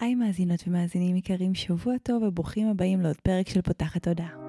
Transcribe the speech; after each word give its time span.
היי 0.00 0.14
מאזינות 0.14 0.64
ומאזינים 0.66 1.16
יקרים, 1.16 1.54
שבוע 1.54 1.94
טוב 2.02 2.22
וברוכים 2.22 2.68
הבאים 2.68 3.00
לעוד 3.00 3.16
פרק 3.16 3.48
של 3.48 3.62
פותחת 3.62 4.02
תודעה. 4.02 4.47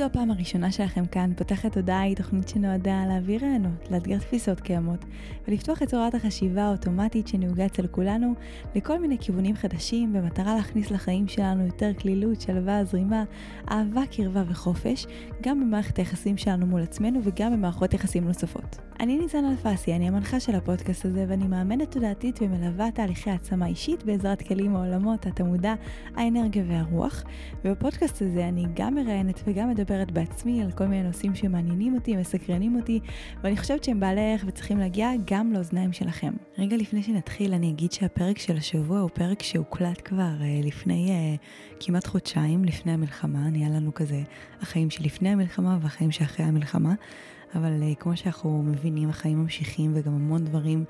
זו 0.00 0.06
הפעם 0.06 0.30
הראשונה 0.30 0.72
שלכם 0.72 1.06
כאן, 1.06 1.32
פותחת 1.36 1.76
הודעה 1.76 2.00
היא 2.00 2.16
תוכנית 2.16 2.48
שנועדה 2.48 3.04
להעביר 3.08 3.40
רעיונות, 3.44 3.90
לאתגר 3.90 4.18
תפיסות 4.18 4.60
קיימות, 4.60 5.04
ולפתוח 5.48 5.82
את 5.82 5.88
צורת 5.88 6.14
החשיבה 6.14 6.62
האוטומטית 6.62 7.28
שנהוגה 7.28 7.66
אצל 7.66 7.86
כולנו 7.86 8.34
לכל 8.74 8.98
מיני 8.98 9.18
כיוונים 9.18 9.56
חדשים, 9.56 10.12
במטרה 10.12 10.54
להכניס 10.54 10.90
לחיים 10.90 11.28
שלנו 11.28 11.66
יותר 11.66 11.94
כלילות, 11.94 12.40
שלווה, 12.40 12.84
זרימה, 12.84 13.24
אהבה, 13.70 14.02
קרבה 14.16 14.42
וחופש, 14.48 15.06
גם 15.42 15.60
במערכת 15.60 15.96
היחסים 15.96 16.36
שלנו 16.36 16.66
מול 16.66 16.82
עצמנו 16.82 17.20
וגם 17.24 17.52
במערכות 17.52 17.94
יחסים 17.94 18.24
נוספות. 18.24 18.76
אני 19.00 19.18
ניצן 19.18 19.44
אלפסי, 19.44 19.94
אני 19.94 20.08
המנחה 20.08 20.40
של 20.40 20.54
הפודקאסט 20.54 21.04
הזה, 21.04 21.24
ואני 21.28 21.46
מאמנת 21.46 21.92
תודעתית 21.92 22.38
ומלווה 22.42 22.90
תהליכי 22.90 23.30
העצמה 23.30 23.66
אישית 23.66 24.04
בעזרת 24.04 24.42
כלים 24.42 24.72
מעולמות 24.72 25.26
התמודה, 25.26 25.74
האנרגיה 26.16 26.64
והרוח, 26.68 27.24
ובפודקאסט 27.64 28.22
הזה 28.22 28.48
אני 28.48 28.66
גם 28.74 28.94
מראיינת 28.94 29.40
וגם 29.46 29.70
מדברת 29.90 30.10
בעצמי 30.10 30.62
על 30.62 30.70
כל 30.70 30.86
מיני 30.86 31.02
נושאים 31.02 31.34
שמעניינים 31.34 31.94
אותי, 31.94 32.16
מסקרנים 32.16 32.76
אותי, 32.76 33.00
ואני 33.42 33.56
חושבת 33.56 33.84
שהם 33.84 34.00
בעלי 34.00 34.20
ערך 34.20 34.44
וצריכים 34.46 34.78
להגיע 34.78 35.10
גם 35.24 35.52
לאוזניים 35.52 35.92
שלכם. 35.92 36.32
רגע 36.58 36.76
לפני 36.76 37.02
שנתחיל, 37.02 37.54
אני 37.54 37.70
אגיד 37.70 37.92
שהפרק 37.92 38.38
של 38.38 38.56
השבוע 38.56 39.00
הוא 39.00 39.10
פרק 39.10 39.42
שהוקלט 39.42 40.00
כבר 40.04 40.30
uh, 40.40 40.66
לפני 40.66 41.08
uh, 41.08 41.44
כמעט 41.80 42.06
חודשיים, 42.06 42.64
לפני 42.64 42.92
המלחמה. 42.92 43.50
נהיה 43.50 43.68
לנו 43.68 43.94
כזה 43.94 44.22
החיים 44.60 44.90
שלפני 44.90 45.28
המלחמה 45.28 45.78
והחיים 45.80 46.10
שאחרי 46.10 46.46
המלחמה. 46.46 46.94
אבל 47.54 47.82
uh, 47.82 48.00
כמו 48.00 48.16
שאנחנו 48.16 48.62
מבינים, 48.62 49.08
החיים 49.08 49.38
ממשיכים 49.38 49.92
וגם 49.94 50.14
המון 50.14 50.44
דברים 50.44 50.84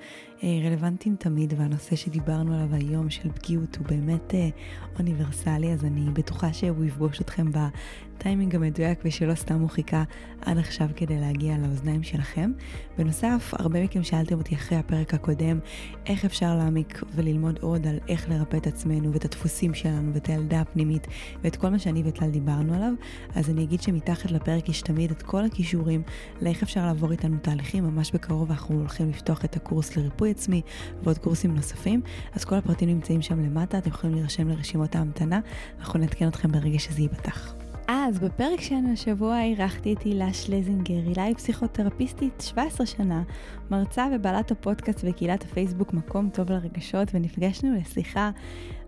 רלוונטיים 0.44 1.16
תמיד, 1.19 1.55
והנושא 1.56 1.96
שדיברנו 1.96 2.55
עליו 2.55 2.74
היום 2.74 3.10
של 3.10 3.33
פגיעות 3.33 3.77
הוא 3.77 3.86
באמת 3.86 4.30
uh, 4.30 4.98
אוניברסלי, 4.98 5.72
אז 5.72 5.84
אני 5.84 6.10
בטוחה 6.12 6.52
שהוא 6.52 6.84
יפגוש 6.84 7.20
אתכם 7.20 7.47
בטיימינג 7.52 8.56
המדויק 8.56 9.00
ושלא 9.05 9.34
סתם 9.34 9.60
הוא 9.60 9.69
חיכה 9.69 10.02
עד 10.41 10.58
עכשיו 10.58 10.88
כדי 10.97 11.20
להגיע 11.20 11.58
לאוזניים 11.58 12.02
שלכם. 12.02 12.52
בנוסף, 12.98 13.55
הרבה 13.58 13.84
מכם 13.84 14.02
שאלתם 14.02 14.38
אותי 14.38 14.55
אחרי 14.55 14.78
הפרק 14.78 15.14
הקודם, 15.14 15.58
איך 16.06 16.24
אפשר 16.24 16.56
להעמיק 16.56 17.02
וללמוד 17.14 17.58
עוד 17.62 17.86
על 17.86 17.98
איך 18.08 18.28
לרפא 18.28 18.56
את 18.56 18.66
עצמנו 18.66 19.12
ואת 19.12 19.25
הדפוסים 19.25 19.75
שלנו 19.75 20.14
ואת 20.14 20.28
הילדה 20.28 20.60
הפנימית 20.60 21.06
ואת 21.42 21.56
כל 21.56 21.69
מה 21.69 21.78
שאני 21.78 22.02
וטל 22.04 22.30
דיברנו 22.30 22.75
עליו, 22.75 22.92
אז 23.34 23.50
אני 23.50 23.64
אגיד 23.64 23.82
שמתחת 23.82 24.30
לפרק 24.30 24.69
יש 24.69 24.82
תמיד 24.82 25.10
את 25.10 25.22
כל 25.22 25.44
הכישורים 25.44 26.02
לאיך 26.42 26.62
אפשר 26.62 26.86
לעבור 26.86 27.12
איתנו 27.12 27.36
תהליכים. 27.42 27.84
ממש 27.84 28.10
בקרוב 28.12 28.50
אנחנו 28.50 28.78
הולכים 28.78 29.10
לפתוח 29.10 29.44
את 29.44 29.56
הקורס 29.56 29.97
לריפוי 29.97 30.29
עצמי 30.30 30.62
ועוד 31.02 31.18
קורסים 31.18 31.54
נוספים, 31.54 32.00
אז 32.32 32.44
כל 32.44 32.54
הפרטים 32.54 32.88
נמצאים 32.88 33.22
שם 33.22 33.40
למטה, 33.40 33.78
אתם 33.78 33.90
יכולים 33.90 34.16
להירשם 34.16 34.48
לרשימות 34.48 34.96
ההמתנה, 34.96 35.40
אנחנו 35.80 35.98
נעדכן 35.98 36.28
אתכם 36.28 36.52
ברגע 36.52 36.78
שזה 36.78 37.02
ייפתח. 37.02 37.54
אז 37.92 38.18
בפרק 38.18 38.60
שלנו 38.60 38.92
השבוע 38.92 39.42
אירחתי 39.42 39.92
את 39.92 40.02
הילה 40.02 40.32
שלזינגר. 40.32 40.94
הילה 41.06 41.24
היא 41.24 41.34
פסיכותרפיסטית 41.34 42.40
17 42.40 42.86
שנה, 42.86 43.22
מרצה 43.70 44.06
ובעלת 44.12 44.50
הפודקאסט 44.50 45.00
וקהילת 45.02 45.44
הפייסבוק 45.44 45.92
מקום 45.92 46.30
טוב 46.32 46.52
לרגשות, 46.52 47.08
ונפגשנו 47.14 47.76
לשיחה 47.76 48.30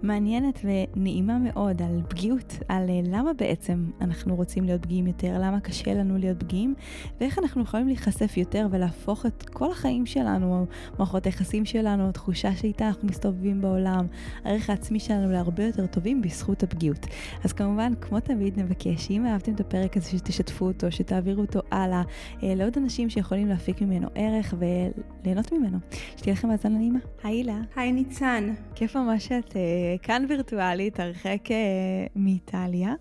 מעניינת 0.02 0.60
ונעימה 0.64 1.38
מאוד 1.38 1.82
על 1.82 2.02
פגיעות, 2.08 2.58
על 2.68 2.90
אה, 2.90 3.00
למה 3.04 3.32
בעצם 3.32 3.86
אנחנו 4.00 4.36
רוצים 4.36 4.64
להיות 4.64 4.82
פגיעים 4.82 5.06
יותר, 5.06 5.36
למה 5.40 5.60
קשה 5.60 5.94
לנו 5.94 6.18
להיות 6.18 6.40
פגיעים, 6.40 6.74
ואיך 7.20 7.38
אנחנו 7.38 7.62
יכולים 7.62 7.86
להיחשף 7.86 8.36
יותר 8.36 8.66
ולהפוך 8.70 9.26
את 9.26 9.42
כל 9.42 9.70
החיים 9.70 10.06
שלנו, 10.06 10.66
מערכות 10.98 11.26
היחסים 11.26 11.64
שלנו, 11.64 12.08
התחושה 12.08 12.56
שאיתה 12.56 12.86
אנחנו 12.88 13.08
מסתובבים 13.08 13.60
בעולם, 13.60 14.06
הערך 14.44 14.70
העצמי 14.70 15.00
שלנו 15.00 15.32
להרבה 15.32 15.64
יותר 15.64 15.86
טובים 15.86 16.22
בזכות 16.22 16.62
הפגיעות. 16.62 17.06
אז 17.44 17.52
כמובן, 17.52 17.92
כמו 18.00 18.20
תמיד 18.20 18.60
נבקש, 18.60 19.10
אם 19.10 19.26
אהבתם 19.26 19.54
את 19.54 19.60
הפרק 19.60 19.96
הזה, 19.96 20.10
שתשתפו 20.10 20.64
אותו, 20.64 20.92
שתעבירו 20.92 21.40
אותו 21.40 21.60
הלאה 21.70 22.02
אה, 22.42 22.54
לעוד 22.54 22.78
אנשים 22.78 23.10
שיכולים 23.10 23.48
להפיק 23.48 23.80
ממנו 23.82 24.08
ערך 24.14 24.54
וליהנות 24.58 25.52
ממנו. 25.52 25.78
שתהיה 26.16 26.32
לכם 26.32 26.50
האזנה 26.50 26.78
נעימה. 26.78 26.98
היי 27.22 27.42
הילה. 27.42 27.60
היי 27.76 27.92
ניצן. 27.92 28.54
כיף 28.74 28.96
ממש 28.96 29.26
שאת 29.26 29.56
אה, 29.56 29.91
כאן 30.02 30.26
וירטואלית, 30.28 31.00
הרחק 31.00 31.50
אה, 31.50 32.06
מאיטליה. 32.16 32.94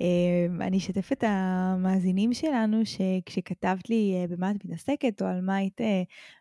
אה, 0.00 0.66
אני 0.66 0.78
אשתף 0.78 1.12
את 1.12 1.24
המאזינים 1.26 2.32
שלנו 2.32 2.80
שכשכתבת 2.84 3.90
לי 3.90 4.14
אה, 4.14 4.26
במה 4.26 4.50
את 4.50 4.64
מתעסקת 4.64 5.22
או 5.22 5.26
על 5.26 5.40
מה 5.40 5.56
היית 5.56 5.80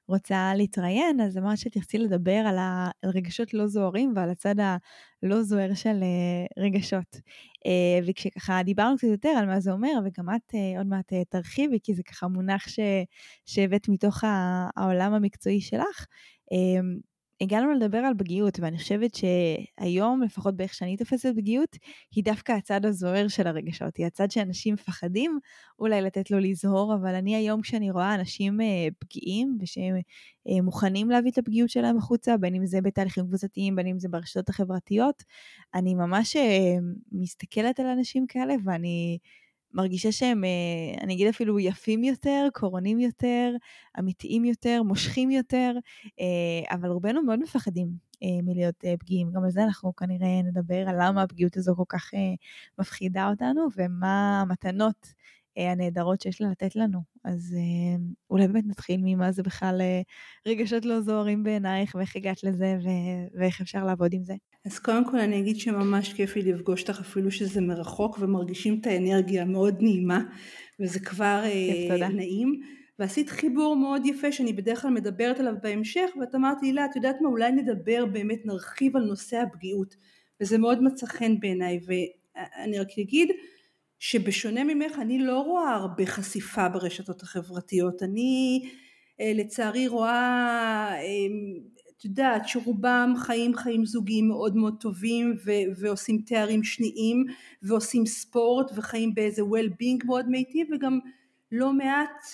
רוצה 0.07 0.51
להתראיין, 0.55 1.21
אז 1.21 1.37
אמרת 1.37 1.57
שתרצי 1.57 1.97
לדבר 1.97 2.43
על 2.47 2.57
הרגשות 3.03 3.53
לא 3.53 3.67
זוהרים 3.67 4.13
ועל 4.15 4.29
הצד 4.29 4.55
הלא 4.59 5.43
זוהר 5.43 5.73
של 5.73 6.03
רגשות. 6.59 7.15
וכשככה 8.07 8.63
דיברנו 8.63 8.97
קצת 8.97 9.07
יותר 9.07 9.29
על 9.29 9.45
מה 9.45 9.59
זה 9.59 9.71
אומר, 9.71 9.91
וגם 10.05 10.35
את 10.35 10.53
עוד 10.77 10.87
מעט 10.87 11.13
תרחיבי, 11.29 11.79
כי 11.83 11.93
זה 11.93 12.03
ככה 12.03 12.27
מונח 12.27 12.65
שהבאת 13.45 13.89
מתוך 13.89 14.23
העולם 14.75 15.13
המקצועי 15.13 15.61
שלך, 15.61 16.05
הגענו 17.41 17.73
לדבר 17.73 17.97
על 17.97 18.13
פגיעות, 18.17 18.59
ואני 18.59 18.77
חושבת 18.77 19.11
שהיום, 19.15 20.21
לפחות 20.21 20.55
באיך 20.55 20.73
שאני 20.73 20.97
תופסת 20.97 21.29
פגיעות, 21.35 21.77
היא 22.15 22.23
דווקא 22.23 22.51
הצד 22.51 22.85
הזוהר 22.85 23.27
של 23.27 23.47
הרגשות. 23.47 23.97
היא 23.97 24.05
הצד 24.05 24.31
שאנשים 24.31 24.73
מפחדים 24.73 25.39
אולי 25.79 26.01
לתת 26.01 26.31
לו 26.31 26.39
לזהור, 26.39 26.95
אבל 26.95 27.15
אני 27.15 27.35
היום 27.35 27.61
כשאני 27.61 27.91
רואה 27.91 28.15
אנשים 28.15 28.61
אה, 28.61 28.87
פגיעים, 28.99 29.57
ושהם 29.61 29.95
אה, 30.49 30.61
מוכנים 30.61 31.09
להביא 31.09 31.31
את 31.31 31.37
הפגיעות 31.37 31.69
שלהם 31.69 31.97
החוצה, 31.97 32.37
בין 32.37 32.55
אם 32.55 32.65
זה 32.65 32.81
בתהליכים 32.81 33.27
קבוצתיים, 33.27 33.75
בין 33.75 33.87
אם 33.87 33.99
זה 33.99 34.09
ברשתות 34.09 34.49
החברתיות, 34.49 35.23
אני 35.73 35.95
ממש 35.95 36.35
אה, 36.35 36.75
מסתכלת 37.11 37.79
על 37.79 37.85
אנשים 37.85 38.27
כאלה, 38.27 38.53
ואני... 38.65 39.17
מרגישה 39.75 40.11
שהם, 40.11 40.43
אה, 40.43 41.03
אני 41.03 41.13
אגיד 41.13 41.27
אפילו 41.27 41.59
יפים 41.59 42.03
יותר, 42.03 42.47
קורונים 42.53 42.99
יותר, 42.99 43.51
אמיתיים 43.99 44.45
יותר, 44.45 44.83
מושכים 44.83 45.31
יותר, 45.31 45.73
אה, 46.19 46.75
אבל 46.75 46.89
רובנו 46.89 47.23
מאוד 47.23 47.39
מפחדים 47.39 47.87
אה, 48.23 48.41
מלהיות 48.43 48.75
פגיעים. 48.99 49.31
גם 49.31 49.43
על 49.43 49.51
זה 49.51 49.63
אנחנו 49.63 49.95
כנראה 49.95 50.41
נדבר, 50.43 50.89
על 50.89 50.95
למה 50.99 51.23
הפגיעות 51.23 51.57
הזו 51.57 51.75
כל 51.75 51.83
כך 51.89 52.11
מפחידה 52.79 53.29
אותנו, 53.29 53.67
ומה 53.77 54.41
המתנות 54.41 55.13
הנהדרות 55.57 56.21
שיש 56.21 56.41
לה 56.41 56.49
לתת 56.49 56.75
לנו. 56.75 56.99
אז 57.23 57.55
אולי 58.29 58.47
באמת 58.47 58.63
נתחיל 58.67 59.01
ממה 59.03 59.31
זה 59.31 59.43
בכלל 59.43 59.81
רגשות 60.45 60.85
לא 60.85 61.01
זוהרים 61.01 61.43
בעינייך, 61.43 61.95
ואיך 61.95 62.15
הגעת 62.15 62.43
לזה, 62.43 62.77
ואיך 63.39 63.61
אפשר 63.61 63.83
לעבוד 63.83 64.13
עם 64.13 64.23
זה. 64.23 64.35
אז 64.65 64.79
קודם 64.79 65.11
כל 65.11 65.17
אני 65.17 65.39
אגיד 65.39 65.59
שממש 65.59 66.13
כיף 66.13 66.35
לי 66.35 66.51
לפגוש 66.51 66.81
אותך 66.81 66.99
אפילו 66.99 67.31
שזה 67.31 67.61
מרחוק 67.61 68.17
ומרגישים 68.19 68.79
את 68.81 68.87
האנרגיה 68.87 69.41
המאוד 69.41 69.75
נעימה 69.79 70.21
וזה 70.79 70.99
כבר 70.99 71.41
אה, 71.43 72.09
נעים. 72.09 72.61
ועשית 72.99 73.29
חיבור 73.29 73.75
מאוד 73.75 74.05
יפה 74.05 74.31
שאני 74.31 74.53
בדרך 74.53 74.81
כלל 74.81 74.91
מדברת 74.91 75.39
עליו 75.39 75.53
בהמשך 75.63 76.09
ואת 76.19 76.35
אמרת 76.35 76.57
לי 76.61 76.73
לה 76.73 76.85
את 76.85 76.95
יודעת 76.95 77.21
מה? 77.21 77.29
אולי 77.29 77.51
נדבר 77.51 78.05
באמת 78.05 78.45
נרחיב 78.45 78.95
על 78.95 79.03
נושא 79.03 79.37
הפגיעות 79.37 79.95
וזה 80.41 80.57
מאוד 80.57 80.83
מצא 80.83 81.05
חן 81.05 81.39
בעיניי 81.39 81.79
ואני 81.85 82.79
רק 82.79 82.87
אגיד 82.99 83.29
שבשונה 83.99 84.63
ממך 84.63 84.99
אני 85.01 85.19
לא 85.19 85.39
רואה 85.39 85.75
הרבה 85.75 86.05
חשיפה 86.05 86.69
ברשתות 86.69 87.23
החברתיות. 87.23 88.03
אני 88.03 88.61
אה, 89.21 89.31
לצערי 89.35 89.87
רואה 89.87 90.89
אה, 90.93 91.27
את 91.97 92.05
יודעת 92.05 92.47
שרובם 92.47 93.13
חיים 93.17 93.55
חיים 93.55 93.85
זוגיים 93.85 94.27
מאוד 94.27 94.55
מאוד 94.55 94.75
טובים 94.79 95.35
ו- 95.45 95.79
ועושים 95.79 96.21
תארים 96.25 96.63
שניים 96.63 97.25
ועושים 97.63 98.05
ספורט 98.05 98.71
וחיים 98.75 99.15
באיזה 99.15 99.41
well-being 99.41 100.05
מאוד 100.05 100.29
מיטיב 100.29 100.67
וגם 100.71 100.99
לא 101.51 101.73
מעט 101.73 102.25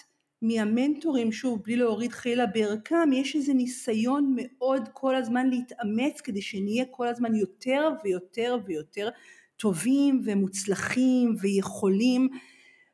מהמנטורים 0.41 1.31
שוב 1.31 1.61
בלי 1.63 1.75
להוריד 1.75 2.11
חילה 2.11 2.45
בערכם 2.45 3.09
יש 3.13 3.35
איזה 3.35 3.53
ניסיון 3.53 4.35
מאוד 4.37 4.89
כל 4.93 5.15
הזמן 5.15 5.49
להתאמץ 5.49 6.21
כדי 6.21 6.41
שנהיה 6.41 6.85
כל 6.91 7.07
הזמן 7.07 7.35
יותר 7.35 7.89
ויותר 8.03 8.57
ויותר 8.65 9.09
טובים 9.57 10.21
ומוצלחים 10.25 11.35
ויכולים. 11.41 12.29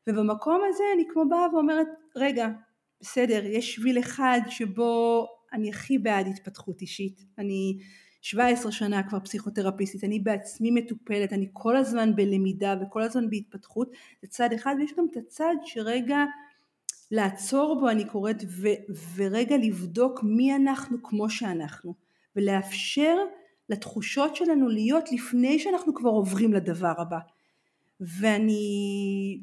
ובמקום 0.07 0.61
הזה 0.69 0.83
אני 0.95 1.03
כמו 1.13 1.29
באה 1.29 1.53
ואומרת 1.53 1.87
רגע 2.15 2.47
בסדר 3.01 3.45
יש 3.45 3.75
שביל 3.75 3.99
אחד 3.99 4.39
שבו 4.49 5.27
אני 5.57 5.69
הכי 5.69 5.97
בעד 5.97 6.27
התפתחות 6.27 6.81
אישית, 6.81 7.25
אני 7.37 7.77
17 8.21 8.71
שנה 8.71 9.09
כבר 9.09 9.19
פסיכותרפיסטית, 9.19 10.03
אני 10.03 10.19
בעצמי 10.19 10.71
מטופלת, 10.71 11.33
אני 11.33 11.49
כל 11.53 11.75
הזמן 11.75 12.15
בלמידה 12.15 12.75
וכל 12.81 13.01
הזמן 13.01 13.29
בהתפתחות, 13.29 13.91
זה 14.21 14.27
צד 14.27 14.53
אחד 14.53 14.75
ויש 14.79 14.93
גם 14.97 15.05
את 15.11 15.17
הצד 15.17 15.55
שרגע 15.65 16.25
לעצור 17.11 17.79
בו 17.79 17.89
אני 17.89 18.05
קוראת 18.05 18.43
ו, 18.47 18.67
ורגע 19.15 19.57
לבדוק 19.57 20.23
מי 20.23 20.55
אנחנו 20.55 21.03
כמו 21.03 21.29
שאנחנו 21.29 21.93
ולאפשר 22.35 23.15
לתחושות 23.69 24.35
שלנו 24.35 24.67
להיות 24.67 25.11
לפני 25.11 25.59
שאנחנו 25.59 25.93
כבר 25.93 26.09
עוברים 26.09 26.53
לדבר 26.53 26.93
הבא. 26.97 27.19
ואני 27.99 29.41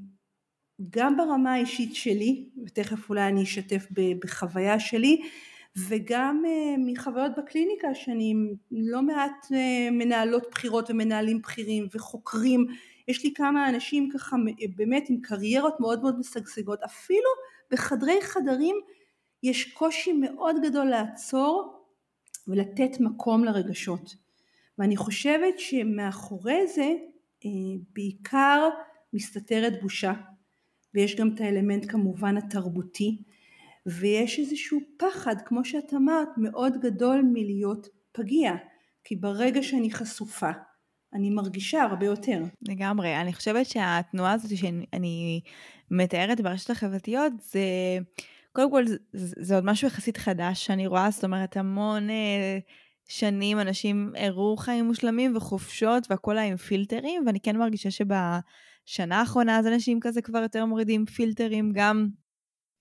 גם 0.91 1.17
ברמה 1.17 1.53
האישית 1.53 1.95
שלי, 1.95 2.49
ותכף 2.67 3.11
אולי 3.11 3.29
אני 3.29 3.43
אשתף 3.43 3.87
בחוויה 4.25 4.81
שלי, 4.81 5.23
וגם 5.79 6.43
uh, 6.45 6.81
מחוויות 6.87 7.33
בקליניקה 7.39 7.95
שאני 7.95 8.35
לא 8.71 9.03
מעט 9.03 9.45
uh, 9.45 9.55
מנהלות 9.91 10.47
בחירות 10.51 10.91
ומנהלים 10.91 11.39
בכירים 11.39 11.89
וחוקרים, 11.95 12.67
יש 13.09 13.25
לי 13.25 13.35
כמה 13.35 13.69
אנשים 13.69 14.09
ככה 14.13 14.37
באמת 14.77 15.07
עם 15.09 15.21
קריירות 15.21 15.81
מאוד 15.81 16.03
מאוד 16.03 16.19
משגשגות, 16.19 16.83
אפילו 16.83 17.29
בחדרי 17.71 18.23
חדרים 18.23 18.77
יש 19.43 19.73
קושי 19.73 20.13
מאוד 20.13 20.57
גדול 20.63 20.87
לעצור 20.87 21.85
ולתת 22.49 23.01
מקום 23.01 23.45
לרגשות. 23.45 24.15
ואני 24.79 24.97
חושבת 24.97 25.59
שמאחורי 25.59 26.67
זה 26.67 26.93
אה, 27.45 27.51
בעיקר 27.93 28.69
מסתתרת 29.13 29.83
בושה. 29.83 30.13
ויש 30.95 31.17
גם 31.17 31.35
את 31.35 31.41
האלמנט 31.41 31.91
כמובן 31.91 32.37
התרבותי 32.37 33.23
ויש 33.87 34.39
איזשהו 34.39 34.81
פחד 34.99 35.35
כמו 35.45 35.65
שאת 35.65 35.95
אמרת 35.95 36.29
מאוד 36.37 36.81
גדול 36.81 37.23
מלהיות 37.33 37.87
פגיע 38.13 38.53
כי 39.05 39.17
ברגע 39.17 39.63
שאני 39.63 39.91
חשופה 39.91 40.51
אני 41.15 41.31
מרגישה 41.31 41.83
הרבה 41.83 42.07
יותר. 42.07 42.43
לגמרי, 42.69 43.17
אני 43.17 43.33
חושבת 43.33 43.67
שהתנועה 43.67 44.33
הזאת 44.33 44.57
שאני 44.57 45.41
מתארת 45.91 46.41
ברשת 46.41 46.71
החברתיות 46.71 47.33
זה 47.41 47.61
קודם 48.53 48.71
כל 48.71 48.87
זה, 48.87 48.97
זה 49.13 49.55
עוד 49.55 49.65
משהו 49.65 49.89
יחסית 49.89 50.17
חדש 50.17 50.67
שאני 50.67 50.87
רואה, 50.87 51.11
זאת 51.11 51.25
אומרת 51.25 51.57
המון 51.57 52.11
אה, 52.11 52.59
שנים 53.09 53.61
אנשים 53.61 54.13
הראו 54.17 54.57
חיים 54.57 54.85
מושלמים 54.85 55.37
וחופשות 55.37 56.11
והכל 56.11 56.39
היה 56.39 56.47
עם 56.47 56.57
פילטרים, 56.57 57.23
ואני 57.27 57.41
כן 57.41 57.57
מרגישה 57.57 57.91
שבשנה 57.91 59.21
האחרונה 59.21 59.59
אז 59.59 59.67
אנשים 59.67 60.01
כזה 60.01 60.23
כבר 60.23 60.39
יותר 60.39 60.65
מורידים 60.65 61.07
פילטרים, 61.07 61.73
גם 61.75 62.09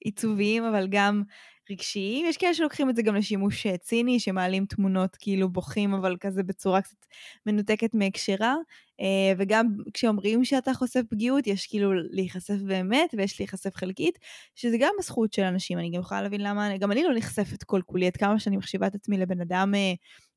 עיצוביים, 0.03 0.63
אבל 0.63 0.87
גם 0.89 1.23
רגשיים. 1.71 2.25
יש 2.25 2.37
כאלה 2.37 2.53
שלוקחים 2.53 2.89
את 2.89 2.95
זה 2.95 3.01
גם 3.01 3.15
לשימוש 3.15 3.65
אה, 3.65 3.77
ציני, 3.77 4.19
שמעלים 4.19 4.65
תמונות 4.65 5.15
כאילו 5.19 5.49
בוכים, 5.49 5.93
אבל 5.93 6.17
כזה 6.19 6.43
בצורה 6.43 6.81
קצת 6.81 7.05
מנותקת 7.45 7.93
מהקשרה. 7.93 8.55
אה, 9.01 9.33
וגם 9.37 9.67
כשאומרים 9.93 10.45
שאתה 10.45 10.73
חושף 10.73 11.01
פגיעות, 11.09 11.47
יש 11.47 11.67
כאילו 11.67 11.93
להיחשף 11.93 12.57
באמת, 12.67 13.13
ויש 13.17 13.39
להיחשף 13.39 13.75
חלקית, 13.75 14.19
שזה 14.55 14.77
גם 14.79 14.93
הזכות 14.99 15.33
של 15.33 15.41
אנשים. 15.41 15.79
אני 15.79 15.89
גם 15.89 15.99
יכולה 16.01 16.21
להבין 16.21 16.41
למה, 16.41 16.77
גם 16.77 16.91
אני 16.91 17.03
לא 17.03 17.15
נחשפת 17.15 17.63
כל 17.63 17.81
כולי, 17.85 18.07
עד 18.07 18.17
כמה 18.17 18.39
שאני 18.39 18.57
מחשיבה 18.57 18.87
את 18.87 18.95
עצמי 18.95 19.17
לבן 19.17 19.41
אדם 19.41 19.75
אה, 19.75 19.93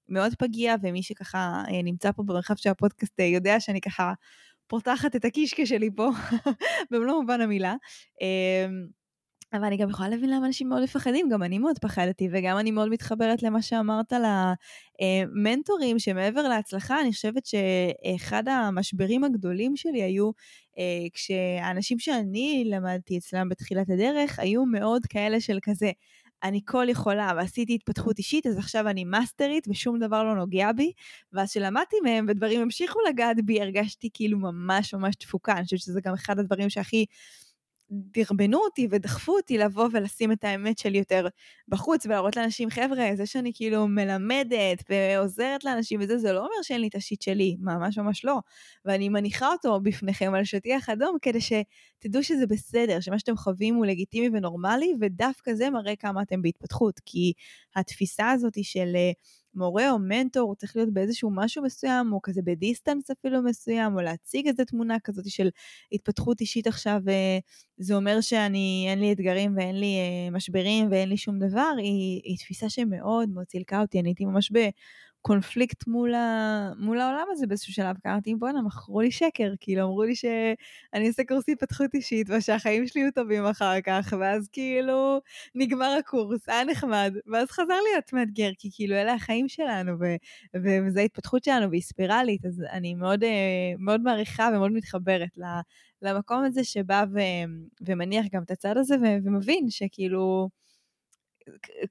מאוד 0.08 0.32
פגיע, 0.38 0.74
ומי 0.82 1.02
שככה 1.02 1.62
נמצא 1.84 2.12
פה 2.12 2.22
במרחב 2.22 2.54
של 2.56 2.70
הפודקאסט 2.70 3.20
יודע 3.20 3.60
שאני 3.60 3.80
ככה 3.80 4.12
פותחת 4.66 5.16
את 5.16 5.24
הקישקע 5.24 5.66
שלי 5.66 5.90
פה, 5.96 6.10
במלוא 6.90 7.20
מובן 7.20 7.40
המילה. 7.40 7.74
אבל 9.52 9.64
אני 9.64 9.76
גם 9.76 9.90
יכולה 9.90 10.08
להבין 10.08 10.30
למה 10.30 10.46
אנשים 10.46 10.68
מאוד 10.68 10.82
מפחדים, 10.82 11.28
גם 11.28 11.42
אני 11.42 11.58
מאוד 11.58 11.78
פחדתי, 11.78 12.28
וגם 12.32 12.58
אני 12.58 12.70
מאוד 12.70 12.88
מתחברת 12.88 13.42
למה 13.42 13.62
שאמרת 13.62 14.12
על 14.12 14.22
המנטורים, 15.00 15.98
שמעבר 15.98 16.42
להצלחה, 16.42 17.00
אני 17.00 17.12
חושבת 17.12 17.46
שאחד 17.46 18.48
המשברים 18.48 19.24
הגדולים 19.24 19.76
שלי 19.76 20.02
היו 20.02 20.30
אה, 20.78 21.06
כשהאנשים 21.12 21.98
שאני 21.98 22.64
למדתי 22.66 23.18
אצלם 23.18 23.48
בתחילת 23.48 23.90
הדרך, 23.90 24.38
היו 24.38 24.64
מאוד 24.64 25.06
כאלה 25.06 25.40
של 25.40 25.58
כזה, 25.62 25.90
אני 26.42 26.60
כל 26.64 26.86
יכולה 26.88 27.32
ועשיתי 27.36 27.74
התפתחות 27.74 28.18
אישית, 28.18 28.46
אז 28.46 28.58
עכשיו 28.58 28.88
אני 28.88 29.04
מאסטרית 29.04 29.68
ושום 29.68 29.98
דבר 29.98 30.24
לא 30.24 30.34
נוגע 30.34 30.72
בי. 30.72 30.92
ואז 31.32 31.50
כשלמדתי 31.50 31.96
מהם 32.04 32.26
ודברים 32.28 32.60
המשיכו 32.60 32.98
לגעת 33.08 33.36
בי, 33.44 33.60
הרגשתי 33.60 34.08
כאילו 34.14 34.38
ממש 34.38 34.94
ממש 34.94 35.14
תפוקה. 35.16 35.52
אני 35.52 35.64
חושבת 35.64 35.80
שזה 35.80 36.00
גם 36.04 36.14
אחד 36.14 36.38
הדברים 36.38 36.70
שהכי 36.70 37.06
דרבנו 37.90 38.58
אותי 38.58 38.88
ודחפו 38.90 39.36
אותי 39.36 39.58
לבוא 39.58 39.88
ולשים 39.92 40.32
את 40.32 40.44
האמת 40.44 40.78
שלי 40.78 40.98
יותר 40.98 41.26
בחוץ 41.68 42.06
ולהראות 42.06 42.36
לאנשים, 42.36 42.70
חבר'ה, 42.70 43.10
זה 43.14 43.26
שאני 43.26 43.52
כאילו 43.54 43.88
מלמדת 43.88 44.82
ועוזרת 44.90 45.64
לאנשים 45.64 46.00
וזה, 46.02 46.18
זה 46.18 46.32
לא 46.32 46.38
אומר 46.38 46.62
שאין 46.62 46.80
לי 46.80 46.88
את 46.88 46.94
השיט 46.94 47.22
שלי, 47.22 47.56
ממש 47.60 47.98
ממש 47.98 48.24
לא. 48.24 48.38
ואני 48.84 49.08
מניחה 49.08 49.48
אותו 49.52 49.80
בפניכם 49.80 50.34
על 50.34 50.44
שטיח 50.44 50.88
אדום 50.88 51.16
כדי 51.22 51.38
שתדעו 51.40 52.22
שזה 52.22 52.46
בסדר, 52.46 53.00
שמה 53.00 53.18
שאתם 53.18 53.36
חווים 53.36 53.74
הוא 53.74 53.86
לגיטימי 53.86 54.38
ונורמלי, 54.38 54.92
ודווקא 55.00 55.54
זה 55.54 55.70
מראה 55.70 55.96
כמה 55.96 56.22
אתם 56.22 56.42
בהתפתחות, 56.42 57.00
כי 57.06 57.32
התפיסה 57.76 58.30
הזאת 58.30 58.64
של 58.64 58.96
מורה 59.56 59.90
או 59.90 59.98
מנטור, 59.98 60.42
הוא 60.42 60.54
צריך 60.54 60.76
להיות 60.76 60.92
באיזשהו 60.92 61.30
משהו 61.34 61.62
מסוים, 61.62 62.12
או 62.12 62.22
כזה 62.22 62.42
בדיסטנס 62.44 63.10
אפילו 63.10 63.42
מסוים, 63.42 63.96
או 63.96 64.00
להציג 64.00 64.46
איזה 64.46 64.64
תמונה 64.64 64.96
כזאת 65.04 65.30
של 65.30 65.48
התפתחות 65.92 66.40
אישית 66.40 66.66
עכשיו, 66.66 67.00
וזה 67.80 67.94
אומר 67.94 68.20
שאני, 68.20 68.86
אין 68.88 69.00
לי 69.00 69.12
אתגרים 69.12 69.56
ואין 69.56 69.80
לי 69.80 69.96
אה, 69.96 70.30
משברים 70.30 70.90
ואין 70.90 71.08
לי 71.08 71.16
שום 71.16 71.38
דבר, 71.38 71.72
היא, 71.78 72.20
היא 72.24 72.38
תפיסה 72.38 72.68
שמאוד 72.68 73.28
מאוד 73.28 73.46
צילקה 73.46 73.80
אותי, 73.80 74.00
אני 74.00 74.08
הייתי 74.08 74.24
ממש 74.24 74.50
ב... 74.52 74.58
קונפליקט 75.26 75.86
מול, 75.86 76.14
ה... 76.14 76.72
מול 76.78 77.00
העולם 77.00 77.26
הזה 77.30 77.46
באיזשהו 77.46 77.72
שלב, 77.72 77.96
כי 78.02 78.08
אמרתי, 78.08 78.34
בואנה, 78.34 78.62
מכרו 78.62 79.00
לי 79.00 79.10
שקר, 79.10 79.52
כאילו 79.60 79.82
אמרו 79.82 80.02
לי 80.02 80.14
שאני 80.14 81.06
אעשה 81.06 81.24
קורס 81.24 81.48
התפתחות 81.48 81.94
אישית, 81.94 82.30
ושהחיים 82.30 82.86
שלי 82.86 83.00
יהיו 83.00 83.12
טובים 83.12 83.44
אחר 83.44 83.80
כך, 83.80 84.14
ואז 84.20 84.48
כאילו 84.52 85.20
נגמר 85.54 85.96
הקורס, 85.98 86.48
היה 86.48 86.64
נחמד, 86.64 87.14
ואז 87.32 87.50
חזר 87.50 87.74
להיות 87.92 88.12
מאתגר, 88.12 88.50
כי 88.58 88.68
כאילו 88.72 88.94
אלה 88.94 89.14
החיים 89.14 89.48
שלנו, 89.48 89.92
ו... 90.00 90.04
וזו 90.86 91.00
ההתפתחות 91.00 91.44
שלנו, 91.44 91.70
והיא 91.70 91.82
ספירלית, 91.82 92.44
אז 92.44 92.62
אני 92.70 92.94
מאוד, 92.94 93.24
אה, 93.24 93.72
מאוד 93.78 94.00
מעריכה 94.00 94.50
ומאוד 94.54 94.72
מתחברת 94.72 95.38
למקום 96.02 96.44
הזה 96.44 96.64
שבא 96.64 97.04
ו... 97.14 97.18
ומניח 97.80 98.26
גם 98.32 98.42
את 98.42 98.50
הצד 98.50 98.76
הזה, 98.76 98.94
ו... 98.96 99.04
ומבין 99.24 99.70
שכאילו, 99.70 100.48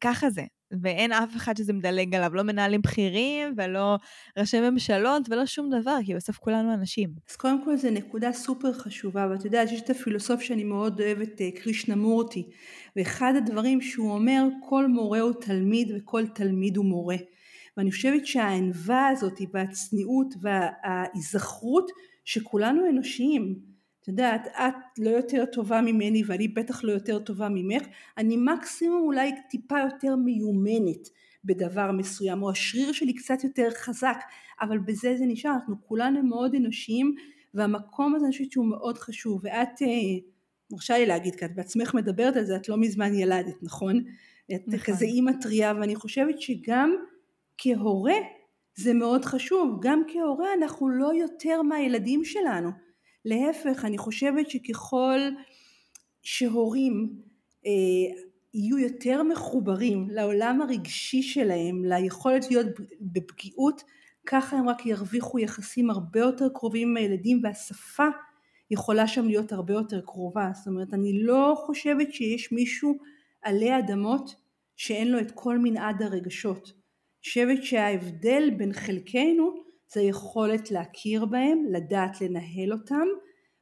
ככה 0.02 0.30
זה, 0.30 0.44
ואין 0.82 1.12
אף 1.12 1.36
אחד 1.36 1.58
שזה 1.58 1.74
מדלג 1.74 2.16
עליו, 2.16 2.36
לא 2.36 2.44
מנהלים 2.44 2.82
בכירים 2.82 3.54
ולא 3.58 3.98
ראשי 4.38 4.70
ממשלות 4.70 5.30
ולא 5.30 5.46
שום 5.46 5.70
דבר, 5.70 5.98
כי 6.06 6.16
בסוף 6.16 6.38
כולנו 6.38 6.74
אנשים. 6.74 7.10
אז 7.30 7.36
קודם 7.36 7.66
כל 7.66 7.78
זו 7.78 7.92
נקודה 7.92 8.34
סופר 8.34 8.74
חשובה, 8.74 9.28
ואת 9.32 9.46
יודעת, 9.46 9.72
יש 9.72 9.82
את 9.82 9.90
הפילוסוף 9.90 10.42
שאני 10.42 10.64
מאוד 10.64 11.02
אוהבת, 11.02 11.42
אה, 11.42 11.50
קרישנה 11.52 11.96
מורטי, 11.96 12.50
ואחד 12.96 13.34
הדברים 13.38 13.82
שהוא 13.82 14.12
אומר, 14.12 14.44
כל 14.70 14.88
מורה 14.88 15.20
הוא 15.20 15.34
תלמיד 15.42 15.92
וכל 15.96 16.28
תלמיד 16.28 16.78
הוא 16.78 16.86
מורה. 16.86 17.18
ואני 17.78 17.92
חושבת 17.92 18.26
שהענווה 18.26 19.08
הזאת 19.08 19.40
והצניעות 19.54 20.34
וההיזכרות 20.42 21.92
שכולנו 22.26 22.90
אנושיים, 22.90 23.75
את 24.06 24.10
יודעת, 24.10 24.48
את 24.48 25.00
לא 25.00 25.10
יותר 25.10 25.46
טובה 25.46 25.82
ממני 25.82 26.24
ואני 26.28 26.48
בטח 26.48 26.84
לא 26.84 26.92
יותר 26.92 27.20
טובה 27.20 27.48
ממך, 27.50 27.84
אני 28.18 28.38
מקסימום 28.38 29.02
אולי 29.02 29.32
טיפה 29.50 29.80
יותר 29.80 30.16
מיומנת 30.16 31.10
בדבר 31.46 31.92
מסוים, 31.92 32.44
או 32.44 32.50
השריר 32.50 32.92
שלי 32.92 33.14
קצת 33.14 33.44
יותר 33.44 33.70
חזק, 33.78 34.18
אבל 34.62 34.78
בזה 34.78 35.16
זה 35.18 35.26
נשאר, 35.28 35.52
אנחנו 35.52 35.76
כולנו 35.88 36.24
מאוד 36.24 36.56
אנושיים, 36.56 37.16
והמקום 37.54 38.16
הזה 38.16 38.26
אני 38.26 38.32
חושבת 38.32 38.52
שהוא 38.52 38.66
מאוד 38.66 38.98
חשוב, 38.98 39.42
ואת, 39.44 39.82
אה, 39.82 39.88
מרשה 40.72 40.98
לי 40.98 41.06
להגיד, 41.06 41.36
כי 41.36 41.46
את 41.46 41.56
בעצמך 41.56 41.94
מדברת 41.94 42.36
על 42.36 42.46
זה, 42.46 42.56
את 42.56 42.70
לא 42.70 42.78
מזמן 42.78 43.14
ילדת, 43.14 43.64
נכון? 43.64 44.04
את 44.56 44.68
נכון. 44.68 44.80
כזה 44.80 45.06
אימא 45.06 45.32
טריה, 45.42 45.74
ואני 45.80 45.96
חושבת 45.96 46.42
שגם 46.42 46.96
כהורה 47.58 48.18
זה 48.76 48.94
מאוד 48.94 49.26
חשוב, 49.26 49.80
גם 49.82 50.02
כהורה 50.08 50.54
אנחנו 50.54 50.90
לא 50.90 51.14
יותר 51.14 51.62
מהילדים 51.62 52.26
שלנו. 52.26 52.86
להפך, 53.26 53.86
אני 53.86 53.98
חושבת 53.98 54.50
שככל 54.50 55.20
שהורים 56.24 57.22
אה, 57.66 57.72
יהיו 58.54 58.78
יותר 58.80 59.24
מחוברים 59.24 60.10
לעולם 60.10 60.62
הרגשי 60.62 61.22
שלהם, 61.22 61.86
ליכולת 61.86 62.52
להיות 62.52 62.68
בפגיעות, 63.02 63.84
ככה 64.26 64.58
הם 64.58 64.70
רק 64.70 64.86
ירוויחו 64.86 65.40
יחסים 65.40 65.90
הרבה 65.90 66.20
יותר 66.20 66.50
קרובים 66.54 66.90
עם 66.90 66.98
הילדים 66.98 67.40
והשפה 67.44 68.08
יכולה 68.72 69.08
שם 69.08 69.26
להיות 69.26 69.52
הרבה 69.52 69.74
יותר 69.74 70.02
קרובה. 70.02 70.52
זאת 70.54 70.68
אומרת, 70.68 70.94
אני 70.94 71.24
לא 71.24 71.54
חושבת 71.66 72.14
שיש 72.14 72.52
מישהו 72.52 72.98
עלי 73.42 73.80
אדמות 73.80 74.36
שאין 74.76 75.12
לו 75.12 75.20
את 75.20 75.32
כל 75.32 75.58
מנעד 75.58 76.02
הרגשות. 76.02 76.64
אני 76.66 77.30
חושבת 77.30 77.64
שההבדל 77.64 78.50
בין 78.58 78.74
חלקנו 78.74 79.65
זה 79.96 80.02
היכולת 80.02 80.72
להכיר 80.72 81.26
בהם, 81.26 81.64
לדעת 81.72 82.22
לנהל 82.22 82.74
אותם 82.74 83.08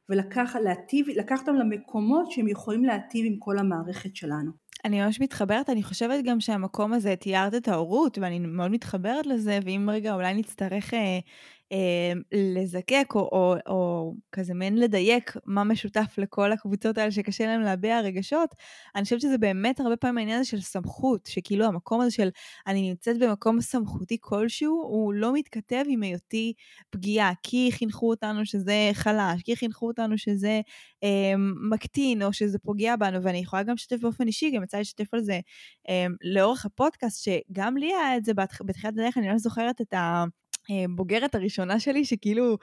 ולקחת 0.08 1.48
אותם 1.48 1.54
למקומות 1.54 2.30
שהם 2.30 2.48
יכולים 2.48 2.84
להטיב 2.84 3.26
עם 3.26 3.36
כל 3.38 3.58
המערכת 3.58 4.16
שלנו. 4.16 4.50
אני 4.84 5.00
ממש 5.00 5.20
מתחברת, 5.20 5.70
אני 5.70 5.82
חושבת 5.82 6.24
גם 6.24 6.40
שהמקום 6.40 6.92
הזה, 6.92 7.16
תיארת 7.16 7.54
את 7.54 7.68
ההורות, 7.68 8.18
ואני 8.18 8.38
מאוד 8.38 8.70
מתחברת 8.70 9.26
לזה, 9.26 9.58
ואם 9.64 9.88
רגע 9.92 10.14
אולי 10.14 10.34
נצטרך 10.34 10.94
אה, 10.94 11.18
לזקק 12.32 13.06
או, 13.14 13.20
או, 13.20 13.54
או 13.66 14.14
כזה 14.32 14.54
מעין 14.54 14.78
לדייק 14.78 15.32
מה 15.46 15.64
משותף 15.64 16.14
לכל 16.18 16.52
הקבוצות 16.52 16.98
האלה 16.98 17.10
שקשה 17.10 17.46
להם 17.46 17.60
להביע 17.60 18.00
רגשות, 18.00 18.54
אני 18.94 19.04
חושבת 19.04 19.20
שזה 19.20 19.38
באמת 19.38 19.80
הרבה 19.80 19.96
פעמים 19.96 20.18
העניין 20.18 20.40
הזה 20.40 20.48
של 20.48 20.60
סמכות, 20.60 21.26
שכאילו 21.26 21.66
המקום 21.66 22.00
הזה 22.00 22.10
של 22.10 22.28
אני 22.66 22.88
נמצאת 22.88 23.18
במקום 23.18 23.60
סמכותי 23.60 24.16
כלשהו, 24.20 24.82
הוא 24.82 25.14
לא 25.14 25.32
מתכתב 25.32 25.84
עם 25.88 26.02
היותי 26.02 26.52
פגיעה, 26.90 27.32
כי 27.42 27.68
חינכו 27.72 28.10
אותנו 28.10 28.46
שזה 28.46 28.90
חלש, 28.92 29.42
כי 29.42 29.56
חינכו 29.56 29.86
אותנו 29.86 30.18
שזה 30.18 30.60
אה, 31.04 31.34
מקטין 31.70 32.22
או 32.22 32.32
שזה 32.32 32.58
פוגע 32.58 32.96
בנו, 32.96 33.22
ואני 33.22 33.38
יכולה 33.38 33.62
גם 33.62 33.74
לשתף 33.74 34.00
באופן 34.00 34.26
אישי, 34.26 34.50
גם 34.50 34.62
יצא 34.62 34.78
לשתף 34.78 35.14
על 35.14 35.22
זה 35.22 35.40
אה, 35.88 36.06
לאורך 36.34 36.66
הפודקאסט, 36.66 37.24
שגם 37.24 37.76
לי 37.76 37.86
היה 37.86 38.16
את 38.16 38.24
זה 38.24 38.32
בתחילת 38.64 38.94
הדרך, 38.94 39.18
אני 39.18 39.28
לא 39.28 39.38
זוכרת 39.38 39.80
את 39.80 39.94
ה... 39.94 40.24
הבוגרת 40.70 41.34
הראשונה 41.34 41.80
שלי, 41.80 42.04
שכאילו 42.04 42.58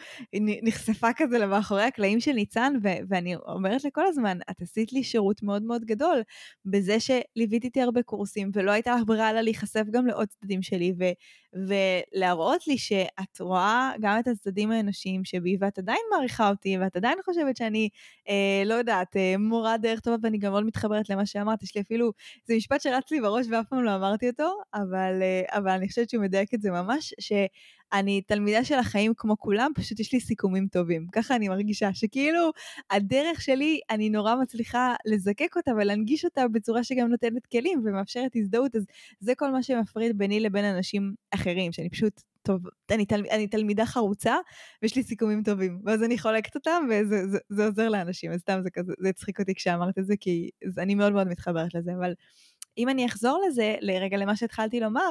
נחשפה 0.64 1.08
כזה 1.18 1.38
למאחורי 1.40 1.84
הקלעים 1.84 2.20
של 2.20 2.32
ניצן, 2.32 2.74
ו- 2.84 2.88
ואני 3.10 3.36
אומרת 3.36 3.84
לכל 3.84 4.06
הזמן, 4.08 4.38
את 4.52 4.62
עשית 4.62 4.94
לי 4.94 5.04
שירות 5.04 5.44
מאוד 5.44 5.64
מאוד 5.64 5.86
גדול 5.86 6.22
בזה 6.66 6.98
שליוויתי 7.00 7.68
איתי 7.68 7.82
הרבה 7.82 8.04
קורסים, 8.04 8.52
ולא 8.54 8.72
הייתה 8.72 8.96
לך 8.96 9.02
ברירה 9.06 9.30
אלא 9.30 9.42
להיחשף 9.42 9.84
גם 9.92 10.08
לעוד 10.08 10.28
צדדים 10.28 10.62
שלי, 10.62 10.94
ו- 11.00 11.12
ולהראות 11.54 12.68
לי 12.68 12.78
שאת 12.78 13.40
רואה 13.40 13.92
גם 14.02 14.20
את 14.20 14.28
הצדדים 14.28 14.72
האנושיים 14.72 15.26
שבי, 15.26 15.58
ואת 15.60 15.80
עדיין 15.80 16.00
מעריכה 16.12 16.50
אותי, 16.50 16.78
ואת 16.78 16.96
עדיין 16.96 17.18
חושבת 17.26 17.58
שאני, 17.58 17.90
אה, 18.30 18.64
לא 18.66 18.74
יודעת, 18.74 19.18
אה, 19.18 19.36
מורה 19.38 19.78
דרך 19.78 20.00
טובה, 20.00 20.18
ואני 20.24 20.38
גם 20.38 20.52
מאוד 20.52 20.66
מתחברת 20.66 21.10
למה 21.10 21.26
שאמרת, 21.26 21.64
יש 21.64 21.76
לי 21.76 21.82
אפילו, 21.82 22.12
זה 22.46 22.56
משפט 22.56 22.82
שרץ 22.82 23.12
לי 23.12 23.22
בראש 23.22 23.46
ואף 23.52 23.66
פעם 23.70 23.84
לא 23.84 23.96
אמרתי 23.96 24.30
אותו, 24.30 24.54
אבל, 24.74 25.22
אה, 25.22 25.58
אבל 25.58 25.70
אני 25.70 25.88
חושבת 25.90 26.10
שהוא 26.10 26.24
מדייק 26.24 26.54
את 26.54 26.62
זה 26.62 26.72
ממש, 26.72 27.14
ש... 27.20 27.32
אני 27.94 28.22
תלמידה 28.22 28.64
של 28.64 28.76
החיים 28.76 29.14
כמו 29.18 29.38
כולם, 29.38 29.72
פשוט 29.76 30.00
יש 30.00 30.14
לי 30.14 30.20
סיכומים 30.20 30.68
טובים. 30.68 31.08
ככה 31.12 31.36
אני 31.36 31.50
מרגישה, 31.50 31.90
שכאילו 31.94 32.52
הדרך 32.92 33.42
שלי, 33.42 33.80
אני 33.90 34.10
נורא 34.10 34.36
מצליחה 34.36 34.96
לזקק 35.06 35.56
אותה 35.56 35.72
ולהנגיש 35.72 36.26
אותה 36.26 36.48
בצורה 36.48 36.84
שגם 36.84 37.08
נותנת 37.08 37.46
כלים 37.46 37.82
ומאפשרת 37.86 38.32
הזדהות, 38.36 38.76
אז 38.76 38.86
זה 39.20 39.36
כל 39.36 39.52
מה 39.52 39.64
שמפריד 39.64 40.18
ביני 40.18 40.40
לבין 40.40 40.66
אנשים 40.66 41.14
אחרים, 41.32 41.41
שאני 41.72 41.90
פשוט 41.90 42.22
טוב, 42.44 42.62
אני, 42.92 43.06
תל, 43.06 43.24
אני 43.32 43.48
תלמידה 43.48 43.86
חרוצה, 43.86 44.36
ויש 44.82 44.96
לי 44.96 45.04
סיכומים 45.04 45.44
טובים, 45.44 45.82
ואז 45.86 46.04
אני 46.04 46.18
חולקת 46.18 46.56
אותם, 46.56 46.84
וזה 46.90 47.28
זה, 47.28 47.38
זה 47.50 47.66
עוזר 47.66 47.90
לאנשים, 47.90 48.32
אז 48.32 48.40
סתם 48.40 48.60
זה 48.64 48.70
כזה, 48.70 48.94
זה 49.00 49.10
הצחיק 49.10 49.40
אותי 49.40 49.56
כשאמרת 49.56 49.98
את 49.98 50.06
זה, 50.06 50.14
כי 50.20 50.50
זה, 50.66 50.82
אני 50.82 50.96
מאוד 50.96 51.14
מאוד 51.14 51.28
מתחברת 51.28 51.76
לזה, 51.76 51.92
אבל 52.00 52.14
אם 52.78 52.90
אני 52.90 53.06
אחזור 53.06 53.44
לזה, 53.48 53.76
לרגע 53.82 54.18
למה 54.18 54.36
שהתחלתי 54.36 54.80
לומר, 54.80 55.10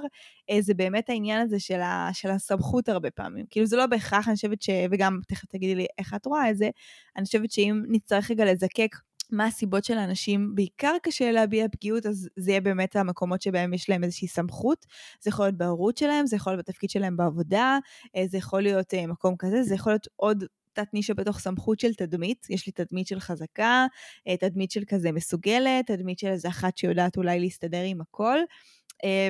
אה, 0.51 0.57
זה 0.61 0.75
באמת 0.75 1.11
העניין 1.11 1.41
הזה 1.41 1.61
של, 1.61 1.81
ה, 1.81 2.09
של 2.13 2.31
הסמכות 2.31 2.89
הרבה 2.89 3.11
פעמים. 3.11 3.47
כאילו 3.51 3.67
זה 3.67 3.77
לא 3.77 3.87
בהכרח, 3.87 4.29
אני 4.29 4.35
חושבת 4.35 4.63
ש... 4.63 4.71
וגם 4.91 5.21
תכף 5.29 5.45
תגידי 5.49 5.75
לי 5.75 5.87
איך 5.99 6.15
את 6.15 6.27
רואה 6.27 6.51
את 6.51 6.57
זה, 6.57 6.71
אני 7.17 7.25
חושבת 7.25 7.51
שאם 7.51 7.83
נצטרך 7.89 8.31
רגע 8.31 8.45
לזקק 8.45 8.97
מה 9.33 9.47
הסיבות 9.47 9.85
של 9.85 9.99
האנשים, 9.99 10.55
בעיקר 10.55 10.97
קשה 11.03 11.33
להביע 11.33 11.67
פגיעות, 11.69 12.07
אז 12.07 12.29
זה 12.37 12.51
יהיה 12.51 12.61
באמת 12.61 12.97
המקומות 12.97 13.43
שבהם 13.43 13.75
יש 13.75 13.89
להם 13.89 14.05
איזושהי 14.05 14.29
סמכות. 14.29 14.87
זה 15.21 15.29
יכול 15.29 15.45
להיות 15.45 15.57
בהורות 15.57 15.97
שלהם, 15.97 16.27
זה 16.27 16.37
יכול 16.37 16.53
להיות 16.53 16.67
בתפקיד 16.69 16.91
שלהם 16.91 17.17
בעבודה, 17.17 17.79
אה, 18.17 18.25
זה 18.27 18.39
יכול 18.39 18.63
להיות 18.63 18.95
אה, 18.95 19.07
מקום 19.07 19.35
כזה, 19.39 19.63
זה 19.63 19.75
יכול 19.75 19.93
להיות 19.93 20.09
עוד 20.17 20.45
תת 20.73 20.95
נישה 20.95 21.15
בתוך 21.15 21.39
סמכות 21.39 21.81
של 21.81 21.95
תדמית, 21.95 22.47
יש 22.51 22.67
לי 22.67 22.73
תדמית 22.73 23.07
של 23.07 23.21
חזקה, 23.21 23.87
אה, 24.29 24.37
תדמית 24.37 24.71
של 24.71 24.83
כזה 24.89 25.13
מסוגלת, 25.13 25.87
תדמית 25.87 26.19
של 26.19 26.29
איזה 26.29 26.49
אחת 26.49 26.79
שיודעת 26.79 27.17
אולי 27.17 27.41
להסתדר 27.41 27.83
עם 27.87 28.01
הכל, 28.01 28.39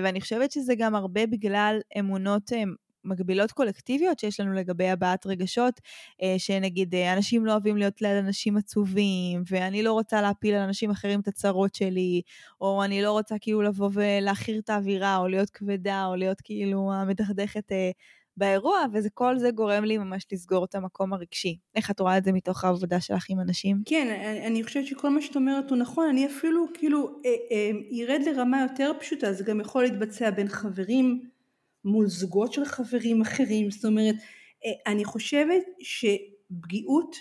ואני 0.02 0.20
חושבת 0.20 0.52
שזה 0.52 0.74
גם 0.78 0.94
הרבה 0.94 1.26
בגלל 1.26 1.80
אמונות 1.98 2.52
מגבילות 3.04 3.52
קולקטיביות 3.52 4.18
שיש 4.18 4.40
לנו 4.40 4.52
לגבי 4.52 4.88
הבעת 4.88 5.26
רגשות, 5.26 5.80
שנגיד 6.38 6.94
אנשים 6.94 7.46
לא 7.46 7.52
אוהבים 7.52 7.76
להיות 7.76 8.02
ליד 8.02 8.16
אנשים 8.16 8.56
עצובים, 8.56 9.42
ואני 9.50 9.82
לא 9.82 9.92
רוצה 9.92 10.22
להפיל 10.22 10.54
על 10.54 10.62
אנשים 10.62 10.90
אחרים 10.90 11.20
את 11.20 11.28
הצרות 11.28 11.74
שלי, 11.74 12.22
או 12.60 12.84
אני 12.84 13.02
לא 13.02 13.12
רוצה 13.12 13.34
כאילו 13.40 13.62
לבוא 13.62 13.90
ולהכיר 13.92 14.58
את 14.58 14.70
האווירה, 14.70 15.16
או 15.16 15.28
להיות 15.28 15.50
כבדה, 15.50 16.06
או 16.06 16.16
להיות 16.16 16.40
כאילו 16.40 16.92
המדכדכת 16.92 17.72
באירוע, 18.36 18.78
וכל 18.92 19.38
זה 19.38 19.50
גורם 19.50 19.84
לי 19.84 19.98
ממש 19.98 20.26
לסגור 20.32 20.64
את 20.64 20.74
המקום 20.74 21.12
הרגשי. 21.12 21.58
איך 21.74 21.90
את 21.90 22.00
רואה 22.00 22.18
את 22.18 22.24
זה 22.24 22.32
מתוך 22.32 22.64
העבודה 22.64 23.00
שלך 23.00 23.26
עם 23.28 23.40
אנשים? 23.40 23.82
כן, 23.86 24.36
אני 24.46 24.64
חושבת 24.64 24.86
שכל 24.86 25.10
מה 25.10 25.22
שאת 25.22 25.36
אומרת 25.36 25.70
הוא 25.70 25.78
נכון, 25.78 26.08
אני 26.08 26.26
אפילו 26.26 26.66
כאילו 26.74 27.20
אה, 27.26 27.30
אה, 27.50 27.70
ירד 27.90 28.20
לרמה 28.26 28.62
יותר 28.62 28.92
פשוטה, 29.00 29.32
זה 29.32 29.44
גם 29.44 29.60
יכול 29.60 29.82
להתבצע 29.82 30.30
בין 30.30 30.48
חברים, 30.48 31.22
מול 31.84 32.06
זוגות 32.06 32.52
של 32.52 32.64
חברים 32.64 33.20
אחרים, 33.20 33.70
זאת 33.70 33.84
אומרת, 33.84 34.14
אה, 34.64 34.92
אני 34.92 35.04
חושבת 35.04 35.62
שפגיעות 35.80 37.16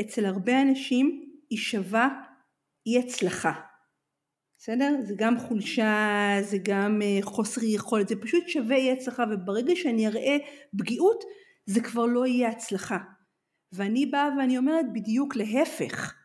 אצל 0.00 0.24
הרבה 0.24 0.62
אנשים 0.62 1.32
היא 1.50 1.58
שווה 1.58 2.08
אי 2.86 2.98
הצלחה. 2.98 3.52
בסדר? 4.58 4.96
זה 5.02 5.14
גם 5.16 5.38
חולשה, 5.38 6.36
זה 6.42 6.56
גם 6.62 7.02
אה, 7.02 7.18
חוסר 7.22 7.60
יכולת, 7.64 8.08
זה 8.08 8.14
פשוט 8.22 8.48
שווה 8.48 8.76
אי 8.76 8.92
הצלחה 8.92 9.24
וברגע 9.30 9.72
שאני 9.76 10.06
אראה 10.06 10.36
פגיעות 10.76 11.24
זה 11.66 11.80
כבר 11.80 12.06
לא 12.06 12.26
יהיה 12.26 12.48
הצלחה. 12.48 12.98
ואני 13.72 14.06
באה 14.06 14.28
ואני 14.38 14.58
אומרת 14.58 14.86
בדיוק 14.92 15.36
להפך. 15.36 16.19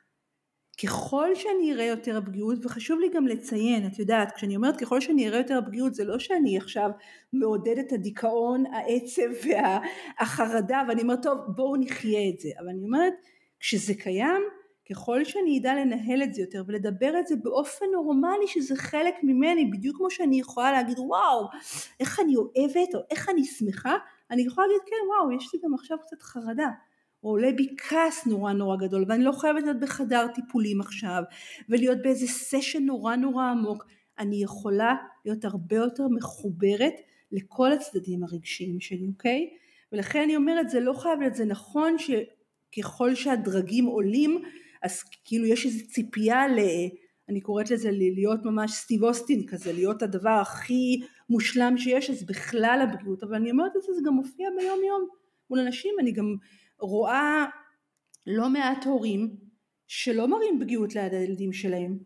ככל 0.83 1.35
שאני 1.35 1.73
אראה 1.73 1.85
יותר 1.85 2.21
פגיעות, 2.25 2.65
וחשוב 2.65 2.99
לי 2.99 3.09
גם 3.09 3.27
לציין, 3.27 3.87
את 3.87 3.99
יודעת, 3.99 4.31
כשאני 4.31 4.55
אומרת 4.55 4.77
ככל 4.77 5.01
שאני 5.01 5.27
אראה 5.27 5.37
יותר 5.37 5.59
פגיעות, 5.65 5.95
זה 5.95 6.03
לא 6.03 6.19
שאני 6.19 6.57
עכשיו 6.57 6.89
מעודדת 7.33 7.87
את 7.87 7.93
הדיכאון, 7.93 8.63
העצב 8.65 9.49
והחרדה, 10.19 10.81
ואני 10.87 11.01
אומרת, 11.01 11.23
טוב, 11.23 11.37
בואו 11.55 11.75
נחיה 11.75 12.29
את 12.29 12.39
זה. 12.39 12.49
אבל 12.59 12.69
אני 12.69 12.83
אומרת, 12.83 13.13
כשזה 13.59 13.93
קיים, 13.93 14.41
ככל 14.89 15.25
שאני 15.25 15.59
אדע 15.59 15.75
לנהל 15.75 16.23
את 16.23 16.33
זה 16.33 16.41
יותר 16.41 16.63
ולדבר 16.67 17.19
את 17.19 17.27
זה 17.27 17.35
באופן 17.35 17.85
נורמלי 17.93 18.47
שזה 18.47 18.75
חלק 18.75 19.15
ממני 19.23 19.65
בדיוק 19.65 19.97
כמו 19.97 20.09
שאני 20.09 20.39
יכולה 20.39 20.71
להגיד 20.71 20.99
וואו 20.99 21.47
איך 21.99 22.19
אני 22.19 22.35
אוהבת 22.35 22.95
או 22.95 22.99
איך 23.11 23.29
אני 23.29 23.45
שמחה 23.45 23.97
אני 24.31 24.41
יכולה 24.41 24.67
להגיד 24.67 24.81
כן 24.85 24.95
וואו 25.07 25.31
יש 25.31 25.53
לי 25.53 25.59
גם 25.63 25.73
עכשיו 25.73 25.97
קצת 26.01 26.21
חרדה 26.21 26.69
או 27.25 27.29
עולה 27.29 27.51
בי 27.51 27.67
כעס 27.77 28.27
נורא 28.27 28.53
נורא 28.53 28.77
גדול 28.77 29.05
ואני 29.07 29.23
לא 29.23 29.31
חייבת 29.31 29.63
להיות 29.63 29.79
בחדר 29.79 30.27
טיפולים 30.35 30.81
עכשיו 30.81 31.23
ולהיות 31.69 31.97
באיזה 32.01 32.27
סשן 32.27 32.83
נורא 32.83 33.15
נורא 33.15 33.45
עמוק 33.45 33.85
אני 34.19 34.43
יכולה 34.43 34.95
להיות 35.25 35.45
הרבה 35.45 35.75
יותר 35.75 36.03
מחוברת 36.07 36.93
לכל 37.31 37.71
הצדדים 37.71 38.23
הרגשיים 38.23 38.79
שלי 38.79 39.07
אוקיי? 39.07 39.49
ולכן 39.91 40.21
אני 40.21 40.35
אומרת 40.35 40.69
זה 40.69 40.79
לא 40.79 40.93
חייב 40.93 41.19
להיות 41.19 41.35
זה 41.35 41.45
נכון 41.45 41.95
שככל 41.97 43.15
שהדרגים 43.15 43.85
עולים 43.85 44.41
אז 44.83 45.03
כאילו 45.25 45.45
יש 45.45 45.65
איזו 45.65 45.87
ציפייה 45.87 46.47
ל... 46.47 46.59
אני 47.29 47.41
קוראת 47.41 47.71
לזה 47.71 47.91
להיות 47.91 48.39
ממש 48.45 48.71
סטיב 48.71 49.03
אוסטין 49.03 49.45
כזה, 49.47 49.73
להיות 49.73 50.01
הדבר 50.01 50.37
הכי 50.41 51.01
מושלם 51.29 51.77
שיש, 51.77 52.09
אז 52.09 52.25
בכלל 52.25 52.79
הבריאות, 52.83 53.23
אבל 53.23 53.35
אני 53.35 53.51
אומרת 53.51 53.71
את 53.77 53.81
זה, 53.81 53.93
זה 53.93 54.01
גם 54.05 54.13
מופיע 54.13 54.49
ביום 54.57 54.79
יום 54.87 55.07
מול 55.49 55.59
אנשים, 55.59 55.91
אני 55.99 56.11
גם 56.11 56.35
רואה 56.79 57.45
לא 58.27 58.49
מעט 58.49 58.85
הורים 58.85 59.35
שלא 59.87 60.27
מראים 60.27 60.59
פגיעות 60.61 60.95
ליד 60.95 61.13
הילדים 61.13 61.53
שלהם, 61.53 61.97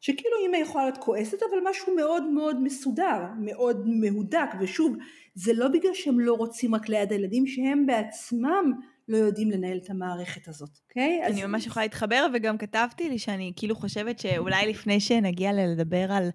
שכאילו 0.00 0.36
אמא 0.46 0.56
יכולה 0.56 0.84
להיות 0.84 0.98
כועסת 0.98 1.42
אבל 1.42 1.70
משהו 1.70 1.96
מאוד 1.96 2.24
מאוד 2.24 2.62
מסודר, 2.62 3.22
מאוד 3.40 3.88
מהודק, 3.88 4.48
ושוב, 4.60 4.96
זה 5.34 5.52
לא 5.52 5.68
בגלל 5.68 5.94
שהם 5.94 6.20
לא 6.20 6.34
רוצים 6.34 6.74
רק 6.74 6.88
ליד 6.88 7.12
הילדים, 7.12 7.46
שהם 7.46 7.86
בעצמם 7.86 8.72
לא 9.08 9.16
יודעים 9.16 9.50
לנהל 9.50 9.78
את 9.84 9.90
המערכת 9.90 10.48
הזאת, 10.48 10.70
אוקיי? 10.88 11.20
אני 11.26 11.44
אז... 11.44 11.48
ממש 11.48 11.66
יכולה 11.66 11.84
להתחבר, 11.84 12.26
וגם 12.34 12.58
כתבתי 12.58 13.08
לי 13.08 13.18
שאני 13.18 13.52
כאילו 13.56 13.74
חושבת 13.74 14.18
שאולי 14.18 14.66
לפני 14.66 15.00
שנגיע 15.00 15.52
לדבר 15.52 16.12
על 16.12 16.30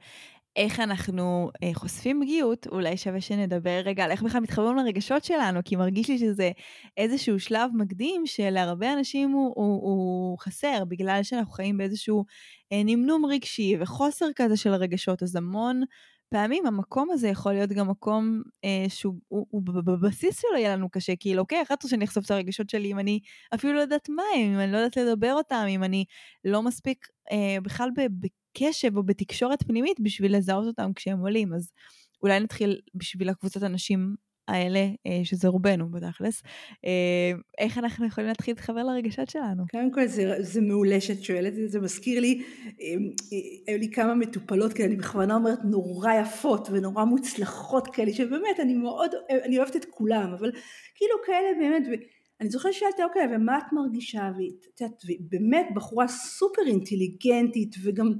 איך 0.60 0.80
אנחנו 0.80 1.51
אה, 1.63 1.70
חושפים 1.74 2.22
פגיעות, 2.24 2.68
אולי 2.68 2.98
שווה 2.98 3.22
שנדבר 3.22 3.82
רגע 3.86 4.04
על 4.04 4.12
איך 4.12 4.24
בכלל 4.24 4.42
מתחברים 4.42 4.75
לרגשות 4.75 5.24
שלנו, 5.24 5.60
כי 5.66 5.75
מרגיש 5.75 6.10
לי 6.10 6.18
שזה 6.18 6.51
איזשהו 6.98 7.39
שלב 7.39 7.72
מקדים 7.74 8.22
שלהרבה 8.25 8.94
אנשים 8.94 9.32
הוא, 9.32 9.54
הוא, 9.56 9.82
הוא 9.82 10.38
חסר, 10.39 10.84
בגלל 10.88 11.24
שאנחנו 11.24 11.51
חיים 11.51 11.78
באיזשהו 11.78 12.25
אה, 12.72 12.82
נמנום 12.86 13.25
רגשי 13.25 13.75
וחוסר 13.80 14.25
כזה 14.36 14.58
של 14.58 14.74
הרגשות, 14.74 15.24
אז 15.24 15.36
המון 15.36 15.82
פעמים 16.29 16.65
המקום 16.65 17.12
הזה 17.12 17.27
יכול 17.27 17.53
להיות 17.53 17.69
גם 17.69 17.89
מקום 17.89 18.41
אה, 18.65 18.86
שהוא 18.89 19.15
הוא, 19.27 19.45
הוא, 19.50 19.62
בבסיס 19.63 20.41
שלו 20.41 20.57
יהיה 20.57 20.75
לנו 20.75 20.89
קשה, 20.89 21.15
כאילו, 21.19 21.41
אוקיי, 21.41 21.63
רוצה 21.71 21.88
שאני 21.88 22.05
אחשוף 22.05 22.25
את 22.25 22.31
הרגשות 22.31 22.69
שלי 22.69 22.91
אם 22.91 23.00
אני 23.00 23.19
אפילו 23.55 23.74
לא 23.74 23.79
יודעת 23.79 24.09
מה 24.09 24.24
הם, 24.36 24.53
אם 24.53 24.59
אני 24.59 24.71
לא 24.71 24.77
יודעת 24.77 24.98
לדבר 24.98 25.33
אותם, 25.33 25.65
אם 25.69 25.83
אני 25.83 26.05
לא 26.45 26.62
מספיק 26.62 27.07
אה, 27.31 27.62
בכלל 27.63 27.89
בקשב 27.95 28.98
או 28.98 29.03
בתקשורת 29.03 29.63
פנימית 29.63 30.00
בשביל 30.00 30.38
לזהות 30.38 30.67
אותם 30.67 30.93
כשהם 30.95 31.19
עולים, 31.19 31.53
אז 31.53 31.71
אולי 32.24 32.39
נתחיל 32.39 32.79
בשביל 32.95 33.29
הקבוצת 33.29 33.63
אנשים 33.63 34.15
האלה, 34.50 34.79
אה, 34.79 35.20
שזה 35.24 35.48
רובנו 35.48 35.91
בתכלס, 35.91 36.44
אה, 36.86 37.32
איך 37.58 37.77
אנחנו 37.77 38.08
יכולים 38.08 38.27
להתחיל 38.27 38.53
להתחבר 38.53 38.84
לרגשות 38.84 39.29
שלנו? 39.29 39.63
קודם 39.72 39.91
כל 39.91 40.08
זה, 40.08 40.36
זה 40.39 40.62
מעולה 40.62 41.01
שאת 41.01 41.24
שואלת, 41.24 41.53
זה 41.68 41.79
מזכיר 41.79 42.22
לי, 42.22 42.44
היו 43.68 43.77
לי 43.77 43.91
כמה 43.91 44.15
מטופלות 44.15 44.74
כאלה, 44.74 44.88
אני 44.88 44.96
בכוונה 44.96 45.36
אומרת 45.36 45.60
נורא 45.63 46.13
יפות 46.13 46.68
ונורא 46.72 47.03
מוצלחות 47.03 47.88
כאלה, 47.88 48.13
שבאמת 48.13 48.60
אני 48.60 48.74
מאוד, 48.74 49.12
אני 49.29 49.58
אוהבת 49.58 49.75
את 49.75 49.86
כולם, 49.86 50.34
אבל 50.39 50.51
כאילו 50.96 51.15
כאלה 51.25 51.48
באמת, 51.60 52.01
אני 52.41 52.50
זוכרת 52.50 52.74
ששאלתי 52.74 53.03
אוקיי 53.03 53.27
ומה 53.36 53.58
את 53.58 53.74
מרגישה, 53.74 54.32
ואת 54.38 54.82
יודעת, 54.82 55.03
באמת 55.20 55.68
בחורה 55.75 56.08
סופר 56.08 56.62
אינטליגנטית 56.68 57.75
וגם 57.84 58.13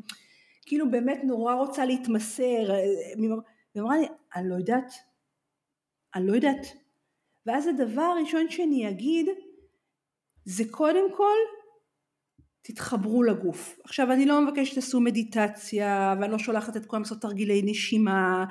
כאילו 0.65 0.91
באמת 0.91 1.21
נורא 1.24 1.53
רוצה 1.53 1.86
להתמסר, 1.86 2.69
והיא 3.17 3.83
אמרה 3.83 3.98
לי, 3.98 4.05
אני 4.36 4.50
לא 4.50 4.55
יודעת, 4.55 4.93
אני 6.15 6.27
לא 6.27 6.33
יודעת. 6.33 6.65
ואז 7.45 7.67
הדבר 7.67 8.01
הראשון 8.01 8.49
שאני 8.49 8.89
אגיד, 8.89 9.27
זה 10.45 10.63
קודם 10.71 11.15
כל, 11.17 11.35
תתחברו 12.61 13.23
לגוף. 13.23 13.79
עכשיו 13.83 14.11
אני 14.11 14.25
לא 14.25 14.41
מבקשת 14.41 14.71
שתעשו 14.71 14.99
מדיטציה, 14.99 16.15
ואני 16.21 16.31
לא 16.31 16.37
שולחת 16.37 16.77
את 16.77 16.85
כולם 16.85 17.01
לעשות 17.01 17.21
תרגילי 17.21 17.61
נשימה, 17.65 18.45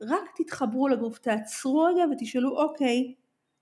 רק 0.00 0.30
תתחברו 0.36 0.88
לגוף, 0.88 1.18
תעצרו 1.18 1.82
רגע 1.82 2.04
ותשאלו, 2.12 2.58
אוקיי, 2.58 3.14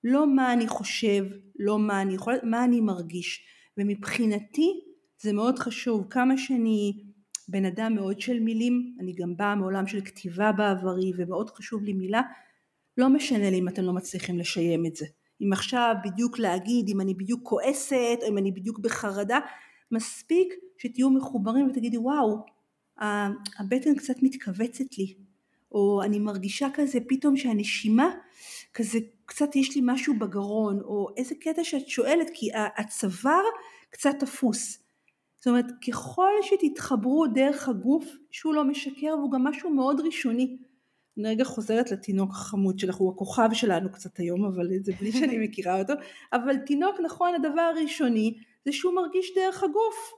לא 0.05 0.27
מה 0.27 0.53
אני 0.53 0.69
חושב, 0.69 1.25
לא 1.59 1.79
מה 1.79 2.03
אני 2.03 2.15
יכולה, 2.15 2.37
מה 2.43 2.65
אני 2.65 2.81
מרגיש. 2.81 3.47
ומבחינתי 3.79 4.81
זה 5.21 5.33
מאוד 5.33 5.59
חשוב, 5.59 6.07
כמה 6.11 6.39
שאני 6.39 6.93
בן 7.49 7.65
אדם 7.65 7.95
מאוד 7.95 8.21
של 8.21 8.41
מילים, 8.41 8.97
אני 9.01 9.13
גם 9.13 9.37
באה 9.37 9.55
מעולם 9.55 9.87
של 9.87 10.01
כתיבה 10.01 10.53
בעברי 10.53 11.13
ומאוד 11.17 11.51
חשוב 11.51 11.83
לי 11.83 11.93
מילה, 11.93 12.23
לא 12.99 13.09
משנה 13.09 13.51
לי 13.51 13.59
אם 13.59 13.69
אתם 13.69 13.83
לא 13.83 13.93
מצליחים 13.93 14.39
לשיים 14.39 14.87
את 14.87 14.97
זה. 14.97 15.07
אם 15.43 15.53
עכשיו 15.53 15.95
בדיוק 16.05 16.39
להגיד, 16.39 16.89
אם 16.89 17.01
אני 17.01 17.15
בדיוק 17.15 17.41
כועסת, 17.43 18.19
או 18.23 18.29
אם 18.29 18.39
אני 18.39 18.53
בדיוק 18.53 18.79
בחרדה, 18.79 19.39
מספיק 19.93 20.55
שתהיו 20.79 21.11
מחוברים 21.11 21.71
ותגידי 21.71 21.99
וואו, 21.99 22.45
הבטן 23.59 23.95
קצת 23.95 24.15
מתכווצת 24.23 24.99
לי, 24.99 25.15
או 25.73 26.03
אני 26.03 26.19
מרגישה 26.19 26.69
כזה 26.75 26.99
פתאום 27.09 27.37
שהנשימה, 27.37 28.11
כזה 28.75 28.99
קצת 29.27 29.57
יש 29.57 29.77
לי 29.77 29.81
משהו 29.85 30.19
בגרון, 30.19 30.81
או 30.81 31.09
איזה 31.17 31.35
קטע 31.41 31.65
שאת 31.65 31.89
שואלת, 31.89 32.31
כי 32.35 32.49
הצוואר 32.77 33.43
קצת 33.91 34.15
תפוס. 34.21 34.79
זאת 35.37 35.47
אומרת, 35.47 35.67
ככל 35.89 36.31
שתתחברו 36.43 37.27
דרך 37.27 37.69
הגוף, 37.69 38.05
שהוא 38.31 38.55
לא 38.55 38.65
משקר, 38.65 39.15
והוא 39.19 39.33
גם 39.33 39.45
משהו 39.45 39.71
מאוד 39.71 40.01
ראשוני. 40.01 40.57
אני 41.19 41.29
רגע 41.29 41.45
חוזרת 41.45 41.91
לתינוק 41.91 42.31
החמוד 42.31 42.79
שלך, 42.79 42.97
הוא 42.97 43.13
הכוכב 43.13 43.49
שלנו 43.53 43.93
קצת 43.93 44.19
היום, 44.19 44.45
אבל 44.45 44.69
זה 44.83 44.93
בלי 45.01 45.13
שאני 45.13 45.39
מכירה 45.39 45.79
אותו. 45.79 45.93
אבל 46.33 46.57
תינוק, 46.57 46.97
נכון, 47.05 47.35
הדבר 47.35 47.61
הראשוני 47.61 48.35
זה 48.65 48.73
שהוא 48.73 48.95
מרגיש 48.95 49.35
דרך 49.37 49.63
הגוף. 49.63 50.13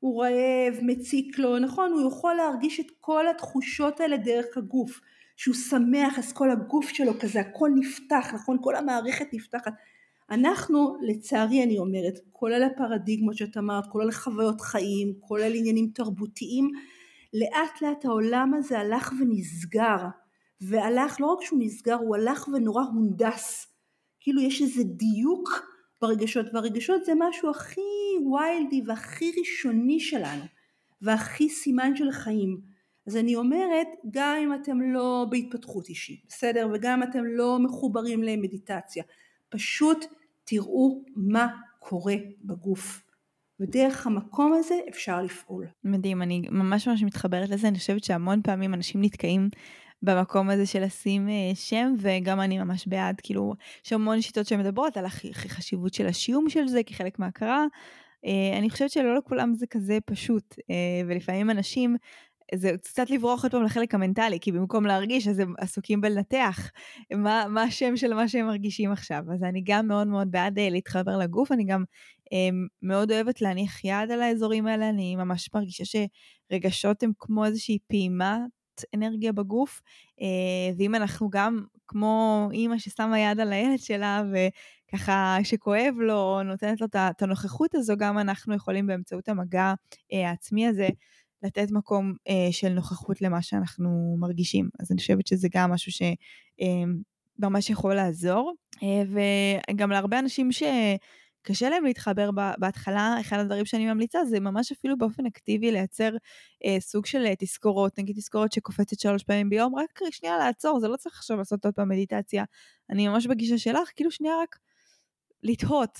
הוא 0.00 0.22
רעב, 0.24 0.78
מציק 0.82 1.38
לו, 1.38 1.58
נכון, 1.58 1.92
הוא 1.92 2.08
יכול 2.08 2.34
להרגיש 2.34 2.80
את 2.80 2.86
כל 3.00 3.28
התחושות 3.28 4.00
האלה 4.00 4.16
דרך 4.16 4.56
הגוף. 4.56 5.00
שהוא 5.36 5.54
שמח, 5.54 6.18
אז 6.18 6.32
כל 6.32 6.50
הגוף 6.50 6.88
שלו 6.88 7.12
כזה, 7.20 7.40
הכל 7.40 7.70
נפתח, 7.74 8.34
נכון? 8.34 8.58
כל 8.60 8.76
המערכת 8.76 9.26
נפתחת. 9.32 9.72
אנחנו, 10.30 10.96
לצערי 11.02 11.62
אני 11.62 11.78
אומרת, 11.78 12.18
כולל 12.32 12.62
הפרדיגמות 12.62 13.36
שאת 13.36 13.56
אמרת, 13.56 13.86
כולל 13.86 14.10
חוויות 14.10 14.60
חיים, 14.60 15.14
כולל 15.20 15.54
עניינים 15.54 15.90
תרבותיים, 15.94 16.70
לאט 17.34 17.82
לאט 17.82 18.04
העולם 18.04 18.54
הזה 18.54 18.78
הלך 18.78 19.12
ונסגר, 19.20 19.96
והלך, 20.68 21.20
לא 21.20 21.26
רק 21.26 21.42
שהוא 21.42 21.60
נסגר, 21.62 21.94
הוא 21.94 22.16
הלך 22.16 22.48
ונורא 22.48 22.82
הונדס. 22.82 23.66
כאילו 24.20 24.42
יש 24.42 24.62
איזה 24.62 24.82
דיוק 24.84 25.66
ברגשות, 26.02 26.46
והרגשות 26.52 27.04
זה 27.04 27.12
משהו 27.18 27.50
הכי 27.50 27.80
ויילדי 28.32 28.82
והכי 28.86 29.32
ראשוני 29.38 30.00
שלנו, 30.00 30.44
והכי 31.02 31.48
סימן 31.48 31.96
של 31.96 32.10
חיים. 32.10 32.60
אז 33.06 33.16
אני 33.16 33.36
אומרת, 33.36 33.86
גם 34.10 34.36
אם 34.42 34.54
אתם 34.54 34.80
לא 34.80 35.26
בהתפתחות 35.30 35.88
אישית, 35.88 36.24
בסדר? 36.28 36.68
וגם 36.74 37.02
אם 37.02 37.10
אתם 37.10 37.24
לא 37.24 37.58
מחוברים 37.58 38.22
למדיטציה, 38.22 39.04
פשוט 39.48 40.04
תראו 40.44 41.04
מה 41.16 41.48
קורה 41.78 42.14
בגוף. 42.44 43.02
ודרך 43.60 44.06
המקום 44.06 44.52
הזה 44.52 44.74
אפשר 44.88 45.22
לפעול. 45.22 45.66
מדהים, 45.84 46.22
אני 46.22 46.42
ממש 46.50 46.88
ממש 46.88 47.02
מתחברת 47.02 47.48
לזה, 47.50 47.68
אני 47.68 47.78
חושבת 47.78 48.04
שהמון 48.04 48.42
פעמים 48.42 48.74
אנשים 48.74 49.02
נתקעים 49.04 49.48
במקום 50.02 50.50
הזה 50.50 50.66
של 50.66 50.84
לשים 50.84 51.28
אה, 51.28 51.54
שם, 51.54 51.94
וגם 51.98 52.40
אני 52.40 52.58
ממש 52.58 52.86
בעד, 52.86 53.20
כאילו, 53.22 53.54
יש 53.86 53.92
המון 53.92 54.20
שיטות 54.20 54.46
שמדברות 54.46 54.96
על 54.96 55.04
החשיבות 55.04 55.94
של 55.94 56.06
השיום 56.06 56.48
של 56.48 56.68
זה 56.68 56.82
כחלק 56.82 57.18
מהכרה. 57.18 57.66
אה, 58.24 58.58
אני 58.58 58.70
חושבת 58.70 58.90
שלא 58.90 59.16
לכולם 59.16 59.54
זה 59.54 59.66
כזה 59.66 59.98
פשוט, 60.06 60.54
אה, 60.70 61.02
ולפעמים 61.08 61.50
אנשים 61.50 61.96
זה 62.54 62.72
קצת 62.82 63.10
לברוח 63.10 63.42
עוד 63.42 63.52
פעם 63.52 63.62
לחלק 63.62 63.94
המנטלי, 63.94 64.40
כי 64.40 64.52
במקום 64.52 64.86
להרגיש 64.86 65.28
אז 65.28 65.38
הם 65.38 65.54
עסוקים 65.58 66.00
בלנתח 66.00 66.70
מה, 67.14 67.44
מה 67.48 67.62
השם 67.62 67.96
של 67.96 68.14
מה 68.14 68.28
שהם 68.28 68.46
מרגישים 68.46 68.92
עכשיו. 68.92 69.22
אז 69.34 69.42
אני 69.42 69.62
גם 69.64 69.88
מאוד 69.88 70.06
מאוד 70.06 70.30
בעד 70.30 70.58
להתחבר 70.58 71.18
לגוף, 71.18 71.52
אני 71.52 71.64
גם 71.64 71.84
מאוד 72.82 73.12
אוהבת 73.12 73.40
להניח 73.40 73.84
יד 73.84 74.10
על 74.10 74.22
האזורים 74.22 74.66
האלה, 74.66 74.88
אני 74.88 75.16
ממש 75.16 75.50
מרגישה 75.54 75.84
שרגשות 75.84 77.02
הם 77.02 77.10
כמו 77.18 77.44
איזושהי 77.44 77.78
פעימת 77.88 78.61
אנרגיה 78.94 79.32
בגוף, 79.32 79.82
אה, 80.20 80.74
ואם 80.78 80.94
אנחנו 80.94 81.30
גם 81.30 81.64
כמו 81.88 82.48
אימא 82.52 82.78
ששמה 82.78 83.18
יד 83.18 83.40
על 83.40 83.52
הילד 83.52 83.78
שלה 83.78 84.22
וככה 84.32 85.38
שכואב 85.44 85.94
לו, 85.98 86.42
נותנת 86.42 86.80
לו 86.80 86.86
את 86.96 87.22
הנוכחות 87.22 87.74
הזו, 87.74 87.94
גם 87.98 88.18
אנחנו 88.18 88.54
יכולים 88.54 88.86
באמצעות 88.86 89.28
המגע 89.28 89.74
העצמי 90.12 90.66
הזה 90.66 90.88
לתת 91.42 91.70
מקום 91.70 92.14
אה, 92.28 92.48
של 92.52 92.68
נוכחות 92.68 93.22
למה 93.22 93.42
שאנחנו 93.42 94.16
מרגישים. 94.18 94.68
אז 94.80 94.92
אני 94.92 94.98
חושבת 94.98 95.26
שזה 95.26 95.48
גם 95.52 95.70
משהו 95.70 95.92
שממש 95.92 97.70
אה, 97.70 97.72
יכול 97.72 97.94
לעזור. 97.94 98.54
אה, 98.82 99.02
וגם 99.70 99.90
להרבה 99.90 100.18
אנשים 100.18 100.52
ש... 100.52 100.62
קשה 101.42 101.68
להם 101.68 101.84
להתחבר 101.84 102.30
בהתחלה, 102.58 103.16
אחד 103.20 103.38
הדברים 103.38 103.64
שאני 103.64 103.86
ממליצה 103.86 104.24
זה 104.24 104.40
ממש 104.40 104.72
אפילו 104.72 104.98
באופן 104.98 105.26
אקטיבי 105.26 105.72
לייצר 105.72 106.10
אה, 106.64 106.80
סוג 106.80 107.06
של 107.06 107.26
אה, 107.26 107.34
תזכורות, 107.38 107.98
נגיד 107.98 108.16
תזכורת 108.16 108.52
שקופצת 108.52 109.00
שלוש 109.00 109.22
פעמים 109.22 109.50
ביום, 109.50 109.74
רק 109.74 110.00
שנייה 110.10 110.38
לעצור, 110.38 110.80
זה 110.80 110.88
לא 110.88 110.96
צריך 110.96 111.16
עכשיו 111.16 111.36
לעשות 111.36 111.64
עוד 111.64 111.74
פעם 111.74 111.88
מדיטציה. 111.88 112.44
אני 112.90 113.08
ממש 113.08 113.26
בגישה 113.26 113.58
שלך, 113.58 113.90
כאילו 113.96 114.10
שנייה 114.10 114.34
רק 114.42 114.56
לתהות, 115.42 115.98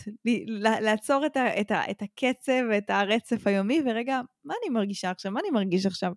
לעצור 0.56 1.26
את, 1.26 1.36
ה, 1.36 1.60
את, 1.60 1.70
ה, 1.70 1.90
את 1.90 2.02
הקצב 2.02 2.62
ואת 2.70 2.90
הרצף 2.90 3.46
היומי, 3.46 3.82
ורגע, 3.86 4.20
מה 4.44 4.54
אני 4.62 4.74
מרגישה 4.74 5.10
עכשיו? 5.10 5.32
מה 5.32 5.40
אני 5.40 5.50
מרגיש 5.50 5.86
עכשיו? 5.86 6.12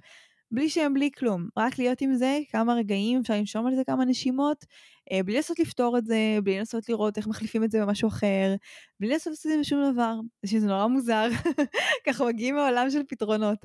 בלי 0.52 0.70
שם, 0.70 0.92
בלי 0.94 1.10
כלום. 1.18 1.48
רק 1.58 1.80
להיות 1.80 2.02
עם 2.02 2.16
זה 2.16 2.40
כמה 2.52 2.74
רגעים, 2.74 3.20
אפשר 3.22 3.34
לנשום 3.34 3.68
על 3.68 3.76
זה 3.76 3.84
כמה 3.84 4.06
נשימות, 4.06 4.66
אה, 5.12 5.24
בלי 5.24 5.36
לנסות 5.36 5.60
לפתור 5.60 5.98
את 5.98 6.06
זה, 6.06 6.38
בלי 6.44 6.60
לנסות 6.60 6.90
לראות 6.90 7.18
איך 7.18 7.28
מחליפים 7.28 7.64
את 7.64 7.72
זה 7.72 7.82
במשהו 7.82 8.08
אחר, 8.08 8.56
בלי 9.00 9.10
לנסות 9.10 9.32
לעשות 9.32 9.46
את 9.46 9.52
זה 9.52 9.60
בשום 9.60 9.94
דבר. 9.94 10.16
שזה 10.46 10.68
נורא 10.68 10.88
מוזר, 10.88 11.30
ככה 12.08 12.26
מגיעים 12.26 12.56
מעולם 12.56 12.90
של 12.90 13.02
פתרונות. 13.10 13.60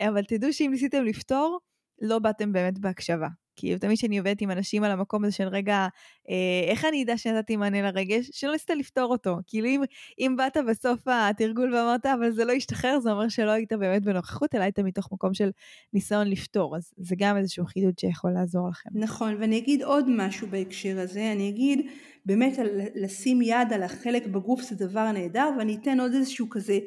אבל 0.00 0.24
תדעו 0.24 0.52
שאם 0.52 0.68
ניסיתם 0.72 1.04
לפתור, 1.04 1.58
לא 2.02 2.18
באתם 2.18 2.52
באמת 2.52 2.78
בהקשבה. 2.78 3.28
כאילו 3.56 3.78
תמיד 3.78 3.98
כשאני 3.98 4.18
עובדת 4.18 4.40
עם 4.40 4.50
אנשים 4.50 4.84
על 4.84 4.90
המקום 4.90 5.24
הזה 5.24 5.32
של 5.32 5.48
רגע, 5.48 5.86
אה, 6.28 6.70
איך 6.70 6.84
אני 6.84 7.02
אדע 7.02 7.16
שנתתי 7.16 7.56
מענה 7.56 7.82
לרגש? 7.82 8.30
שלא 8.32 8.52
ניסית 8.52 8.70
לפתור 8.70 9.12
אותו. 9.12 9.36
כאילו 9.46 9.66
אם, 9.66 9.82
אם 10.18 10.34
באת 10.38 10.56
בסוף 10.68 11.00
התרגול 11.06 11.74
ואמרת, 11.74 12.06
אבל 12.06 12.30
זה 12.30 12.44
לא 12.44 12.52
ישתחרר, 12.52 13.00
זה 13.00 13.12
אומר 13.12 13.28
שלא 13.28 13.50
היית 13.50 13.72
באמת 13.72 14.02
בנוכחות, 14.02 14.54
אלא 14.54 14.62
היית 14.62 14.78
מתוך 14.78 15.08
מקום 15.12 15.34
של 15.34 15.50
ניסיון 15.92 16.28
לפתור. 16.28 16.76
אז 16.76 16.92
זה 16.96 17.14
גם 17.18 17.36
איזשהו 17.36 17.66
חידוד 17.66 17.98
שיכול 17.98 18.30
לעזור 18.30 18.68
לכם. 18.68 18.90
נכון, 18.94 19.36
ואני 19.40 19.58
אגיד 19.58 19.82
עוד 19.82 20.04
משהו 20.08 20.46
בהקשר 20.50 20.98
הזה, 20.98 21.32
אני 21.32 21.48
אגיד 21.48 21.86
באמת 22.26 22.58
לשים 22.94 23.42
יד 23.42 23.72
על 23.74 23.82
החלק 23.82 24.26
בגוף 24.26 24.62
זה 24.62 24.86
דבר 24.86 25.12
נהדר, 25.12 25.50
ואני 25.58 25.76
אתן 25.82 26.00
עוד 26.00 26.12
איזשהו 26.14 26.50
כזה... 26.50 26.78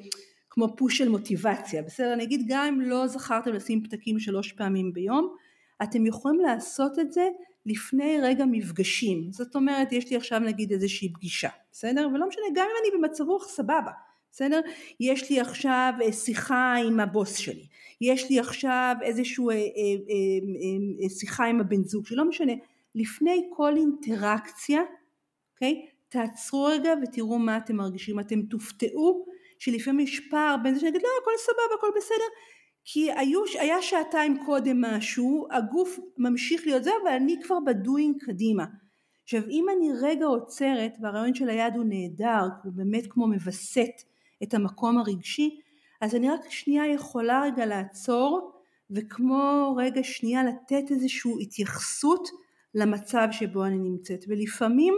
כמו 0.50 0.76
פוש 0.78 0.98
של 0.98 1.10
מוטיבציה, 1.10 1.82
בסדר? 1.82 2.14
אני 2.14 2.24
אגיד 2.24 2.46
גם 2.48 2.66
אם 2.66 2.82
לא 2.82 3.08
זכרתם 3.08 3.54
לשים 3.54 3.84
פתקים 3.84 4.20
שלוש 4.20 4.52
פעמים 4.52 4.94
ביום, 4.94 5.36
אתם 5.84 6.06
יכולים 6.06 6.40
לעשות 6.40 7.00
את 7.00 7.12
זה 7.12 7.30
לפני 7.66 8.18
רגע 8.22 8.46
מפגשים. 8.46 9.32
זאת 9.32 9.56
אומרת, 9.56 9.92
יש 9.92 10.10
לי 10.10 10.18
עכשיו 10.18 10.40
נגיד 10.40 10.72
איזושהי 10.72 11.14
פגישה, 11.14 11.50
בסדר? 11.72 12.08
ולא 12.14 12.28
משנה, 12.28 12.46
גם 12.56 12.68
אם 12.72 12.76
אני 12.82 13.02
במצב 13.02 13.24
רוח 13.24 13.48
סבבה, 13.48 13.92
בסדר? 14.32 14.62
יש 15.00 15.30
לי 15.30 15.40
עכשיו 15.40 15.94
אה, 16.02 16.12
שיחה 16.14 16.76
עם 16.76 17.00
הבוס 17.00 17.36
שלי, 17.36 17.66
יש 18.02 18.30
לי 18.30 18.40
עכשיו 18.40 18.96
איזושהי 19.02 19.46
אה, 19.46 19.52
אה, 19.52 19.58
אה, 19.58 21.04
אה, 21.04 21.10
שיחה 21.10 21.46
עם 21.46 21.62
הבן 21.62 21.84
זוג 21.84 22.06
שלי, 22.06 22.18
לא 22.18 22.26
משנה. 22.26 22.54
לפני 22.96 23.50
כל 23.54 23.78
אינטראקציה, 23.78 24.82
אוקיי? 25.54 25.86
תעצרו 26.10 26.64
רגע 26.64 26.94
ותראו 27.04 27.40
מה 27.40 27.58
אתם 27.58 27.76
מרגישים. 27.76 28.20
אתם 28.20 28.42
תופתעו 28.42 29.26
שלפעמים 29.60 30.00
יש 30.00 30.20
פער 30.20 30.56
בין 30.64 30.74
זה 30.74 30.80
שנגיד 30.80 31.02
לא 31.02 31.10
הכל 31.22 31.32
סבבה 31.38 31.76
הכל 31.78 31.88
בסדר 31.98 32.26
כי 32.92 33.12
היו, 33.12 33.42
היה 33.60 33.82
שעתיים 33.82 34.46
קודם 34.46 34.82
משהו, 34.82 35.48
הגוף 35.52 36.00
ממשיך 36.18 36.62
להיות 36.66 36.84
זה, 36.84 36.92
אבל 37.04 37.12
אני 37.12 37.36
כבר 37.44 37.60
בדוינג 37.66 38.16
קדימה. 38.20 38.66
עכשיו 39.24 39.42
אם 39.50 39.66
אני 39.78 39.90
רגע 40.02 40.26
עוצרת 40.26 40.98
והרעיון 41.02 41.34
של 41.36 41.50
היד 41.50 41.76
הוא 41.76 41.86
נהדר, 41.88 42.48
הוא 42.64 42.74
באמת 42.76 43.04
כמו 43.10 43.28
מווסת 43.28 44.04
את 44.44 44.54
המקום 44.54 44.98
הרגשי, 44.98 45.60
אז 46.02 46.16
אני 46.16 46.30
רק 46.30 46.50
שנייה 46.50 46.88
יכולה 46.88 47.42
רגע 47.44 47.66
לעצור 47.66 48.52
וכמו 48.92 49.76
רגע 49.78 50.04
שנייה 50.04 50.44
לתת 50.44 50.92
איזושהי 50.92 51.32
התייחסות 51.42 52.30
למצב 52.76 53.28
שבו 53.32 53.66
אני 53.66 53.78
נמצאת 53.78 54.26
ולפעמים 54.28 54.94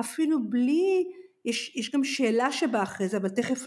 אפילו 0.00 0.50
בלי 0.50 1.04
יש, 1.44 1.76
יש 1.76 1.90
גם 1.90 2.04
שאלה 2.04 2.52
שבאה 2.52 2.82
אחרי 2.82 3.08
זה 3.08 3.16
אבל 3.16 3.28
תכף 3.28 3.64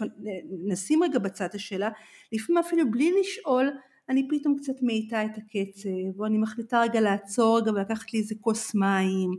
נשים 0.64 1.02
רגע 1.02 1.18
בצד 1.18 1.48
השאלה. 1.54 1.88
לפעמים 2.32 2.58
אפילו 2.58 2.90
בלי 2.90 3.12
לשאול 3.20 3.70
אני 4.08 4.28
פתאום 4.30 4.56
קצת 4.58 4.82
מאיטה 4.82 5.24
את 5.24 5.36
הקצב 5.36 6.20
או 6.20 6.26
אני 6.26 6.38
מחליטה 6.38 6.80
רגע 6.80 7.00
לעצור 7.00 7.58
רגע 7.58 7.70
ולקחת 7.70 8.12
לי 8.12 8.18
איזה 8.18 8.34
כוס 8.40 8.74
מים 8.74 9.30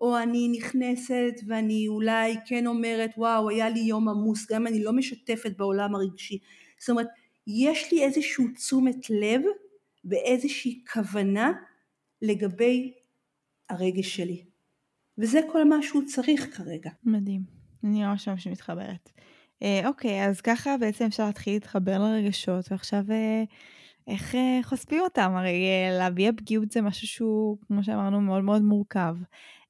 או 0.00 0.18
אני 0.18 0.48
נכנסת 0.48 1.34
ואני 1.46 1.88
אולי 1.88 2.36
כן 2.46 2.66
אומרת 2.66 3.10
וואו 3.16 3.48
היה 3.48 3.68
לי 3.68 3.80
יום 3.80 4.08
עמוס 4.08 4.46
גם 4.50 4.60
אם 4.60 4.66
אני 4.66 4.84
לא 4.84 4.92
משתפת 4.92 5.52
בעולם 5.56 5.94
הרגשי. 5.94 6.38
זאת 6.78 6.90
אומרת 6.90 7.08
יש 7.46 7.92
לי 7.92 8.04
איזושהי 8.04 8.44
תשומת 8.54 9.10
לב 9.10 9.42
ואיזושהי 10.04 10.84
כוונה 10.92 11.52
לגבי 12.22 12.92
הרגש 13.70 14.16
שלי. 14.16 14.44
וזה 15.18 15.40
כל 15.52 15.64
מה 15.64 15.82
שהוא 15.82 16.02
צריך 16.06 16.56
כרגע. 16.56 16.90
מדהים, 17.04 17.42
אני 17.84 18.02
ממש 18.04 18.28
ממש 18.28 18.46
מתחברת. 18.46 19.10
אה, 19.62 19.88
אוקיי, 19.88 20.26
אז 20.26 20.40
ככה 20.40 20.76
בעצם 20.76 21.04
אפשר 21.04 21.26
להתחיל 21.26 21.52
להתחבר 21.52 21.98
לרגשות 21.98 22.72
ועכשיו 22.72 23.04
אה, 23.10 23.42
איך 24.06 24.34
אה, 24.34 24.60
חושפים 24.62 25.00
אותם? 25.00 25.32
הרי 25.36 25.64
אה, 25.66 25.98
להביע 25.98 26.30
פגיעות 26.36 26.72
זה 26.72 26.82
משהו 26.82 27.08
שהוא, 27.08 27.58
כמו 27.66 27.84
שאמרנו, 27.84 28.20
מאוד 28.20 28.44
מאוד 28.44 28.62
מורכב. 28.62 29.16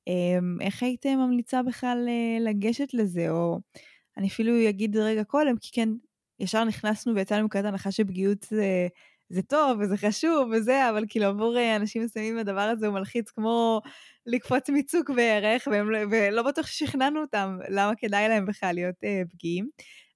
אמ, 0.07 0.57
איך 0.61 0.83
היית 0.83 1.07
ממליצה 1.07 1.63
בכלל 1.63 2.07
אה, 2.09 2.45
לגשת 2.51 2.95
לזה? 2.95 3.31
או 3.31 3.59
אני 4.17 4.29
אפילו 4.29 4.69
אגיד 4.69 4.97
רגע 4.97 5.25
קודם, 5.25 5.57
כי 5.61 5.71
כן, 5.73 5.89
ישר 6.41 6.65
נכנסנו 6.65 7.15
ויצאנו 7.15 7.43
מנקודת 7.43 7.65
הנחה 7.65 7.91
שפגיעות 7.91 8.47
זה, 8.51 8.89
זה 9.29 9.43
טוב 9.43 9.79
וזה 9.81 9.97
חשוב 9.97 10.51
וזה, 10.53 10.91
אבל 10.91 11.05
כאילו 11.09 11.27
עבור 11.27 11.59
אה, 11.59 11.77
אנשים 11.77 12.03
מסוימים 12.05 12.39
הדבר 12.39 12.61
הזה 12.61 12.87
הוא 12.87 12.95
מלחיץ 12.95 13.31
כמו 13.31 13.81
לקפוץ 14.31 14.71
מצוק 14.71 15.11
בערך, 15.11 15.69
והם, 15.71 15.91
לא, 15.91 15.99
ולא 16.11 16.43
בטוח 16.43 16.67
ששכנענו 16.67 17.21
אותם 17.21 17.59
למה 17.69 17.93
כדאי 17.99 18.29
להם 18.29 18.47
בכלל 18.47 18.75
להיות 18.75 19.05
אה, 19.05 19.23
פגיעים. 19.31 19.69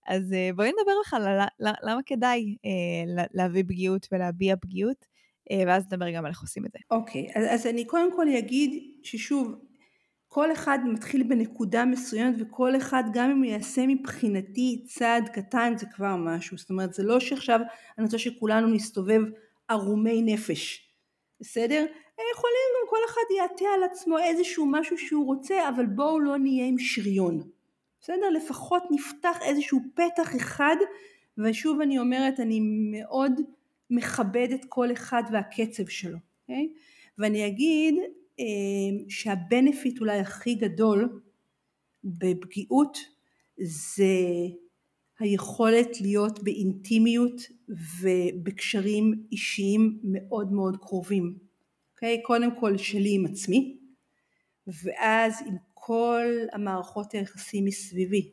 אז 0.06 0.32
אה, 0.32 0.50
בואי 0.56 0.68
נדבר 0.68 0.92
בכלל 1.06 1.22
על 1.26 1.68
למה 1.82 2.00
כדאי 2.06 2.56
אה, 2.64 3.24
להביא 3.34 3.62
פגיעות 3.62 4.06
ולהביע 4.12 4.56
פגיעות, 4.56 5.04
אה, 5.50 5.62
ואז 5.66 5.84
נדבר 5.86 6.10
גם 6.10 6.24
על 6.24 6.30
איך 6.30 6.40
עושים 6.40 6.66
את 6.66 6.70
זה. 6.72 6.78
אוקיי, 6.90 7.28
אז, 7.34 7.44
אז 7.50 7.66
אני 7.66 7.84
קודם 7.84 8.16
כל 8.16 8.26
אגיד 8.38 9.00
ששוב, 9.02 9.54
כל 10.28 10.52
אחד 10.52 10.78
מתחיל 10.84 11.22
בנקודה 11.22 11.84
מסוימת 11.84 12.34
וכל 12.38 12.76
אחד 12.76 13.04
גם 13.12 13.30
אם 13.30 13.44
יעשה 13.44 13.86
מבחינתי 13.86 14.84
צעד 14.88 15.28
קטן 15.28 15.72
זה 15.78 15.86
כבר 15.86 16.16
משהו 16.16 16.58
זאת 16.58 16.70
אומרת 16.70 16.94
זה 16.94 17.02
לא 17.02 17.20
שעכשיו 17.20 17.60
אני 17.98 18.04
רוצה 18.04 18.18
שכולנו 18.18 18.68
נסתובב 18.68 19.20
ערומי 19.68 20.22
נפש 20.22 20.90
בסדר? 21.40 21.84
יכולים 22.32 22.68
גם 22.74 22.90
כל 22.90 22.96
אחד 23.06 23.20
יעטה 23.36 23.64
על 23.74 23.82
עצמו 23.84 24.18
איזשהו 24.18 24.66
משהו 24.66 24.98
שהוא 24.98 25.26
רוצה 25.26 25.68
אבל 25.68 25.86
בואו 25.86 26.20
לא 26.20 26.38
נהיה 26.38 26.66
עם 26.66 26.78
שריון 26.78 27.42
בסדר? 28.00 28.30
לפחות 28.30 28.82
נפתח 28.90 29.38
איזשהו 29.44 29.80
פתח 29.94 30.36
אחד 30.36 30.76
ושוב 31.38 31.80
אני 31.80 31.98
אומרת 31.98 32.40
אני 32.40 32.60
מאוד 32.92 33.40
מכבדת 33.90 34.64
כל 34.68 34.92
אחד 34.92 35.22
והקצב 35.32 35.88
שלו 35.88 36.16
okay? 36.16 36.20
אוקיי? 36.42 36.68
ואני 37.18 37.46
אגיד 37.46 37.94
אמ, 38.38 39.04
שהבנפיט 39.08 40.00
אולי 40.00 40.18
הכי 40.18 40.54
גדול 40.54 41.20
בפגיעות 42.04 42.98
זה 43.58 44.04
היכולת 45.18 46.00
להיות 46.00 46.42
באינטימיות 46.42 47.40
ובקשרים 48.00 49.14
אישיים 49.32 49.98
מאוד 50.04 50.52
מאוד 50.52 50.76
קרובים. 50.76 51.43
Okay? 51.94 51.96
אוקיי? 51.96 52.22
קודם 52.22 52.60
כל 52.60 52.76
שלי 52.76 53.14
עם 53.14 53.26
עצמי 53.26 53.78
ואז 54.66 55.42
עם 55.46 55.56
כל 55.74 56.26
המערכות 56.52 57.12
היחסים 57.12 57.64
מסביבי. 57.64 58.32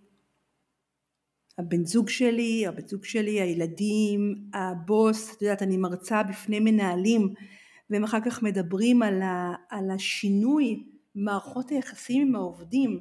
הבן 1.58 1.86
זוג 1.86 2.10
שלי, 2.10 2.68
הבת 2.68 2.88
זוג 2.88 3.04
שלי, 3.04 3.42
הילדים, 3.42 4.50
הבוס, 4.54 5.36
את 5.36 5.42
יודעת 5.42 5.62
אני 5.62 5.78
מרצה 5.78 6.24
בפני 6.24 6.60
מנהלים 6.60 7.34
והם 7.90 8.04
אחר 8.04 8.18
כך 8.26 8.44
מדברים 8.44 9.04
על, 9.04 9.22
ה, 9.22 9.54
על 9.70 9.92
השינוי 9.92 10.84
מערכות 11.16 11.70
היחסים 11.70 12.28
עם 12.28 12.36
העובדים 12.36 13.00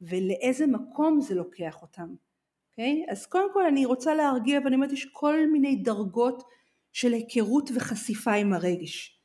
ולאיזה 0.00 0.66
מקום 0.66 1.20
זה 1.20 1.34
לוקח 1.34 1.82
אותם. 1.82 2.14
Okay? 2.14 2.30
אוקיי? 2.70 3.04
אז 3.10 3.26
קודם 3.26 3.52
כל 3.52 3.66
אני 3.66 3.86
רוצה 3.86 4.14
להרגיע 4.14 4.60
ואני 4.64 4.74
אומרת 4.74 4.92
יש 4.92 5.04
כל 5.12 5.46
מיני 5.52 5.76
דרגות 5.76 6.42
של 6.92 7.12
היכרות 7.12 7.70
וחשיפה 7.74 8.32
עם 8.32 8.52
הרגש. 8.52 9.19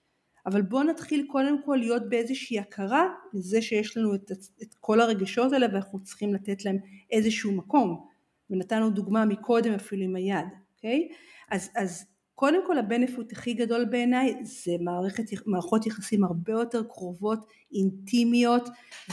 אבל 0.46 0.62
בואו 0.62 0.84
נתחיל 0.84 1.26
קודם 1.32 1.62
כל 1.66 1.76
להיות 1.76 2.10
באיזושהי 2.10 2.60
הכרה 2.60 3.08
לזה 3.34 3.62
שיש 3.62 3.98
לנו 3.98 4.16
את, 4.16 4.32
את 4.62 4.76
כל 4.80 5.02
הרגשות 5.02 5.54
האלה 5.54 5.68
ואנחנו 5.74 6.04
צריכים 6.04 6.34
לתת 6.34 6.66
להם 6.66 6.78
איזשהו 7.12 7.52
מקום. 7.52 8.06
ונתנו 8.50 8.90
דוגמה 8.90 9.26
מקודם 9.26 9.74
אפילו 9.74 10.04
עם 10.04 10.16
היד, 10.16 10.46
אוקיי? 10.76 11.08
אז, 11.52 11.70
אז 11.76 12.06
קודם 12.36 12.68
כל 12.68 12.78
הבנפיט 12.78 13.32
הכי 13.32 13.54
גדול 13.54 13.86
בעיניי 13.86 14.36
זה 14.44 14.72
מערכת, 14.80 15.24
מערכות 15.46 15.86
יחסים 15.86 16.24
הרבה 16.24 16.54
יותר 16.54 16.84
קרובות, 16.84 17.46
אינטימיות 17.74 18.70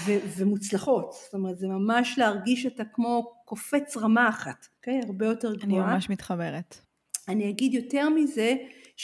ו, 0.06 0.12
ומוצלחות. 0.36 1.12
זאת 1.24 1.34
אומרת 1.34 1.58
זה 1.58 1.68
ממש 1.68 2.18
להרגיש 2.18 2.62
שאתה 2.62 2.84
כמו 2.84 3.32
קופץ 3.44 3.96
רמה 3.96 4.28
אחת, 4.28 4.66
אוקיי? 4.76 5.00
הרבה 5.06 5.26
יותר 5.26 5.54
גבוהה. 5.54 5.84
אני 5.84 5.94
ממש 5.94 6.10
מתחברת. 6.10 6.76
אני 7.28 7.50
אגיד 7.50 7.74
יותר 7.74 8.08
מזה, 8.08 8.54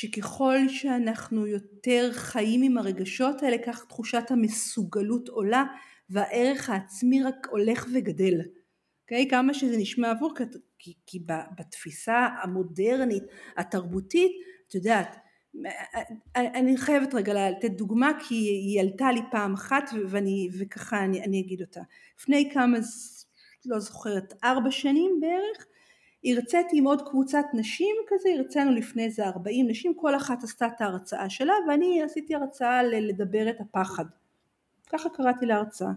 שככל 0.01 0.69
שאנחנו 0.69 1.47
יותר 1.47 2.11
חיים 2.13 2.63
עם 2.63 2.79
הרגשות 2.79 3.43
האלה, 3.43 3.57
כך 3.67 3.85
תחושת 3.85 4.31
המסוגלות 4.31 5.29
עולה 5.29 5.65
והערך 6.11 6.71
העצמי 6.71 7.23
רק 7.23 7.47
הולך 7.51 7.87
וגדל. 7.95 8.35
אוקיי? 9.03 9.25
Okay? 9.27 9.31
כמה 9.31 9.55
שזה 9.55 9.77
נשמע 9.77 10.11
עבור, 10.11 10.35
כי, 10.79 10.95
כי 11.07 11.19
בתפיסה 11.59 12.29
המודרנית, 12.43 13.23
התרבותית, 13.57 14.33
את 14.69 14.75
יודעת, 14.75 15.17
אני 16.37 16.77
חייבת 16.77 17.15
רגע 17.15 17.51
לתת 17.51 17.71
דוגמה 17.71 18.11
כי 18.29 18.35
היא 18.35 18.81
עלתה 18.81 19.13
לי 19.13 19.21
פעם 19.31 19.55
אחת 19.55 19.91
ואני, 20.09 20.49
וככה 20.59 21.05
אני, 21.05 21.25
אני 21.25 21.41
אגיד 21.41 21.61
אותה. 21.61 21.81
לפני 22.19 22.51
כמה, 22.53 22.79
לא 23.67 23.79
זוכרת, 23.79 24.35
ארבע 24.45 24.71
שנים 24.71 25.21
בערך, 25.21 25.67
הרציתי 26.25 26.79
עם 26.79 26.85
עוד 26.85 27.09
קבוצת 27.09 27.45
נשים 27.55 27.97
כזה, 28.09 28.29
הרצינו 28.39 28.73
לפני 28.73 29.05
איזה 29.05 29.27
ארבעים 29.27 29.69
נשים, 29.69 29.95
כל 29.95 30.17
אחת 30.17 30.45
עשתה 30.45 30.67
את 30.67 30.81
ההרצאה 30.81 31.31
שלה 31.31 31.55
ואני 31.69 32.03
עשיתי 32.03 32.35
הרצאה 32.35 32.83
לדבר 32.83 33.51
את 33.51 33.61
הפחד. 33.61 34.05
ככה 34.91 35.09
קראתי 35.09 35.47
להרצאה. 35.47 35.91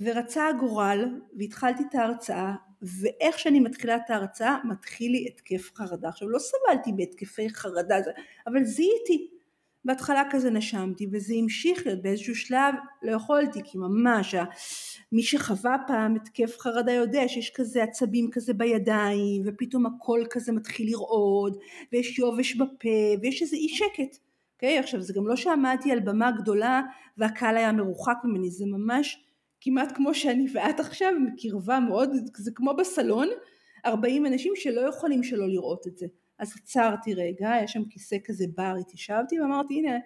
ורצה 0.00 0.48
הגורל 0.48 1.20
והתחלתי 1.38 1.82
את 1.90 1.94
ההרצאה 1.94 2.54
ואיך 2.82 3.38
שאני 3.38 3.60
מתחילה 3.60 3.96
את 3.96 4.10
ההרצאה 4.10 4.56
מתחיל 4.64 5.12
לי 5.12 5.26
התקף 5.28 5.70
חרדה. 5.74 6.08
עכשיו 6.08 6.28
לא 6.28 6.38
סבלתי 6.38 6.92
בהתקפי 6.92 7.50
חרדה 7.50 7.96
אבל 8.46 8.64
זיהיתי. 8.64 9.39
בהתחלה 9.84 10.22
כזה 10.30 10.50
נשמתי 10.50 11.06
וזה 11.12 11.34
המשיך 11.34 11.86
להיות 11.86 12.02
באיזשהו 12.02 12.34
שלב 12.34 12.74
לא 13.02 13.12
יכולתי 13.12 13.60
כי 13.64 13.78
ממש 13.78 14.34
מי 15.12 15.22
שחווה 15.22 15.76
פעם 15.86 16.16
התקף 16.16 16.58
חרדה 16.58 16.92
יודע 16.92 17.28
שיש 17.28 17.50
כזה 17.54 17.82
עצבים 17.82 18.30
כזה 18.32 18.54
בידיים 18.54 19.42
ופתאום 19.46 19.86
הכל 19.86 20.20
כזה 20.30 20.52
מתחיל 20.52 20.90
לרעוד 20.90 21.56
ויש 21.92 22.18
יובש 22.18 22.56
בפה 22.56 22.88
ויש 23.22 23.42
איזה 23.42 23.56
אי 23.56 23.68
שקט. 23.68 24.18
אוקיי? 24.54 24.76
Okay? 24.76 24.82
עכשיו 24.82 25.02
זה 25.02 25.12
גם 25.16 25.26
לא 25.26 25.36
שעמדתי 25.36 25.92
על 25.92 26.00
במה 26.00 26.30
גדולה 26.30 26.82
והקהל 27.18 27.56
היה 27.56 27.72
מרוחק 27.72 28.16
ממני 28.24 28.50
זה 28.50 28.64
ממש 28.66 29.24
כמעט 29.60 29.92
כמו 29.96 30.14
שאני 30.14 30.46
ואת 30.52 30.80
עכשיו 30.80 31.12
מקרבה 31.20 31.80
מאוד 31.80 32.10
זה 32.34 32.50
כמו 32.54 32.76
בסלון 32.76 33.28
40 33.86 34.26
אנשים 34.26 34.52
שלא 34.56 34.80
יכולים 34.80 35.22
שלא 35.22 35.48
לראות 35.48 35.86
את 35.86 35.98
זה 35.98 36.06
אז 36.40 36.54
עצרתי 36.62 37.14
רגע 37.14 37.52
היה 37.52 37.68
שם 37.68 37.84
כיסא 37.84 38.16
כזה 38.24 38.44
בר 38.56 38.74
התיישבתי 38.80 39.40
ואמרתי 39.40 39.78
הנה 39.78 39.98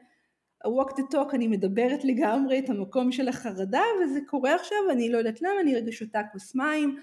walk 0.67 0.91
the 0.91 1.15
talk 1.15 1.35
אני 1.35 1.49
מדברת 1.49 2.05
לגמרי 2.05 2.59
את 2.59 2.71
המקום 2.71 3.13
של 3.13 3.29
החרדה 3.29 3.83
וזה 4.03 4.21
קורה 4.27 4.55
עכשיו 4.55 4.79
אני 4.91 5.09
לא 5.09 5.19
יודעת 5.19 5.43
למה 5.43 5.61
אני 5.61 5.75
רגע 5.75 5.93
שותה 5.93 6.21
כוס 6.33 6.55
מים. 6.55 6.97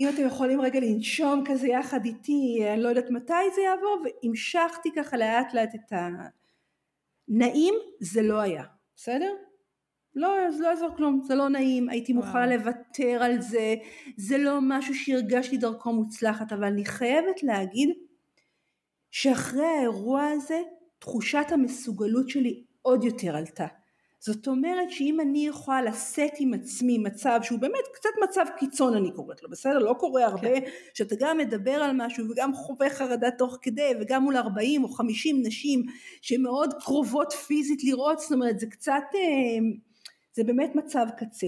אם 0.00 0.08
אתם 0.08 0.26
יכולים 0.26 0.60
רגע 0.60 0.80
לנשום 0.80 1.42
כזה 1.46 1.68
יחד 1.68 2.04
איתי 2.04 2.64
אני 2.72 2.82
לא 2.82 2.88
יודעת 2.88 3.10
מתי 3.10 3.32
זה 3.54 3.60
יעבור. 3.60 4.02
והמשכתי 4.04 4.88
ככה 4.96 5.16
לאט 5.16 5.54
לאט 5.54 5.74
את 5.74 5.92
הנעים 7.28 7.74
זה 8.00 8.22
לא 8.22 8.40
היה. 8.40 8.64
בסדר? 8.96 9.34
לא, 10.14 10.50
זה 10.50 10.62
לא 10.62 10.68
יעזור 10.68 10.90
כלום, 10.96 11.20
זה 11.22 11.34
לא 11.34 11.48
נעים, 11.48 11.88
הייתי 11.88 12.12
מוכנה 12.12 12.46
לוותר 12.46 13.22
על 13.22 13.40
זה, 13.40 13.74
זה 14.16 14.38
לא 14.38 14.58
משהו 14.62 14.94
שהרגשתי 14.94 15.56
דרכו 15.56 15.92
מוצלחת, 15.92 16.52
אבל 16.52 16.64
אני 16.64 16.84
חייבת 16.84 17.42
להגיד 17.42 17.88
שאחרי 19.10 19.66
האירוע 19.66 20.24
הזה, 20.24 20.62
תחושת 20.98 21.46
המסוגלות 21.50 22.28
שלי 22.28 22.64
עוד 22.82 23.04
יותר 23.04 23.36
עלתה. 23.36 23.66
זאת 24.20 24.48
אומרת 24.48 24.90
שאם 24.90 25.20
אני 25.20 25.46
יכולה 25.46 25.82
לשאת 25.82 26.32
עם 26.38 26.54
עצמי 26.54 26.98
מצב 26.98 27.40
שהוא 27.42 27.58
באמת 27.58 27.84
קצת 27.94 28.08
מצב 28.24 28.44
קיצון 28.58 28.94
אני 28.94 29.12
קוראת 29.12 29.42
לו, 29.42 29.50
בסדר? 29.50 29.78
לא 29.78 29.94
קורה 29.98 30.24
הרבה, 30.24 30.60
כן. 30.60 30.70
שאתה 30.94 31.14
גם 31.20 31.38
מדבר 31.38 31.70
על 31.70 31.90
משהו 31.94 32.30
וגם 32.30 32.54
חווה 32.54 32.90
חרדה 32.90 33.30
תוך 33.30 33.58
כדי 33.62 33.92
וגם 34.00 34.22
מול 34.22 34.36
40 34.36 34.84
או 34.84 34.88
50 34.88 35.42
נשים 35.46 35.82
שמאוד 36.22 36.74
קרובות 36.80 37.32
פיזית 37.32 37.84
לראות, 37.84 38.18
זאת 38.18 38.32
אומרת 38.32 38.58
זה 38.60 38.66
קצת, 38.66 39.02
אה, 39.14 39.20
זה 40.32 40.44
באמת 40.44 40.74
מצב 40.74 41.06
קצה. 41.16 41.46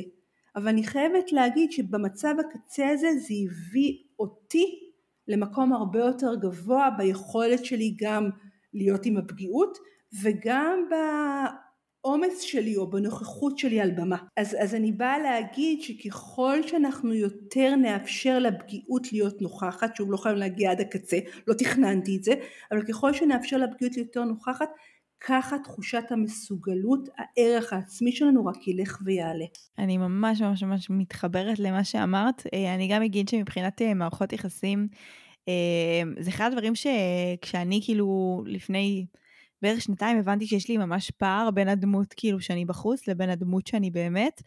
אבל 0.57 0.69
אני 0.69 0.85
חייבת 0.85 1.33
להגיד 1.33 1.73
שבמצב 1.73 2.35
הקצה 2.41 2.89
הזה 2.89 3.09
זה 3.19 3.35
הביא 3.45 3.97
אותי 4.19 4.90
למקום 5.31 5.73
הרבה 5.73 5.99
יותר 5.99 6.35
גבוה 6.35 6.91
ביכולת 6.99 7.65
שלי 7.65 7.95
גם 8.01 8.31
להיות 8.75 9.07
עם 9.07 9.17
הפגיעות 9.17 9.79
וגם 10.23 10.89
בעומס 10.91 12.41
שלי 12.41 12.77
או 12.77 12.91
בנוכחות 12.91 13.59
שלי 13.59 13.81
על 13.81 13.91
במה. 13.91 14.17
אז, 14.37 14.57
אז 14.61 14.75
אני 14.75 14.93
באה 14.93 15.19
להגיד 15.19 15.83
שככל 15.83 16.63
שאנחנו 16.67 17.15
יותר 17.15 17.77
נאפשר 17.77 18.39
לפגיעות 18.39 19.13
להיות 19.13 19.43
נוכחת, 19.43 19.97
שוב 19.97 20.13
לא 20.13 20.17
חייב 20.17 20.37
להגיע 20.37 20.71
עד 20.71 20.81
הקצה, 20.81 21.19
לא 21.47 21.55
תכננתי 21.55 22.17
את 22.17 22.25
זה, 22.25 22.33
אבל 22.73 22.83
ככל 22.83 23.13
שנאפשר 23.13 23.57
לפגיעות 23.57 23.97
להיות 23.97 24.09
יותר 24.09 24.25
נוכחת, 24.25 24.71
ככה 25.21 25.59
תחושת 25.59 26.05
המסוגלות, 26.11 27.09
הערך 27.17 27.73
העצמי 27.73 28.13
שלנו 28.13 28.47
רק 28.47 28.69
ילך 28.69 28.99
ויעלה. 29.05 29.45
אני 29.79 29.99
ממש 29.99 30.41
ממש 30.41 30.63
ממש 30.63 30.91
מתחברת 30.91 31.59
למה 31.59 31.85
שאמרת. 31.85 32.43
אה, 32.55 32.75
אני 32.75 32.89
גם 32.89 33.03
אגיד 33.03 33.29
שמבחינת 33.29 33.83
אה, 33.83 33.95
מערכות 33.95 34.33
יחסים, 34.33 34.89
אה, 35.49 36.03
זה 36.21 36.31
אחד 36.31 36.51
הדברים 36.53 36.73
שכשאני 36.75 37.81
כאילו 37.85 38.43
לפני 38.47 39.07
בערך 39.63 39.81
שנתיים 39.81 40.19
הבנתי 40.19 40.47
שיש 40.47 40.69
לי 40.69 40.77
ממש 40.77 41.11
פער 41.11 41.51
בין 41.51 41.69
הדמות 41.69 42.15
כאילו 42.17 42.41
שאני 42.41 42.65
בחוץ 42.65 43.09
לבין 43.09 43.31
הדמות 43.31 43.67
שאני 43.67 43.91
באמת. 43.91 44.43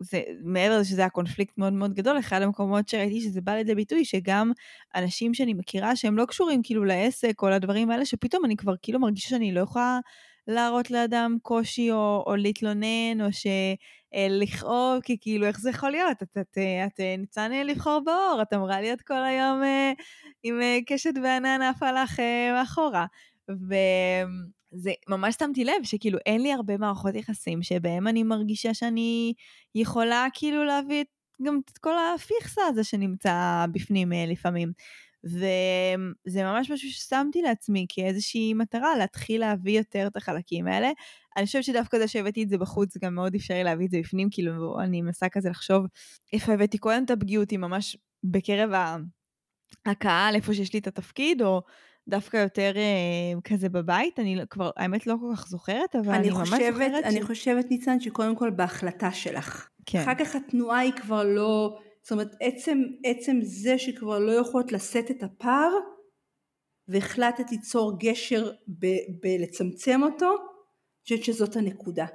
זה, 0.00 0.22
מעבר 0.42 0.78
לזה 0.78 0.88
שזה 0.88 1.00
היה 1.00 1.10
קונפליקט 1.10 1.58
מאוד 1.58 1.72
מאוד 1.72 1.94
גדול, 1.94 2.18
אחד 2.18 2.42
המקומות 2.42 2.88
שראיתי 2.88 3.20
שזה 3.20 3.40
בא 3.40 3.52
לידי 3.52 3.74
ביטוי, 3.74 4.04
שגם 4.04 4.52
אנשים 4.94 5.34
שאני 5.34 5.54
מכירה 5.54 5.96
שהם 5.96 6.16
לא 6.16 6.24
קשורים 6.24 6.62
כאילו 6.62 6.84
לעסק 6.84 7.42
או 7.42 7.48
לדברים 7.48 7.90
האלה, 7.90 8.04
שפתאום 8.04 8.44
אני 8.44 8.56
כבר 8.56 8.74
כאילו 8.82 9.00
מרגישה 9.00 9.28
שאני 9.28 9.52
לא 9.52 9.60
יכולה 9.60 10.00
להראות 10.46 10.90
לאדם 10.90 11.36
קושי 11.42 11.90
או, 11.92 12.24
או 12.26 12.36
להתלונן, 12.36 13.20
או 13.20 13.26
שלכאוב, 13.32 15.00
כי 15.02 15.16
כאילו 15.20 15.46
איך 15.46 15.60
זה 15.60 15.70
יכול 15.70 15.90
להיות? 15.90 16.22
את, 16.22 16.28
את, 16.38 16.38
את, 16.38 16.58
את 16.86 17.00
ניצן 17.18 17.52
לבחור 17.52 18.00
באור, 18.04 18.38
את 18.42 18.52
אמורה 18.52 18.80
להיות 18.80 19.02
כל 19.02 19.24
היום 19.24 19.62
אה, 19.62 19.92
עם 20.42 20.60
אה, 20.60 20.78
קשת 20.86 21.12
וענן 21.22 21.62
עפה 21.62 21.92
לך 21.92 22.20
אה, 22.20 22.52
מאחורה. 22.52 23.06
ו... 23.50 23.74
זה 24.72 24.92
ממש 25.08 25.34
שמתי 25.38 25.64
לב 25.64 25.82
שכאילו 25.82 26.18
אין 26.26 26.42
לי 26.42 26.52
הרבה 26.52 26.76
מערכות 26.76 27.14
יחסים 27.14 27.62
שבהם 27.62 28.08
אני 28.08 28.22
מרגישה 28.22 28.74
שאני 28.74 29.32
יכולה 29.74 30.26
כאילו 30.34 30.64
להביא 30.64 31.04
גם 31.42 31.60
את 31.64 31.78
כל 31.78 31.94
הפיכסה 32.14 32.62
הזה 32.68 32.84
שנמצא 32.84 33.66
בפנים 33.72 34.12
אה, 34.12 34.26
לפעמים. 34.26 34.72
וזה 35.24 36.44
ממש 36.44 36.70
משהו 36.70 36.90
ששמתי 36.90 37.42
לעצמי 37.42 37.86
כאיזושהי 37.88 38.54
מטרה 38.54 38.96
להתחיל 38.96 39.40
להביא 39.40 39.78
יותר 39.78 40.06
את 40.06 40.16
החלקים 40.16 40.66
האלה. 40.66 40.90
אני 41.36 41.46
חושבת 41.46 41.64
שדווקא 41.64 41.98
זה 41.98 42.08
שהבאתי 42.08 42.42
את 42.42 42.48
זה 42.48 42.58
בחוץ 42.58 42.96
גם 42.96 43.14
מאוד 43.14 43.34
אפשרי 43.34 43.64
להביא 43.64 43.86
את 43.86 43.90
זה 43.90 43.98
בפנים, 43.98 44.28
כאילו 44.30 44.80
אני 44.80 45.02
מנסה 45.02 45.28
כזה 45.28 45.50
לחשוב 45.50 45.86
איפה 46.32 46.52
הבאתי 46.52 46.78
קודם 46.78 47.04
את 47.04 47.10
הפגיעות, 47.10 47.50
היא 47.50 47.58
ממש 47.58 47.96
בקרב 48.24 48.70
הקהל, 49.86 50.34
איפה 50.34 50.54
שיש 50.54 50.72
לי 50.72 50.78
את 50.78 50.86
התפקיד, 50.86 51.42
או 51.42 51.62
דווקא 52.08 52.36
יותר 52.36 52.72
אה, 52.76 53.40
כזה 53.44 53.68
בבית, 53.68 54.18
אני 54.18 54.36
לא, 54.36 54.44
כבר, 54.44 54.70
האמת 54.76 55.06
לא 55.06 55.14
כל 55.20 55.36
כך 55.36 55.48
זוכרת, 55.48 55.96
אבל 55.96 56.14
אני, 56.14 56.18
אני 56.18 56.30
חושבת, 56.30 56.60
ממש 56.60 56.72
זוכרת 56.72 57.04
אני 57.04 57.22
ש... 57.22 57.24
חושבת, 57.24 57.70
ניצן, 57.70 58.00
שקודם 58.00 58.36
כל 58.36 58.50
בהחלטה 58.50 59.12
שלך. 59.12 59.68
כן. 59.86 59.98
אחר 59.98 60.14
כך 60.14 60.34
התנועה 60.34 60.78
היא 60.78 60.92
כבר 60.92 61.24
לא, 61.24 61.78
זאת 62.02 62.12
אומרת, 62.12 62.36
עצם, 62.40 62.82
עצם 63.04 63.38
זה 63.42 63.78
שכבר 63.78 64.18
לא 64.18 64.32
יכולות 64.32 64.72
לשאת 64.72 65.10
את 65.10 65.22
הפער, 65.22 65.70
והחלטת 66.88 67.50
ליצור 67.50 67.98
גשר 67.98 68.50
בלצמצם 69.22 70.00
אותו, 70.02 70.26
אני 70.26 71.02
חושבת 71.02 71.24
שזאת 71.24 71.56
הנקודה. 71.56 72.06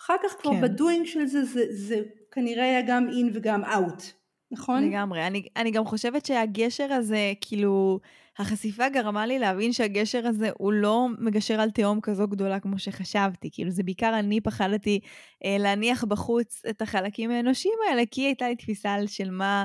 אחר 0.00 0.14
כך 0.24 0.36
כבר 0.42 0.50
כן. 0.52 0.60
בדואינג 0.60 1.06
של 1.06 1.26
זה, 1.26 1.44
זה, 1.44 1.64
זה 1.70 2.02
כנראה 2.30 2.64
היה 2.64 2.82
גם 2.86 3.08
אין 3.08 3.30
וגם 3.34 3.64
אאוט, 3.64 4.02
נכון? 4.50 4.88
לגמרי. 4.88 5.26
אני, 5.26 5.48
אני 5.56 5.70
גם 5.70 5.84
חושבת 5.84 6.26
שהגשר 6.26 6.92
הזה, 6.92 7.32
כאילו... 7.40 8.00
החשיפה 8.38 8.88
גרמה 8.88 9.26
לי 9.26 9.38
להבין 9.38 9.72
שהגשר 9.72 10.26
הזה 10.26 10.50
הוא 10.58 10.72
לא 10.72 11.06
מגשר 11.18 11.60
על 11.60 11.70
תהום 11.70 12.00
כזו 12.00 12.28
גדולה 12.28 12.60
כמו 12.60 12.78
שחשבתי. 12.78 13.48
כאילו 13.52 13.70
זה 13.70 13.82
בעיקר 13.82 14.18
אני 14.18 14.40
פחדתי 14.40 15.00
אה, 15.44 15.56
להניח 15.58 16.04
בחוץ 16.04 16.62
את 16.70 16.82
החלקים 16.82 17.30
האנושיים 17.30 17.78
האלה, 17.88 18.02
כי 18.10 18.20
הייתה 18.20 18.48
לי 18.48 18.56
תפיסה 18.56 18.96
של 19.06 19.30
מה... 19.30 19.64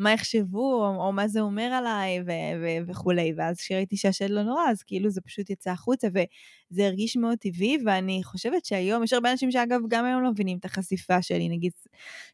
מה 0.00 0.12
יחשבו, 0.12 0.74
או, 0.74 1.06
או 1.06 1.12
מה 1.12 1.28
זה 1.28 1.40
אומר 1.40 1.62
עליי, 1.62 2.20
ו- 2.20 2.62
ו- 2.62 2.90
וכולי. 2.90 3.32
ואז 3.36 3.56
כשראיתי 3.56 3.96
שהשד 3.96 4.30
לא 4.30 4.42
נורא, 4.42 4.70
אז 4.70 4.82
כאילו 4.82 5.10
זה 5.10 5.20
פשוט 5.20 5.50
יצא 5.50 5.70
החוצה, 5.70 6.08
וזה 6.08 6.86
הרגיש 6.86 7.16
מאוד 7.16 7.38
טבעי, 7.38 7.78
ואני 7.86 8.20
חושבת 8.24 8.64
שהיום, 8.64 9.04
יש 9.04 9.12
הרבה 9.12 9.32
אנשים 9.32 9.50
שאגב, 9.50 9.80
גם 9.88 10.04
היום 10.04 10.22
לא 10.22 10.30
מבינים 10.30 10.58
את 10.58 10.64
החשיפה 10.64 11.22
שלי, 11.22 11.48
נגיד 11.48 11.72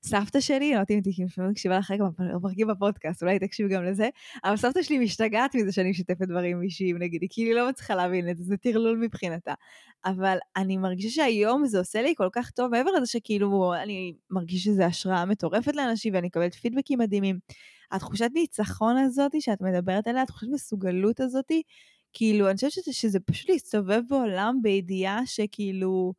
סבתא 0.02 0.40
שלי, 0.40 0.70
לא 0.70 0.74
יודעת 0.74 0.90
אם 0.90 1.00
תקשיבי 1.00 1.48
מקשיבה 1.50 1.78
לך 1.78 1.90
רגע 1.90 2.04
בפרקים 2.36 2.66
בפודקאסט, 2.66 3.22
אולי 3.22 3.38
תקשיבי 3.38 3.74
גם 3.74 3.84
לזה, 3.84 4.08
אבל 4.44 4.56
סבתא 4.56 4.82
שלי 4.82 4.98
משתגעת 4.98 5.54
מזה 5.54 5.72
שאני 5.72 5.90
משתפת 5.90 6.28
דברים 6.28 6.62
אישיים, 6.62 6.98
נגיד, 6.98 7.22
היא 7.22 7.30
כאילו 7.32 7.56
לא 7.56 7.68
מצליחה 7.68 7.94
להבין 7.94 8.30
את 8.30 8.38
זה, 8.38 8.44
זה 8.44 8.56
טרלול 8.56 8.98
מבחינתה. 8.98 9.54
אבל 10.06 10.38
אני 10.56 10.76
מרגישה 10.76 11.10
שהיום 11.10 11.66
זה 11.66 11.78
עושה 11.78 12.02
לי 12.02 12.14
כל 12.16 12.28
כך 12.32 12.50
טוב, 12.50 12.70
מעבר 12.70 12.90
לזה 12.90 13.06
שכאילו 13.06 13.74
אני 13.82 14.14
מרגישה 14.30 14.64
שזה 14.64 14.86
השראה 14.86 15.24
מטורפת 15.24 15.76
לאנשים 15.76 16.14
ואני 16.14 16.26
מקבלת 16.26 16.54
פידבקים 16.54 16.98
מדהימים. 16.98 17.38
התחושת 17.92 18.30
ניצחון 18.34 18.96
הזאת 18.96 19.32
שאת 19.40 19.60
מדברת 19.60 20.06
עליה, 20.06 20.22
התחושת 20.22 20.48
מסוגלות 20.52 21.20
הזאת, 21.20 21.52
כאילו, 22.12 22.48
אני 22.48 22.54
חושבת 22.54 22.72
שזה, 22.72 22.92
שזה 22.92 23.20
פשוט 23.20 23.50
להסתובב 23.50 24.00
בעולם 24.08 24.58
בידיעה 24.62 25.26
שכאילו, 25.26 26.12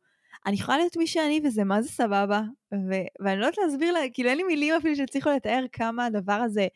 אני 0.46 0.56
יכולה 0.56 0.78
להיות 0.78 0.96
מי 0.96 1.06
שאני 1.06 1.40
וזה 1.44 1.64
מה 1.64 1.82
זה 1.82 1.88
סבבה, 1.88 2.42
ו- 2.74 3.24
ואני 3.24 3.40
לא 3.40 3.46
יודעת 3.46 3.58
להסביר 3.64 3.92
לה, 3.92 4.00
כאילו 4.14 4.28
אין 4.28 4.38
לי 4.38 4.44
מילים 4.44 4.74
אפילו 4.74 4.96
שהצליחו 4.96 5.30
לתאר 5.30 5.64
כמה 5.72 6.04
הדבר 6.06 6.32
הזה 6.32 6.66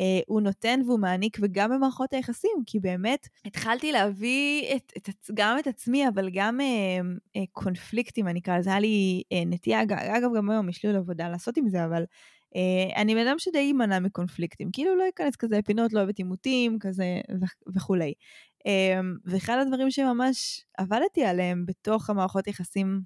אה, 0.00 0.20
הוא 0.26 0.40
נותן 0.40 0.80
והוא 0.86 1.00
מעניק, 1.00 1.38
וגם 1.42 1.70
במערכות 1.70 2.12
היחסים, 2.12 2.62
כי 2.66 2.80
באמת 2.80 3.28
התחלתי 3.44 3.92
להביא 3.92 4.76
את, 4.76 4.92
את, 4.96 5.08
גם 5.34 5.58
את 5.58 5.66
עצמי, 5.66 6.08
אבל 6.08 6.30
גם 6.32 6.60
אה, 6.60 6.66
אה, 7.36 7.44
קונפליקטים, 7.52 8.28
אני 8.28 8.40
אקרא 8.40 8.58
לזה, 8.58 8.70
היה 8.70 8.80
לי 8.80 9.22
אה, 9.32 9.42
נטייה, 9.46 9.82
אגב, 9.82 10.30
גם 10.36 10.50
היום 10.50 10.68
יש 10.68 10.84
לי 10.84 10.88
עוד 10.88 10.98
עבודה 10.98 11.28
לעשות 11.28 11.56
עם 11.56 11.68
זה, 11.68 11.84
אבל 11.84 12.04
אני 12.96 13.14
בן 13.14 13.26
אדם 13.26 13.38
שדי 13.38 13.58
יימנע 13.58 13.98
מקונפליקטים, 13.98 14.68
כאילו 14.72 14.96
לא 14.96 15.04
אכנס 15.14 15.36
כזה 15.36 15.58
לפינות, 15.58 15.92
לא 15.92 15.98
אוהבת 15.98 16.18
עימותים, 16.18 16.78
כזה 16.78 17.04
וכולי. 17.74 18.12
אה, 18.66 19.00
ואחד 19.24 19.58
הדברים 19.58 19.90
שממש 19.90 20.64
עבדתי 20.78 21.24
עליהם 21.24 21.66
בתוך 21.66 22.10
המערכות 22.10 22.46
יחסים 22.46 23.00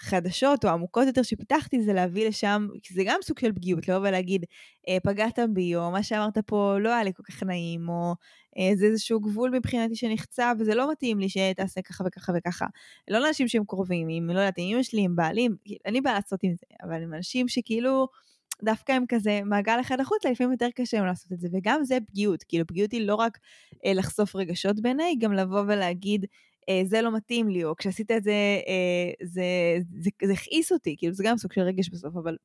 החדשות 0.00 0.64
או 0.64 0.70
העמוקות 0.70 1.06
יותר 1.06 1.22
שפיתחתי 1.22 1.82
זה 1.82 1.92
להביא 1.92 2.28
לשם, 2.28 2.68
כי 2.82 2.94
זה 2.94 3.02
גם 3.06 3.18
סוג 3.22 3.38
של 3.38 3.52
פגיעות, 3.52 3.88
לבוא 3.88 4.08
ולהגיד, 4.08 4.44
אה, 4.88 4.96
פגעת 5.02 5.38
בי, 5.52 5.76
או 5.76 5.90
מה 5.90 6.02
שאמרת 6.02 6.38
פה 6.38 6.78
לא 6.80 6.88
היה 6.88 7.04
לי 7.04 7.12
כל 7.14 7.22
כך 7.22 7.42
נעים, 7.42 7.88
או 7.88 8.14
אה, 8.58 8.76
זה 8.76 8.86
איזשהו 8.86 9.20
גבול 9.20 9.50
מבחינתי 9.50 9.96
שנחצה, 9.96 10.52
וזה 10.58 10.74
לא 10.74 10.92
מתאים 10.92 11.18
לי 11.18 11.28
שתעשה 11.28 11.82
ככה 11.82 12.04
וככה 12.06 12.32
וככה. 12.36 12.66
לא 13.08 13.18
לאנשים 13.18 13.48
שהם 13.48 13.64
קרובים, 13.64 14.08
אם 14.08 14.30
לא 14.30 14.38
יודעת, 14.38 14.58
אם 14.58 14.74
אמא 14.74 14.82
שלי, 14.82 15.00
עם 15.00 15.16
בעלים, 15.16 15.56
אין 15.84 15.94
לי 15.94 16.00
בעיה 16.00 16.16
לעשות 16.16 16.40
עם 16.42 16.52
זה, 16.54 16.66
אבל 16.82 17.02
עם 17.02 17.14
אנשים 17.14 17.48
שכאילו... 17.48 18.08
דווקא 18.62 18.92
הם 18.92 19.04
כזה 19.08 19.40
מעגל 19.44 19.80
אחד 19.80 20.00
החוצה, 20.00 20.30
לפעמים 20.30 20.52
יותר 20.52 20.68
קשה 20.74 20.96
להם 20.96 21.06
לעשות 21.06 21.32
את 21.32 21.40
זה, 21.40 21.48
וגם 21.52 21.84
זה 21.84 21.98
פגיעות, 22.06 22.42
כאילו 22.42 22.66
פגיעות 22.66 22.92
היא 22.92 23.06
לא 23.06 23.14
רק 23.14 23.38
אה, 23.86 23.92
לחשוף 23.94 24.36
רגשות 24.36 24.80
בעיניי, 24.80 25.16
גם 25.18 25.32
לבוא 25.32 25.60
ולהגיד, 25.60 26.26
זה 26.84 27.02
לא 27.02 27.16
מתאים 27.16 27.48
לי, 27.48 27.64
או 27.64 27.76
כשעשית 27.76 28.10
את 28.10 28.22
זה, 28.22 28.60
אה, 28.68 29.26
זה, 29.26 29.42
זה, 29.98 30.10
זה 30.24 30.32
הכעיס 30.32 30.72
אותי, 30.72 30.94
כאילו 30.98 31.12
זה 31.12 31.24
גם 31.24 31.38
סוג 31.38 31.52
של 31.52 31.60
רגש 31.60 31.88
בסוף, 31.88 32.16
אבל 32.16 32.36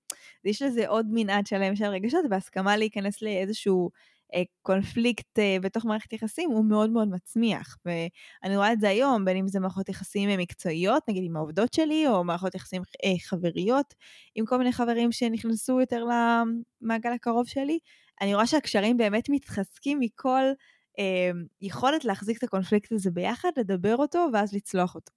יש 0.45 0.61
לזה 0.61 0.87
עוד 0.87 1.05
מנעד 1.09 1.47
שלם 1.47 1.75
של 1.75 1.85
רגשות, 1.85 2.25
והסכמה 2.29 2.77
להיכנס 2.77 3.21
לאיזשהו 3.21 3.89
אה, 4.33 4.43
קונפליקט 4.61 5.39
אה, 5.39 5.57
בתוך 5.61 5.85
מערכת 5.85 6.13
יחסים 6.13 6.49
הוא 6.49 6.65
מאוד 6.65 6.89
מאוד 6.89 7.07
מצמיח. 7.07 7.77
ואני 7.85 8.57
רואה 8.57 8.73
את 8.73 8.79
זה 8.79 8.89
היום, 8.89 9.25
בין 9.25 9.37
אם 9.37 9.47
זה 9.47 9.59
מערכות 9.59 9.89
יחסים 9.89 10.29
אה, 10.29 10.37
מקצועיות, 10.37 11.03
נגיד 11.09 11.23
עם 11.25 11.35
העובדות 11.35 11.73
שלי, 11.73 12.07
או 12.07 12.23
מערכות 12.23 12.55
יחסים 12.55 12.81
אה, 13.05 13.19
חבריות, 13.27 13.93
עם 14.35 14.45
כל 14.45 14.57
מיני 14.57 14.71
חברים 14.71 15.11
שנכנסו 15.11 15.79
יותר 15.79 16.03
למעגל 16.03 17.11
הקרוב 17.11 17.47
שלי. 17.47 17.79
אני 18.21 18.33
רואה 18.33 18.47
שהקשרים 18.47 18.97
באמת 18.97 19.29
מתחזקים 19.29 19.99
מכל... 19.99 20.43
אמ, 20.97 21.45
יכולת 21.61 22.05
להחזיק 22.05 22.37
את 22.37 22.43
הקונפליקט 22.43 22.91
הזה 22.91 23.11
ביחד, 23.11 23.49
לדבר 23.57 23.95
אותו 23.95 24.27
ואז 24.33 24.53
לצלוח 24.53 24.95
אותו. 24.95 25.11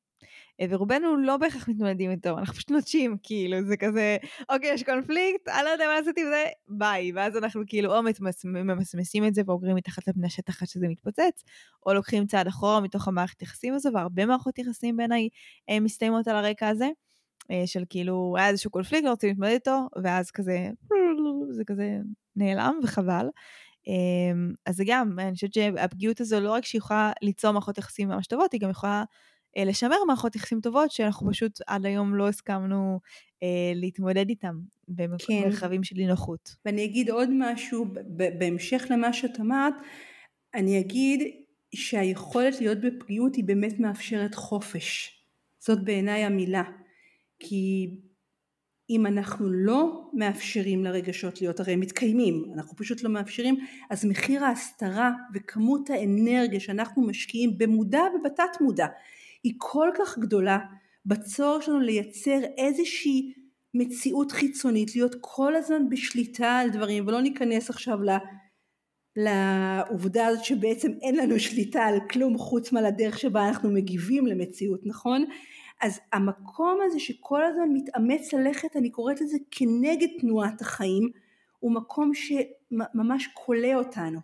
אה, 0.60 0.66
ורובנו 0.70 1.16
לא 1.16 1.36
בהכרח 1.36 1.68
מתמודדים 1.68 2.10
איתו, 2.10 2.38
אנחנו 2.38 2.54
פשוט 2.54 2.70
נוטשים, 2.70 3.16
כאילו, 3.22 3.64
זה 3.64 3.76
כזה, 3.76 4.16
אוקיי, 4.48 4.70
יש 4.70 4.82
קונפליקט, 4.82 5.48
אני 5.48 5.64
לא 5.64 5.68
יודע 5.68 5.86
מה 5.86 5.94
לעשות 6.00 6.18
עם 6.18 6.26
זה, 6.26 6.44
ביי. 6.68 7.12
ואז 7.14 7.36
אנחנו 7.36 7.62
כאילו 7.66 7.96
או 7.96 8.02
ממסמסים 8.44 9.26
את 9.26 9.34
זה 9.34 9.42
ועוגרים 9.46 9.76
מתחת 9.76 10.08
לפני 10.08 10.26
השטח 10.26 10.62
עד 10.62 10.68
שזה 10.68 10.88
מתפוצץ, 10.88 11.44
או 11.86 11.94
לוקחים 11.94 12.26
צעד 12.26 12.46
אחורה 12.46 12.80
מתוך 12.80 13.08
המערכת 13.08 13.42
יחסים 13.42 13.74
הזו, 13.74 13.90
והרבה 13.94 14.26
מערכות 14.26 14.58
יחסים 14.58 14.96
בעיניי 14.96 15.28
אה, 15.70 15.80
מסתיימות 15.80 16.28
על 16.28 16.36
הרקע 16.36 16.68
הזה. 16.68 16.88
של 17.66 17.84
כאילו 17.90 18.34
היה 18.38 18.48
איזשהו 18.48 18.70
קונפליקט, 18.70 19.04
לא 19.04 19.10
רוצים 19.10 19.28
להתמודד 19.28 19.52
איתו, 19.52 19.88
ואז 20.02 20.30
כזה, 20.30 20.70
זה 21.50 21.64
כזה 21.64 21.98
נעלם 22.36 22.80
וחבל. 22.82 23.26
אמ, 23.88 24.52
אז 24.66 24.76
זה 24.76 24.84
גם, 24.86 25.18
אני 25.18 25.34
חושבת 25.34 25.54
שהפגיעות 25.54 26.20
הזו 26.20 26.40
לא 26.40 26.52
רק 26.52 26.64
שהיא 26.64 26.78
יכולה 26.78 27.12
ליצור 27.22 27.52
מערכות 27.52 27.78
יחסים 27.78 28.08
ממש 28.08 28.26
טובות, 28.26 28.52
היא 28.52 28.60
גם 28.60 28.70
יכולה 28.70 29.04
אה, 29.56 29.64
לשמר 29.64 29.96
מערכות 30.06 30.36
יחסים 30.36 30.60
טובות 30.60 30.90
שאנחנו 30.90 31.30
פשוט 31.30 31.58
עד 31.66 31.86
היום 31.86 32.14
לא 32.14 32.28
הסכמנו 32.28 33.00
אה, 33.42 33.72
להתמודד 33.74 34.28
איתם 34.28 34.58
במרחבים 34.88 35.80
כן. 35.80 35.82
של 35.82 35.98
אי 35.98 36.06
נוחות. 36.06 36.56
ואני 36.64 36.84
אגיד 36.84 37.10
עוד 37.10 37.28
משהו 37.32 37.86
בהמשך 38.38 38.86
למה 38.90 39.12
שאת 39.12 39.40
אמרת, 39.40 39.74
אני 40.54 40.80
אגיד 40.80 41.20
שהיכולת 41.74 42.60
להיות 42.60 42.80
בפגיעות 42.80 43.34
היא 43.34 43.44
באמת 43.44 43.80
מאפשרת 43.80 44.34
חופש. 44.34 45.18
זאת 45.58 45.84
בעיניי 45.84 46.24
המילה. 46.24 46.62
כי 47.38 47.90
אם 48.90 49.06
אנחנו 49.06 49.50
לא 49.50 50.10
מאפשרים 50.12 50.84
לרגשות 50.84 51.40
להיות, 51.40 51.60
הרי 51.60 51.72
הם 51.72 51.80
מתקיימים, 51.80 52.44
אנחנו 52.54 52.76
פשוט 52.76 53.02
לא 53.02 53.10
מאפשרים, 53.10 53.56
אז 53.90 54.04
מחיר 54.04 54.44
ההסתרה 54.44 55.10
וכמות 55.34 55.90
האנרגיה 55.90 56.60
שאנחנו 56.60 57.02
משקיעים 57.02 57.58
במודע 57.58 58.02
ובתת 58.14 58.60
מודע 58.60 58.86
היא 59.42 59.54
כל 59.58 59.88
כך 59.98 60.18
גדולה 60.18 60.58
בצורך 61.06 61.62
שלנו 61.62 61.80
לייצר 61.80 62.40
איזושהי 62.58 63.32
מציאות 63.74 64.32
חיצונית, 64.32 64.96
להיות 64.96 65.14
כל 65.20 65.56
הזמן 65.56 65.88
בשליטה 65.88 66.58
על 66.58 66.70
דברים 66.70 67.06
ולא 67.06 67.20
ניכנס 67.20 67.70
עכשיו 67.70 68.02
ל... 68.02 68.10
לעובדה 69.16 70.26
הזאת 70.26 70.44
שבעצם 70.44 70.92
אין 71.02 71.16
לנו 71.16 71.40
שליטה 71.40 71.84
על 71.84 71.98
כלום 72.10 72.38
חוץ 72.38 72.72
מהדרך 72.72 73.18
שבה 73.18 73.48
אנחנו 73.48 73.70
מגיבים 73.70 74.26
למציאות, 74.26 74.80
נכון? 74.86 75.24
אז 75.80 76.00
המקום 76.12 76.78
הזה 76.84 77.00
שכל 77.00 77.44
הזמן 77.44 77.68
מתאמץ 77.72 78.32
ללכת, 78.32 78.76
אני 78.76 78.90
קוראת 78.90 79.20
לזה 79.20 79.36
כנגד 79.50 80.08
תנועת 80.20 80.60
החיים, 80.60 81.10
הוא 81.58 81.72
מקום 81.72 82.10
שממש 82.14 83.28
כולא 83.34 83.74
אותנו, 83.74 84.20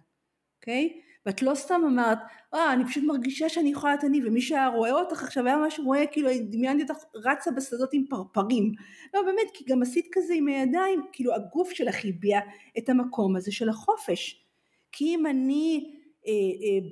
אוקיי? 0.61 0.93
Okay? 0.93 1.05
ואת 1.27 1.43
לא 1.43 1.55
סתם 1.55 1.83
אמרת, 1.87 2.19
אה, 2.55 2.73
אני 2.73 2.85
פשוט 2.85 3.05
מרגישה 3.05 3.49
שאני 3.49 3.71
יכולה 3.71 3.93
להיות 3.93 4.05
אני, 4.05 4.21
ומי 4.25 4.41
שהיה 4.41 4.69
רואה 4.69 4.93
אותך 4.93 5.23
עכשיו 5.23 5.47
היה 5.47 5.57
ממש 5.57 5.81
רואה, 5.85 6.07
כאילו, 6.07 6.31
דמיינתי 6.51 6.83
אותך 6.83 7.05
רצה 7.15 7.51
בשדות 7.51 7.93
עם 7.93 8.05
פרפרים. 8.11 8.73
לא, 9.15 9.23
באמת, 9.23 9.51
כי 9.55 9.65
גם 9.69 9.83
עשית 9.83 10.09
כזה 10.13 10.35
עם 10.35 10.49
הידיים, 10.49 11.03
כאילו, 11.13 11.35
הגוף 11.35 11.71
שלך 11.71 12.05
הביע 12.05 12.41
את 12.79 12.89
המקום 12.89 13.37
הזה 13.37 13.53
של 13.53 13.69
החופש. 13.69 14.45
כי 14.93 15.05
אם 15.05 15.27
אני 15.27 15.95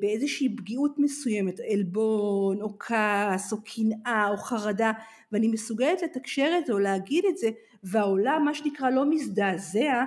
באיזושהי 0.01 0.57
פגיעות 0.57 0.99
מסוימת, 0.99 1.61
עלבון 1.61 2.62
או 2.62 2.79
כעס 2.79 3.53
או 3.53 3.57
קנאה 3.64 4.29
או 4.29 4.37
חרדה 4.37 4.92
ואני 5.33 5.49
מסוגלת 5.49 6.03
לתקשר 6.03 6.51
את 6.59 6.66
זה 6.66 6.73
או 6.73 6.79
להגיד 6.79 7.25
את 7.25 7.38
זה 7.38 7.51
והעולם 7.85 8.42
מה 8.45 8.55
שנקרא 8.55 8.90
לא 8.90 9.11
מזדעזע 9.11 10.05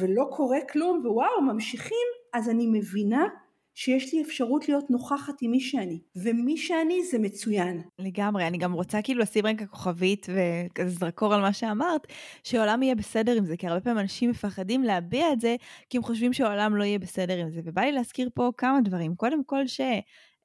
ולא 0.00 0.24
קורה 0.30 0.58
כלום 0.72 1.00
ווואו 1.04 1.42
ממשיכים 1.42 2.06
אז 2.32 2.48
אני 2.48 2.66
מבינה 2.66 3.26
שיש 3.74 4.14
לי 4.14 4.22
אפשרות 4.22 4.68
להיות 4.68 4.90
נוכחת 4.90 5.34
עם 5.42 5.50
מי 5.50 5.60
שאני, 5.60 5.98
ומי 6.16 6.56
שאני 6.56 7.04
זה 7.10 7.18
מצוין. 7.18 7.82
לגמרי, 7.98 8.46
אני 8.46 8.58
גם 8.58 8.72
רוצה 8.72 9.02
כאילו 9.02 9.20
לשים 9.20 9.46
רגע 9.46 9.66
כוכבית 9.66 10.26
וכזה 10.28 10.90
זרקור 10.90 11.34
על 11.34 11.40
מה 11.40 11.52
שאמרת, 11.52 12.06
שהעולם 12.44 12.82
יהיה 12.82 12.94
בסדר 12.94 13.36
עם 13.36 13.44
זה, 13.44 13.56
כי 13.56 13.66
הרבה 13.66 13.80
פעמים 13.80 13.98
אנשים 13.98 14.30
מפחדים 14.30 14.82
להביע 14.82 15.32
את 15.32 15.40
זה, 15.40 15.56
כי 15.90 15.96
הם 15.96 16.02
חושבים 16.02 16.32
שהעולם 16.32 16.76
לא 16.76 16.84
יהיה 16.84 16.98
בסדר 16.98 17.36
עם 17.36 17.50
זה. 17.50 17.60
ובא 17.64 17.82
לי 17.82 17.92
להזכיר 17.92 18.28
פה 18.34 18.50
כמה 18.56 18.80
דברים. 18.80 19.14
קודם 19.14 19.44
כל 19.44 19.66
ש... 19.66 19.80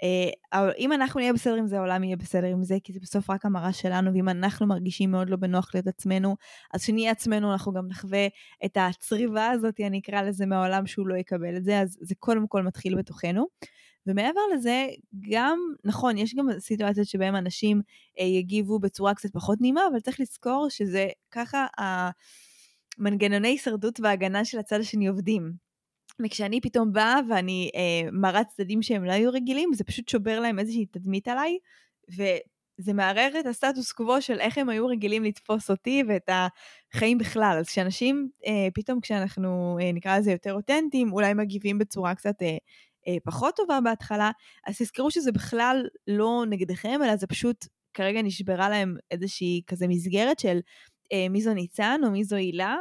אה, 0.04 0.70
אם 0.78 0.94
אנחנו 0.94 1.20
נהיה 1.20 1.34
בסדר 1.34 1.56
עם 1.56 1.68
זה, 1.68 1.78
העולם 1.78 2.04
יהיה 2.04 2.16
בסדר 2.16 2.48
עם 2.48 2.64
זה, 2.64 2.78
כי 2.84 2.94
זה 2.94 3.00
בסוף 3.02 3.30
רק 3.30 3.46
המראה 3.46 3.74
שלנו, 3.74 4.14
ואם 4.14 4.30
אנחנו 4.30 4.68
מרגישים 4.68 5.12
מאוד 5.12 5.30
לא 5.30 5.38
בנוח 5.38 5.72
להיות 5.74 5.88
עצמנו, 5.88 6.36
אז 6.74 6.84
כשנהיה 6.84 7.12
עצמנו 7.12 7.52
אנחנו 7.52 7.74
גם 7.74 7.88
נחווה 7.88 8.28
את 8.66 8.78
הצריבה 8.80 9.50
הזאת, 9.50 9.80
אני 9.80 10.00
אקרא 10.00 10.22
לזה 10.22 10.46
מהעולם 10.46 10.88
שהוא 10.88 11.08
לא 11.08 11.16
יקבל 11.16 11.58
את 11.58 11.64
זה, 11.64 11.80
אז 11.80 11.98
זה 12.02 12.16
קודם 12.16 12.48
כל 12.48 12.64
מתחיל 12.64 12.96
בתוכנו. 12.96 13.48
ומעבר 14.08 14.42
לזה, 14.54 14.88
גם, 15.30 15.60
נכון, 15.84 16.18
יש 16.18 16.36
גם 16.36 16.48
סיטואציות 16.60 17.08
שבהן 17.08 17.36
אנשים 17.36 17.82
אה, 18.20 18.26
יגיבו 18.26 18.80
בצורה 18.80 19.14
קצת 19.14 19.30
פחות 19.34 19.62
נעימה, 19.62 19.82
אבל 19.92 20.00
צריך 20.00 20.20
לזכור 20.20 20.68
שזה 20.70 21.08
ככה 21.32 21.68
המנגנוני 22.98 23.48
הישרדות 23.48 24.00
והגנה 24.00 24.46
של 24.46 24.60
הצד 24.60 24.80
השני 24.80 25.08
עובדים. 25.08 25.69
וכשאני 26.26 26.62
פתאום 26.62 26.94
באה 26.94 27.20
ואני 27.30 27.70
אה, 27.76 28.10
מראה 28.12 28.44
צדדים 28.44 28.82
שהם 28.82 29.04
לא 29.04 29.12
היו 29.12 29.32
רגילים, 29.32 29.74
זה 29.74 29.84
פשוט 29.84 30.10
שובר 30.10 30.40
להם 30.40 30.60
איזושהי 30.60 30.86
תדמית 30.86 31.28
עליי, 31.28 31.58
וזה 32.10 32.94
מערער 32.94 33.40
את 33.40 33.46
הסטטוס 33.46 33.92
קוו 33.92 34.22
של 34.22 34.40
איך 34.40 34.58
הם 34.58 34.70
היו 34.70 34.88
רגילים 34.88 35.24
לתפוס 35.24 35.70
אותי 35.70 36.04
ואת 36.08 36.30
החיים 36.94 37.18
בכלל. 37.18 37.58
אז 37.60 37.68
כשאנשים, 37.68 38.30
אה, 38.48 38.68
פתאום 38.74 39.00
כשאנחנו 39.02 39.78
אה, 39.82 39.92
נקרא 39.92 40.18
לזה 40.18 40.32
יותר 40.32 40.54
אותנטיים, 40.54 41.14
אולי 41.14 41.34
מגיבים 41.34 41.78
בצורה 41.78 42.16
קצת 42.16 42.42
אה, 42.42 42.58
אה, 43.08 43.18
פחות 43.24 43.56
טובה 43.56 43.80
בהתחלה, 43.84 44.32
אז 44.68 44.78
תזכרו 44.78 45.12
שזה 45.12 45.32
בכלל 45.32 45.86
לא 46.08 46.44
נגדכם, 46.50 47.00
אלא 47.04 47.16
זה 47.16 47.28
פשוט 47.28 47.66
כרגע 47.94 48.22
נשברה 48.22 48.70
להם 48.70 48.96
איזושהי 49.12 49.62
כזה 49.68 49.88
מסגרת 49.88 50.40
של 50.40 50.60
אה, 51.14 51.30
מי 51.30 51.42
זו 51.42 51.54
ניצן 51.54 52.02
או 52.04 52.12
מי 52.12 52.24
זו 52.24 52.36
הילה. 52.36 52.78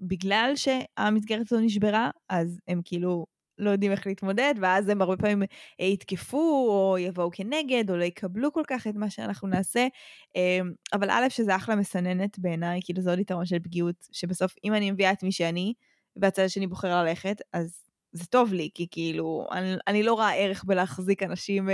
בגלל 0.00 0.52
שהמסגרת 0.56 1.52
הזו 1.52 1.60
נשברה, 1.60 2.10
אז 2.28 2.58
הם 2.68 2.80
כאילו 2.84 3.26
לא 3.58 3.70
יודעים 3.70 3.92
איך 3.92 4.06
להתמודד, 4.06 4.54
ואז 4.60 4.88
הם 4.88 5.02
הרבה 5.02 5.16
פעמים 5.16 5.42
אה, 5.80 5.86
יתקפו, 5.86 6.68
או 6.68 6.98
יבואו 6.98 7.30
כנגד, 7.30 7.90
או 7.90 7.96
לא 7.96 8.04
יקבלו 8.04 8.52
כל 8.52 8.62
כך 8.66 8.86
את 8.86 8.94
מה 8.94 9.10
שאנחנו 9.10 9.48
נעשה. 9.48 9.86
אמ, 10.36 10.72
אבל 10.92 11.10
א', 11.10 11.28
שזה 11.28 11.56
אחלה 11.56 11.76
מסננת 11.76 12.38
בעיניי, 12.38 12.80
כאילו 12.84 13.02
זה 13.02 13.10
עוד 13.10 13.18
יתרון 13.18 13.46
של 13.46 13.58
פגיעות, 13.58 14.08
שבסוף 14.12 14.54
אם 14.64 14.74
אני 14.74 14.90
מביאה 14.90 15.12
את 15.12 15.22
מי 15.22 15.32
שאני, 15.32 15.74
והצד 16.16 16.42
השני 16.42 16.66
בוחר 16.66 17.02
ללכת, 17.02 17.36
אז 17.52 17.89
זה 18.12 18.26
טוב 18.26 18.52
לי, 18.52 18.68
כי 18.74 18.86
כאילו, 18.90 19.46
אני, 19.52 19.74
אני 19.86 20.02
לא 20.02 20.14
רואה 20.14 20.34
ערך 20.34 20.64
בלהחזיק 20.64 21.22
אנשים 21.22 21.68
uh, 21.68 21.72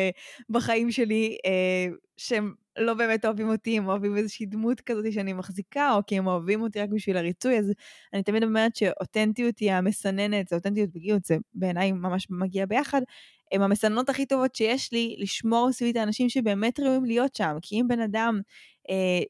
בחיים 0.51 0.90
שלי 0.90 1.37
uh, 1.46 1.96
שהם 2.16 2.55
לא 2.79 2.94
באמת 2.94 3.25
אוהבים 3.25 3.49
אותי, 3.49 3.79
הם 3.79 3.88
אוהבים 3.88 4.16
איזושהי 4.16 4.46
דמות 4.46 4.81
כזאת 4.81 5.12
שאני 5.12 5.33
מחזיקה, 5.33 5.94
או 5.94 6.01
כי 6.07 6.18
הם 6.18 6.27
אוהבים 6.27 6.62
אותי 6.62 6.81
רק 6.81 6.88
בשביל 6.88 7.16
הריצוי, 7.16 7.59
אז 7.59 7.72
אני 8.14 8.22
תמיד 8.22 8.42
אומרת 8.42 8.77
שאותנטיות 8.77 9.59
היא 9.59 9.72
המסננת, 9.72 10.49
זה 10.49 10.57
אותנטיות 10.57 10.90
פגיעות, 10.90 11.25
זה 11.25 11.37
בעיניי 11.55 11.92
ממש 11.92 12.27
מגיע 12.31 12.66
ביחד. 12.66 13.03
הם 13.53 13.62
המסננות 13.62 14.09
הכי 14.09 14.27
טובות 14.27 14.55
שיש 14.55 14.92
לי 14.92 15.16
לשמור 15.18 15.72
סביבי 15.72 15.90
את 15.90 15.96
האנשים 15.96 16.29
שבאמת 16.29 16.81
ראויים 16.81 17.05
להיות 17.05 17.35
שם, 17.35 17.57
כי 17.62 17.81
אם 17.81 17.88
בן 17.88 18.01
אדם 18.01 18.40
אה, 18.40 18.42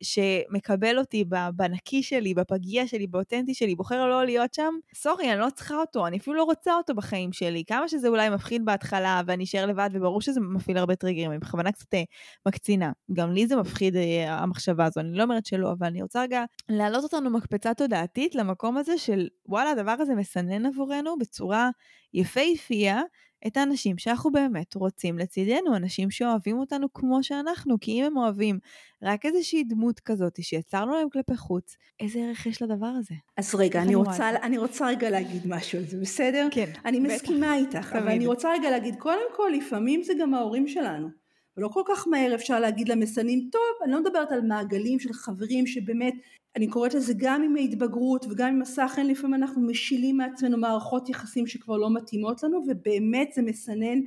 שמקבל 0.03 0.99
אותי 0.99 1.25
בנקי 1.55 2.03
שלי, 2.03 2.35
בפגיע 2.35 2.87
שלי, 2.87 3.07
באותנטי 3.07 3.55
שלי, 3.55 3.75
בוחר 3.75 4.07
לא 4.07 4.25
להיות 4.25 4.55
שם, 4.55 4.75
סורי, 4.95 5.33
אני 5.33 5.41
לא 5.41 5.49
צריכה 5.55 5.77
אותו, 5.77 6.07
אני 6.07 6.17
אפילו 6.17 6.37
לא 6.37 6.43
רוצה 6.45 6.77
אותו 6.77 6.95
בחיים 6.95 7.33
שלי. 7.33 7.65
כמה 7.67 7.89
שזה 7.89 8.09
אולי 8.09 8.31
מפחיד 8.31 8.65
בהתחלה 8.65 9.21
ואני 9.27 9.45
אשאר 9.45 9.67
לבד, 9.67 9.91
וברור 9.93 10.21
שזה 10.21 10.41
מפעיל 10.41 10.79
הרבה 10.79 10.95
טריגרים, 10.95 11.31
אני 11.31 11.39
בכוונה 11.39 11.73
קצת 11.73 11.95
אה, 11.95 12.03
מקצינה. 12.47 12.93
גם 13.13 13.33
לי 13.33 13.47
זה 13.47 13.57
מפחיד 13.57 13.97
אה, 13.97 14.35
המחשבה 14.35 14.85
הזו, 14.85 15.01
אני 15.01 15.19
לא 15.19 15.23
אומרת 15.23 15.47
שלא, 15.47 15.73
אבל 15.73 15.87
אני 15.87 16.03
רוצה 16.03 16.23
רגע 16.23 16.45
להעלות 16.69 17.03
אותנו 17.03 17.31
מקפצה 17.31 17.75
תודעתית 17.75 18.35
למקום 18.35 18.77
הזה 18.77 18.99
של 18.99 19.29
וואלה, 19.47 19.71
הדבר 19.71 19.97
הזה 20.01 20.15
מסנן 20.15 20.67
עבורנו 20.67 21.19
בצורה 21.19 21.71
יפהפייה. 22.15 23.01
את 23.47 23.57
האנשים 23.57 23.99
שאנחנו 23.99 24.33
באמת 24.33 24.75
רוצים 24.75 25.19
לצידנו, 25.19 25.77
אנשים 25.77 26.11
שאוהבים 26.11 26.59
אותנו 26.59 26.93
כמו 26.93 27.23
שאנחנו, 27.23 27.77
כי 27.81 27.93
אם 27.93 28.05
הם 28.05 28.17
אוהבים 28.17 28.59
רק 29.03 29.27
איזושהי 29.27 29.65
דמות 29.65 30.01
כזאת 30.01 30.39
שיצרנו 30.43 30.95
להם 30.95 31.09
כלפי 31.11 31.37
חוץ, 31.37 31.77
איזה 32.01 32.19
ערך 32.19 32.47
יש 32.47 32.63
לדבר 32.63 32.87
הזה? 32.87 33.15
אז 33.37 33.55
רגע, 33.55 33.83
אני 33.83 33.95
רוצה, 33.95 34.31
אני 34.31 34.59
רוצה 34.59 34.87
רגע 34.87 35.11
להגיד 35.11 35.43
משהו 35.47 35.79
על 35.79 35.85
זה, 35.85 36.01
בסדר? 36.01 36.49
כן. 36.51 36.73
אני. 36.85 37.01
מסכימה 37.01 37.57
איתך, 37.57 37.97
אבל 37.99 38.09
אני 38.09 38.27
רוצה 38.27 38.53
רגע 38.53 38.71
להגיד, 38.71 38.97
קודם 38.99 39.35
כל, 39.37 39.51
לפעמים 39.57 40.03
זה 40.03 40.13
גם 40.21 40.35
ההורים 40.35 40.69
שלנו. 40.69 41.26
ולא 41.57 41.69
כל 41.69 41.83
כך 41.89 42.09
מהר 42.09 42.35
אפשר 42.35 42.61
להגיד 42.61 42.89
למסנים, 42.89 43.49
טוב, 43.53 43.63
אני 43.85 43.93
לא 43.93 44.01
מדברת 44.01 44.33
על 44.33 44.41
מעגלים 44.41 44.99
של 44.99 45.13
חברים 45.13 45.67
שבאמת 45.67 46.15
אני 46.57 46.69
קוראת 46.69 46.95
לזה 46.95 47.13
גם 47.17 47.43
עם 47.43 47.57
ההתבגרות 47.57 48.27
וגם 48.31 48.49
עם 48.49 48.63
הסחן 48.63 49.07
לפעמים 49.07 49.35
אנחנו 49.35 49.67
משילים 49.67 50.17
מעצמנו 50.17 50.59
מערכות 50.59 51.09
יחסים 51.09 51.47
שכבר 51.47 51.77
לא 51.77 51.95
מתאימות 51.95 52.43
לנו 52.43 52.65
ובאמת 52.69 53.33
זה 53.33 53.43
מסנן 53.43 54.01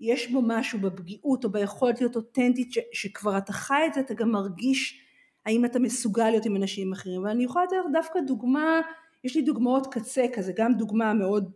יש 0.00 0.30
בו 0.30 0.42
משהו 0.42 0.80
בפגיעות 0.80 1.44
או 1.44 1.50
ביכולת 1.50 2.00
להיות 2.00 2.16
אותנטית 2.16 2.72
ש, 2.72 2.78
שכבר 2.92 3.38
אתה 3.38 3.52
חי 3.52 3.82
את 3.86 3.94
זה 3.94 4.00
אתה 4.00 4.14
גם 4.14 4.30
מרגיש 4.30 5.00
האם 5.46 5.64
אתה 5.64 5.78
מסוגל 5.78 6.30
להיות 6.30 6.46
עם 6.46 6.56
אנשים 6.56 6.92
אחרים. 6.92 7.24
ואני 7.24 7.44
יכולה 7.44 7.64
לתת 7.64 7.76
לך 7.80 7.92
דווקא 7.92 8.20
דוגמה 8.20 8.80
יש 9.24 9.36
לי 9.36 9.42
דוגמאות 9.42 9.94
קצה 9.94 10.24
כזה 10.32 10.52
גם 10.56 10.74
דוגמה 10.74 11.14
מאוד 11.14 11.52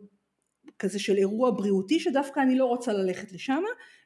כזה 0.78 0.98
של 0.98 1.16
אירוע 1.16 1.50
בריאותי 1.50 2.00
שדווקא 2.00 2.40
אני 2.40 2.58
לא 2.58 2.66
רוצה 2.66 2.92
ללכת 2.92 3.32
לשם 3.32 3.62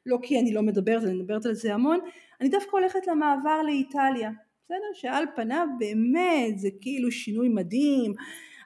לא 0.09 0.17
כי 0.21 0.39
אני 0.39 0.53
לא 0.53 0.61
מדברת, 0.61 1.03
אני 1.03 1.13
מדברת 1.13 1.45
על 1.45 1.53
זה 1.53 1.73
המון, 1.73 1.99
אני 2.41 2.49
דווקא 2.49 2.71
הולכת 2.71 3.07
למעבר 3.07 3.61
לאיטליה, 3.65 4.31
בסדר? 4.65 4.93
שעל 4.93 5.25
פניו 5.35 5.67
באמת 5.79 6.59
זה 6.59 6.69
כאילו 6.81 7.11
שינוי 7.11 7.49
מדהים, 7.49 8.13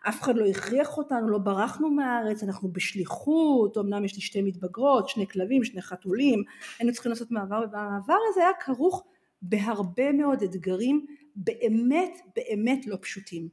אף 0.10 0.22
אחד 0.22 0.36
לא 0.36 0.46
הכריח 0.46 0.98
אותנו, 0.98 1.30
לא 1.30 1.38
ברחנו 1.38 1.90
מהארץ, 1.90 2.44
אנחנו 2.44 2.72
בשליחות, 2.72 3.78
אמנם 3.78 4.06
יש 4.06 4.16
לי 4.16 4.22
שתי 4.22 4.42
מתבגרות, 4.42 5.10
שני 5.10 5.28
כלבים, 5.28 5.64
שני 5.64 5.82
חתולים, 5.82 6.44
היינו 6.80 6.94
צריכים 6.94 7.10
לעשות 7.10 7.32
מעבר, 7.32 7.64
והמעבר 7.72 8.18
הזה 8.30 8.42
היה 8.42 8.54
כרוך 8.60 9.04
בהרבה 9.42 10.12
מאוד 10.12 10.44
אתגרים 10.44 11.06
באמת 11.36 12.18
באמת 12.36 12.88
לא 12.88 12.98
פשוטים, 13.02 13.48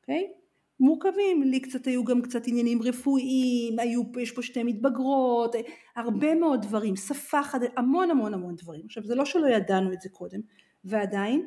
אוקיי? 0.00 0.28
Okay? 0.30 0.39
מורכבים, 0.80 1.42
לי 1.42 1.60
קצת 1.60 1.86
היו 1.86 2.04
גם 2.04 2.22
קצת 2.22 2.46
עניינים 2.46 2.82
רפואיים, 2.82 3.78
היו, 3.78 4.02
יש 4.20 4.30
פה 4.30 4.42
שתי 4.42 4.62
מתבגרות, 4.62 5.54
הרבה 5.96 6.34
מאוד 6.34 6.62
דברים, 6.62 6.96
שפה 6.96 7.42
חד... 7.42 7.60
המון 7.76 8.10
המון 8.10 8.34
המון 8.34 8.56
דברים. 8.56 8.82
עכשיו 8.84 9.04
זה 9.04 9.14
לא 9.14 9.24
שלא 9.24 9.46
ידענו 9.46 9.92
את 9.92 10.00
זה 10.00 10.08
קודם, 10.08 10.40
ועדיין 10.84 11.46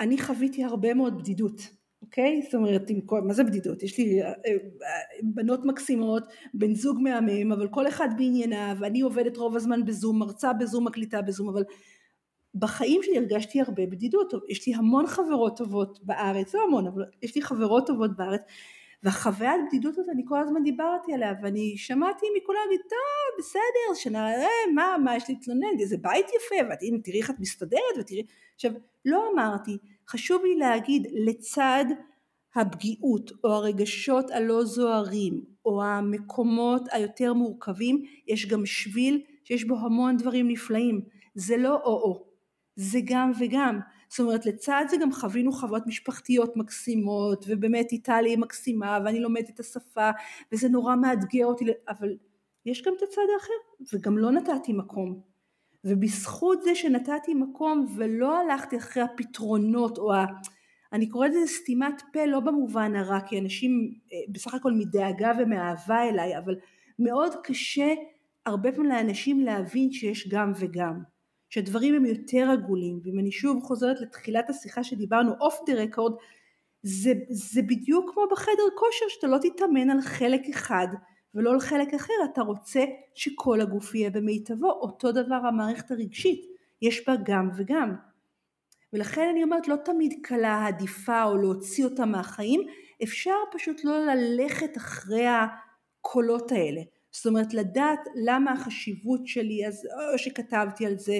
אני 0.00 0.18
חוויתי 0.18 0.64
הרבה 0.64 0.94
מאוד 0.94 1.18
בדידות, 1.18 1.60
אוקיי? 2.02 2.42
זאת 2.42 2.54
אומרת, 2.54 2.90
עם 2.90 3.00
כל, 3.00 3.20
מה 3.20 3.34
זה 3.34 3.44
בדידות? 3.44 3.82
יש 3.82 3.98
לי 3.98 4.22
אה, 4.22 4.28
אה, 4.28 4.32
בנות 5.22 5.64
מקסימות, 5.64 6.22
בן 6.54 6.74
זוג 6.74 6.98
מהמם, 7.00 7.52
אבל 7.52 7.68
כל 7.68 7.88
אחד 7.88 8.08
בענייניו, 8.16 8.76
אני 8.82 9.00
עובדת 9.00 9.36
רוב 9.36 9.56
הזמן 9.56 9.84
בזום, 9.84 10.18
מרצה 10.18 10.52
בזום, 10.52 10.86
מקליטה 10.86 11.22
בזום, 11.22 11.48
אבל 11.48 11.62
בחיים 12.58 13.02
שלי 13.02 13.18
הרגשתי 13.18 13.60
הרבה 13.60 13.86
בדידות, 13.86 14.32
יש 14.48 14.66
לי 14.66 14.74
המון 14.74 15.06
חברות 15.06 15.56
טובות 15.56 15.98
בארץ, 16.02 16.54
לא 16.54 16.60
המון, 16.66 16.86
אבל 16.86 17.04
יש 17.22 17.34
לי 17.34 17.42
חברות 17.42 17.86
טובות 17.86 18.16
בארץ, 18.16 18.40
והחוויית 19.02 19.60
בדידות 19.66 19.98
הזאת 19.98 20.08
אני 20.12 20.22
כל 20.28 20.40
הזמן 20.40 20.62
דיברתי 20.62 21.14
עליה, 21.14 21.32
ואני 21.42 21.74
שמעתי 21.76 22.26
מכולם, 22.36 22.60
טוב, 22.70 23.38
בסדר, 23.38 23.94
שנראה, 23.94 24.46
מה, 24.74 24.96
מה 25.04 25.16
יש 25.16 25.24
להתלונן, 25.28 25.80
איזה 25.80 25.96
בית 25.96 26.26
יפה, 26.26 26.68
ואת 26.70 26.78
תראי 27.04 27.20
איך 27.20 27.30
את 27.30 27.40
מסתדרת, 27.40 27.98
ותראי, 27.98 28.22
עכשיו, 28.54 28.72
לא 29.04 29.30
אמרתי, 29.34 29.78
חשוב 30.08 30.42
לי 30.44 30.54
להגיד, 30.54 31.06
לצד 31.12 31.84
הפגיעות, 32.54 33.30
או 33.44 33.52
הרגשות 33.52 34.30
הלא 34.30 34.64
זוהרים, 34.64 35.44
או 35.64 35.82
המקומות 35.82 36.82
היותר 36.92 37.32
מורכבים, 37.32 38.02
יש 38.26 38.46
גם 38.46 38.66
שביל 38.66 39.22
שיש 39.44 39.64
בו 39.64 39.76
המון 39.76 40.16
דברים 40.16 40.48
נפלאים, 40.48 41.00
זה 41.34 41.56
לא 41.56 41.74
או-או. 41.74 42.27
זה 42.80 42.98
גם 43.04 43.32
וגם. 43.40 43.80
זאת 44.08 44.20
אומרת 44.20 44.46
לצד 44.46 44.84
זה 44.88 44.96
גם 44.96 45.12
חווינו 45.12 45.52
חוות 45.52 45.86
משפחתיות 45.86 46.56
מקסימות 46.56 47.44
ובאמת 47.48 47.92
איטליה 47.92 48.36
מקסימה 48.36 48.98
ואני 49.04 49.20
לומדת 49.20 49.50
את 49.50 49.60
השפה 49.60 50.10
וזה 50.52 50.68
נורא 50.68 50.96
מאתגר 50.96 51.46
אותי 51.46 51.64
אבל 51.88 52.16
יש 52.66 52.82
גם 52.82 52.92
את 52.96 53.02
הצד 53.02 53.22
האחר 53.34 53.92
וגם 53.92 54.18
לא 54.18 54.30
נתתי 54.30 54.72
מקום 54.72 55.20
ובזכות 55.84 56.62
זה 56.62 56.74
שנתתי 56.74 57.34
מקום 57.34 57.86
ולא 57.96 58.38
הלכתי 58.38 58.76
אחרי 58.76 59.02
הפתרונות 59.02 59.98
או 59.98 60.14
ה... 60.14 60.26
אני 60.92 61.08
קוראת 61.08 61.30
לזה 61.30 61.46
סתימת 61.46 62.02
פה 62.12 62.26
לא 62.26 62.40
במובן 62.40 62.96
הרע 62.96 63.20
כי 63.20 63.38
אנשים 63.38 63.94
אה, 64.12 64.18
בסך 64.28 64.54
הכל 64.54 64.72
מדאגה 64.72 65.32
ומאהבה 65.38 66.08
אליי 66.08 66.38
אבל 66.38 66.54
מאוד 66.98 67.32
קשה 67.44 67.94
הרבה 68.46 68.72
פעמים 68.72 68.90
לאנשים 68.90 69.40
להבין 69.40 69.92
שיש 69.92 70.28
גם 70.28 70.52
וגם 70.60 71.17
שהדברים 71.48 71.94
הם 71.94 72.04
יותר 72.04 72.50
עגולים 72.52 73.00
ואם 73.04 73.18
אני 73.18 73.32
שוב 73.32 73.62
חוזרת 73.62 74.00
לתחילת 74.00 74.50
השיחה 74.50 74.84
שדיברנו 74.84 75.32
אוף 75.40 75.58
דה 75.66 75.74
רקורד 75.74 76.12
זה, 76.82 77.62
בדיוק 77.68 78.10
כמו 78.12 78.22
בחדר 78.30 78.62
כושר 78.78 79.04
שאתה 79.08 79.26
לא 79.26 79.38
תתאמן 79.38 79.90
על 79.90 80.00
חלק 80.00 80.40
אחד 80.50 80.86
ולא 81.34 81.52
על 81.52 81.60
חלק 81.60 81.94
אחר 81.94 82.12
אתה 82.32 82.42
רוצה 82.42 82.84
שכל 83.14 83.60
הגוף 83.60 83.94
יהיה 83.94 84.10
במיטבו 84.10 84.70
אותו 84.70 85.12
דבר 85.12 85.34
המערכת 85.34 85.90
הרגשית 85.90 86.40
יש 86.82 87.08
בה 87.08 87.14
גם 87.24 87.50
וגם. 87.56 87.94
ולכן 88.92 89.28
אני 89.32 89.42
אומרת 89.42 89.68
לא 89.68 89.76
תמיד 89.76 90.14
קלה 90.22 90.66
עדיפה 90.66 91.24
או 91.24 91.36
להוציא 91.36 91.84
אותה 91.84 92.06
מהחיים 92.06 92.60
אפשר 93.02 93.34
פשוט 93.52 93.84
לא 93.84 93.98
ללכת 94.06 94.76
אחרי 94.76 95.26
הקולות 95.26 96.52
האלה 96.52 96.80
זאת 97.12 97.26
אומרת 97.26 97.54
לדעת 97.54 98.00
למה 98.24 98.52
החשיבות 98.52 99.26
שלי 99.26 99.66
אז 99.66 99.86
או 100.12 100.18
שכתבתי 100.18 100.86
על 100.86 100.98
זה 100.98 101.18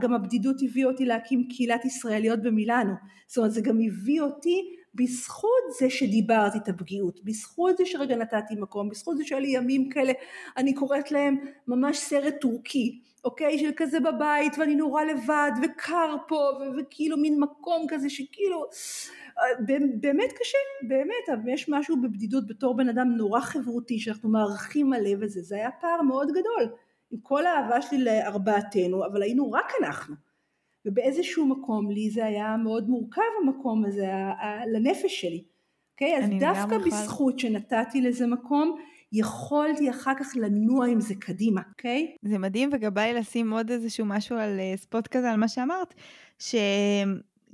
גם 0.00 0.14
הבדידות 0.14 0.56
הביאה 0.62 0.88
אותי 0.88 1.04
להקים 1.04 1.48
קהילת 1.48 1.84
ישראליות 1.84 2.42
במילאנו. 2.42 2.94
זאת 3.26 3.38
אומרת 3.38 3.52
זה 3.52 3.60
גם 3.60 3.78
הביא 3.86 4.20
אותי 4.20 4.76
בזכות 4.94 5.62
זה 5.80 5.90
שדיברתי 5.90 6.58
את 6.58 6.68
הפגיעות 6.68 7.24
בזכות 7.24 7.76
זה 7.76 7.86
שרגע 7.86 8.16
נתתי 8.16 8.54
מקום 8.54 8.88
בזכות 8.88 9.16
זה 9.16 9.24
שהיו 9.24 9.40
לי 9.40 9.48
ימים 9.48 9.88
כאלה 9.88 10.12
אני 10.56 10.74
קוראת 10.74 11.12
להם 11.12 11.36
ממש 11.68 11.98
סרט 11.98 12.34
טורקי 12.40 13.00
אוקיי 13.24 13.58
של 13.58 13.70
כזה 13.76 14.00
בבית 14.00 14.58
ואני 14.58 14.74
נורא 14.74 15.02
לבד 15.04 15.50
וקר 15.62 16.16
פה 16.28 16.50
וכאילו 16.78 17.16
מין 17.16 17.40
מקום 17.40 17.86
כזה 17.88 18.10
שכאילו 18.10 18.64
באמת 20.00 20.32
קשה, 20.32 20.58
באמת, 20.88 21.42
יש 21.46 21.68
משהו 21.68 22.02
בבדידות 22.02 22.46
בתור 22.46 22.76
בן 22.76 22.88
אדם 22.88 23.08
נורא 23.08 23.40
חברותי 23.40 23.98
שאנחנו 23.98 24.28
מערכים 24.28 24.90
מלא 24.90 25.10
וזה, 25.20 25.42
זה 25.42 25.56
היה 25.56 25.70
פער 25.80 26.02
מאוד 26.02 26.28
גדול, 26.30 26.76
עם 27.10 27.18
כל 27.22 27.46
האהבה 27.46 27.82
שלי 27.82 28.04
לארבעתנו, 28.04 29.06
אבל 29.06 29.22
היינו 29.22 29.52
רק 29.52 29.72
אנחנו, 29.82 30.14
ובאיזשהו 30.86 31.46
מקום 31.46 31.90
לי 31.90 32.10
זה 32.10 32.24
היה 32.26 32.56
מאוד 32.56 32.88
מורכב 32.88 33.22
המקום 33.42 33.84
הזה, 33.84 34.06
לנפש 34.72 35.20
שלי, 35.20 35.44
אוקיי? 35.92 36.18
אז 36.18 36.30
דווקא 36.40 36.78
בזכות 36.78 37.38
שנתתי 37.38 38.00
לזה 38.00 38.26
מקום, 38.26 38.76
יכולתי 39.12 39.90
אחר 39.90 40.12
כך 40.18 40.26
לנוע 40.36 40.86
עם 40.86 41.00
זה 41.00 41.14
קדימה, 41.14 41.60
אוקיי? 41.70 42.16
זה 42.22 42.38
מדהים, 42.38 42.70
וגם 42.72 42.94
בא 42.94 43.02
לי 43.02 43.14
לשים 43.14 43.52
עוד 43.52 43.70
איזשהו 43.70 44.06
משהו 44.06 44.36
על 44.36 44.60
אה, 44.60 44.76
ספוט 44.76 45.06
כזה, 45.06 45.30
על 45.30 45.36
מה 45.36 45.48
שאמרת, 45.48 45.94
ש... 46.38 46.54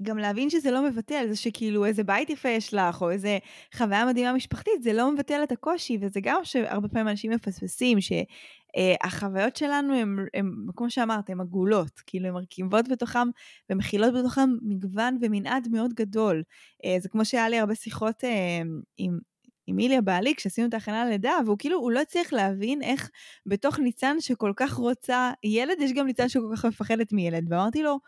גם 0.02 0.18
להבין 0.18 0.50
שזה 0.50 0.70
לא 0.70 0.82
מבטל, 0.82 1.26
זה 1.28 1.36
שכאילו 1.36 1.84
איזה 1.84 2.04
בית 2.04 2.30
יפה 2.30 2.48
יש 2.48 2.74
לך, 2.74 3.02
או 3.02 3.10
איזה 3.10 3.38
חוויה 3.74 4.06
מדהימה 4.06 4.32
משפחתית, 4.32 4.82
זה 4.82 4.92
לא 4.92 5.12
מבטל 5.12 5.42
את 5.42 5.52
הקושי, 5.52 5.98
וזה 6.00 6.20
גם 6.22 6.40
שהרבה 6.44 6.88
פעמים 6.88 7.08
אנשים 7.08 7.30
מפספסים, 7.30 7.98
שהחוויות 8.00 9.56
שלנו 9.56 9.94
הן, 9.94 10.16
כמו 10.76 10.90
שאמרת, 10.90 11.30
הן 11.30 11.40
עגולות, 11.40 12.00
כאילו 12.06 12.28
הן 12.28 12.34
מרכיבות 12.34 12.88
בתוכן 12.88 13.28
ומכילות 13.70 14.14
בתוכן 14.14 14.50
מגוון 14.62 15.18
ומנעד 15.20 15.68
מאוד 15.70 15.94
גדול. 15.94 16.42
אה, 16.84 16.96
זה 17.00 17.08
כמו 17.08 17.24
שהיה 17.24 17.48
לי 17.48 17.58
הרבה 17.58 17.74
שיחות 17.74 18.24
אה, 18.24 18.62
עם... 18.98 19.18
עם 19.66 19.78
איליה 19.78 20.00
בעלי, 20.00 20.34
כשעשינו 20.34 20.68
את 20.68 20.74
ההכנה 20.74 21.04
ללידה, 21.04 21.32
והוא 21.46 21.58
כאילו, 21.58 21.78
הוא 21.78 21.92
לא 21.92 22.00
הצליח 22.00 22.32
להבין 22.32 22.82
איך 22.82 23.10
בתוך 23.46 23.78
ניצן 23.78 24.16
שכל 24.20 24.52
כך 24.56 24.72
רוצה 24.74 25.32
ילד, 25.44 25.80
יש 25.80 25.92
גם 25.92 26.06
ניצן 26.06 26.28
שכל 26.28 26.52
כך 26.56 26.64
מפחדת 26.64 27.12
מילד. 27.12 27.52
ואמרתי 27.52 27.82
לו, 27.82 27.98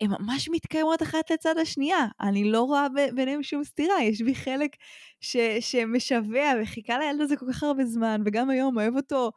הן 0.00 0.10
ממש 0.20 0.48
מתקיימות 0.52 1.02
אחת 1.02 1.30
לצד 1.30 1.58
השנייה. 1.58 2.06
אני 2.20 2.50
לא 2.50 2.62
רואה 2.62 2.86
ביניהם 3.14 3.42
שום 3.42 3.64
סתירה, 3.64 4.02
יש 4.02 4.22
בי 4.22 4.34
חלק 4.34 4.76
ש, 5.20 5.36
שמשווע 5.60 6.52
וחיכה 6.62 6.98
לילד 6.98 7.20
הזה 7.20 7.36
כל 7.36 7.46
כך 7.52 7.62
הרבה 7.62 7.84
זמן, 7.84 8.22
וגם 8.26 8.50
היום 8.50 8.76
אוהב 8.78 8.96
אותו. 8.96 9.30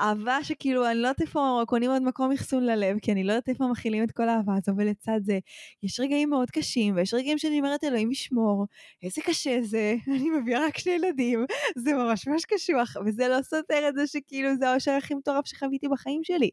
אהבה 0.00 0.44
שכאילו, 0.44 0.86
אני 0.86 0.94
לא 0.94 1.08
יודעת 1.08 1.20
איפה 1.20 1.62
קונים 1.66 1.90
עוד 1.90 2.02
מקום 2.02 2.32
אחסון 2.32 2.66
ללב, 2.66 2.98
כי 2.98 3.12
אני 3.12 3.24
לא 3.24 3.32
יודעת 3.32 3.48
איפה 3.48 3.66
מכילים 3.66 4.04
את 4.04 4.12
כל 4.12 4.28
האהבה 4.28 4.52
הזו, 4.56 4.72
ולצד 4.76 5.20
זה, 5.22 5.38
יש 5.82 6.00
רגעים 6.00 6.30
מאוד 6.30 6.50
קשים, 6.50 6.96
ויש 6.96 7.14
רגעים 7.14 7.38
שאני 7.38 7.58
אומרת, 7.58 7.84
אלוהים 7.84 8.10
ישמור, 8.10 8.66
איזה 9.02 9.22
קשה 9.24 9.58
זה, 9.62 9.94
אני 10.16 10.30
מביאה 10.30 10.66
רק 10.66 10.78
שני 10.78 10.92
ילדים, 10.92 11.44
זה 11.76 11.92
ממש 11.92 12.28
ממש 12.28 12.44
קשוח, 12.44 12.96
וזה 13.06 13.28
לא 13.28 13.42
סותר 13.42 13.88
את 13.88 13.94
זה 13.94 14.06
שכאילו 14.06 14.56
זה 14.56 14.68
האושר 14.68 14.92
הכי 14.92 15.14
מטורף 15.14 15.46
שחוויתי 15.46 15.88
בחיים 15.88 16.24
שלי. 16.24 16.50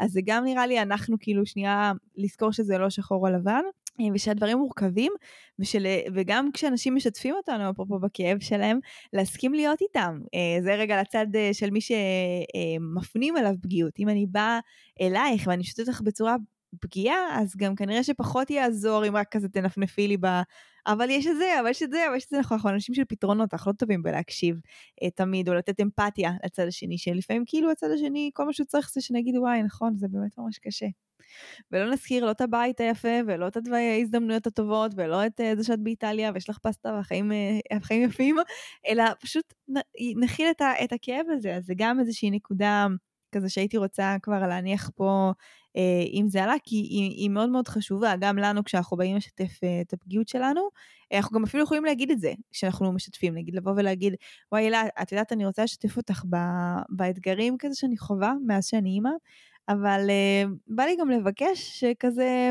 אז 0.00 0.12
זה 0.12 0.20
גם 0.24 0.44
נראה 0.44 0.66
לי 0.66 0.82
אנחנו 0.82 1.16
כאילו 1.20 1.46
שנייה 1.46 1.92
לזכור 2.16 2.52
שזה 2.52 2.78
לא 2.78 2.90
שחור 2.90 3.28
או 3.28 3.32
לבן. 3.32 3.62
אה, 4.00 4.04
ושהדברים 4.14 4.58
מורכבים, 4.58 5.12
ושל, 5.58 5.86
וגם 6.14 6.52
כשאנשים 6.52 6.94
משתפים 6.94 7.34
אותנו, 7.34 7.70
אפרופו 7.70 7.98
בכאב 7.98 8.40
שלהם, 8.40 8.78
להסכים 9.12 9.54
להיות 9.54 9.80
איתם. 9.80 10.20
אה, 10.34 10.62
זה 10.62 10.74
רגע 10.74 11.00
לצד 11.00 11.26
אה, 11.36 11.50
של 11.52 11.70
מי 11.70 11.80
שמפנים 11.80 13.36
אליו 13.36 13.54
פגיעות. 13.62 13.92
אם 13.98 14.08
אני 14.08 14.26
באה 14.26 14.60
אלייך 15.00 15.46
ואני 15.46 15.64
שותפת 15.64 15.88
אותך 15.88 16.00
בצורה 16.00 16.36
פגיעה, 16.80 17.40
אז 17.40 17.56
גם 17.56 17.74
כנראה 17.74 18.02
שפחות 18.02 18.50
יעזור 18.50 19.08
אם 19.08 19.16
רק 19.16 19.26
כזה 19.30 19.48
תנפנפי 19.48 20.08
לי 20.08 20.16
ב... 20.16 20.26
אבל 20.86 21.10
יש 21.10 21.26
את 21.26 21.36
זה, 21.36 21.60
אבל 21.60 21.70
יש 21.70 21.82
את 21.82 21.90
זה, 21.90 22.08
אבל 22.08 22.16
יש 22.16 22.24
את 22.24 22.30
זה, 22.30 22.38
נכון, 22.38 22.56
אנחנו 22.56 22.70
אנשים 22.70 22.94
של 22.94 23.04
פתרונות, 23.08 23.54
אנחנו 23.54 23.70
לא 23.70 23.76
טובים 23.76 24.02
בלהקשיב 24.02 24.56
אה, 25.02 25.10
תמיד, 25.10 25.48
או 25.48 25.54
לתת 25.54 25.80
אמפתיה 25.80 26.32
לצד 26.44 26.66
השני, 26.66 26.98
שלפעמים 26.98 27.44
כאילו 27.46 27.70
הצד 27.70 27.86
השני, 27.94 28.30
כל 28.34 28.44
מה 28.46 28.52
שהוא 28.52 28.66
צריך 28.66 28.90
זה 28.92 29.00
שנגיד, 29.00 29.36
וואי, 29.36 29.62
נכון, 29.62 29.96
זה 29.96 30.08
באמת 30.10 30.38
ממש 30.38 30.58
קשה. 30.58 30.86
ולא 31.72 31.90
נזכיר 31.90 32.24
לא 32.24 32.30
את 32.30 32.40
הבית 32.40 32.80
היפה, 32.80 33.18
ולא 33.26 33.48
את 33.48 33.56
ההזדמנויות 33.72 34.46
הטובות, 34.46 34.92
ולא 34.96 35.26
את 35.26 35.40
אה, 35.40 35.56
זה 35.56 35.64
שאת 35.64 35.80
באיטליה, 35.80 36.30
ויש 36.34 36.50
לך 36.50 36.58
פסטה 36.58 36.92
והחיים 36.92 37.32
אה, 37.32 37.96
יפים, 37.96 38.36
אלא 38.88 39.04
פשוט 39.20 39.54
נכיל 40.16 40.46
את, 40.50 40.62
את 40.84 40.92
הכאב 40.92 41.26
הזה, 41.30 41.56
אז 41.56 41.64
זה 41.66 41.74
גם 41.76 42.00
איזושהי 42.00 42.30
נקודה 42.30 42.86
כזה 43.32 43.48
שהייתי 43.48 43.76
רוצה 43.76 44.16
כבר 44.22 44.46
להניח 44.46 44.90
פה 44.94 45.32
אה, 45.76 46.04
אם 46.12 46.28
זה 46.28 46.42
עלה, 46.42 46.54
כי 46.64 46.76
היא, 46.76 47.10
היא 47.10 47.30
מאוד 47.30 47.50
מאוד 47.50 47.68
חשובה, 47.68 48.14
גם 48.20 48.38
לנו 48.38 48.64
כשאנחנו 48.64 48.96
באים 48.96 49.16
לשתף 49.16 49.64
אה, 49.64 49.80
את 49.80 49.92
הפגיעות 49.92 50.28
שלנו, 50.28 50.68
אנחנו 51.14 51.36
גם 51.36 51.44
אפילו 51.44 51.62
יכולים 51.62 51.84
להגיד 51.84 52.10
את 52.10 52.20
זה, 52.20 52.32
כשאנחנו 52.50 52.92
משתפים, 52.92 53.34
נגיד 53.34 53.54
לבוא 53.54 53.72
ולהגיד, 53.76 54.14
וואי 54.52 54.68
אלה, 54.68 54.82
את 55.02 55.12
יודעת, 55.12 55.32
אני 55.32 55.46
רוצה 55.46 55.64
לשתף 55.64 55.96
אותך 55.96 56.24
ב, 56.30 56.36
באתגרים 56.88 57.56
כזה 57.58 57.74
שאני 57.74 57.98
חווה 57.98 58.32
מאז 58.46 58.66
שאני 58.66 58.90
אימא, 58.90 59.10
אבל 59.72 60.06
uh, 60.08 60.50
בא 60.66 60.82
לי 60.82 60.96
גם 60.96 61.10
לבקש 61.10 61.80
שכזה 61.80 62.50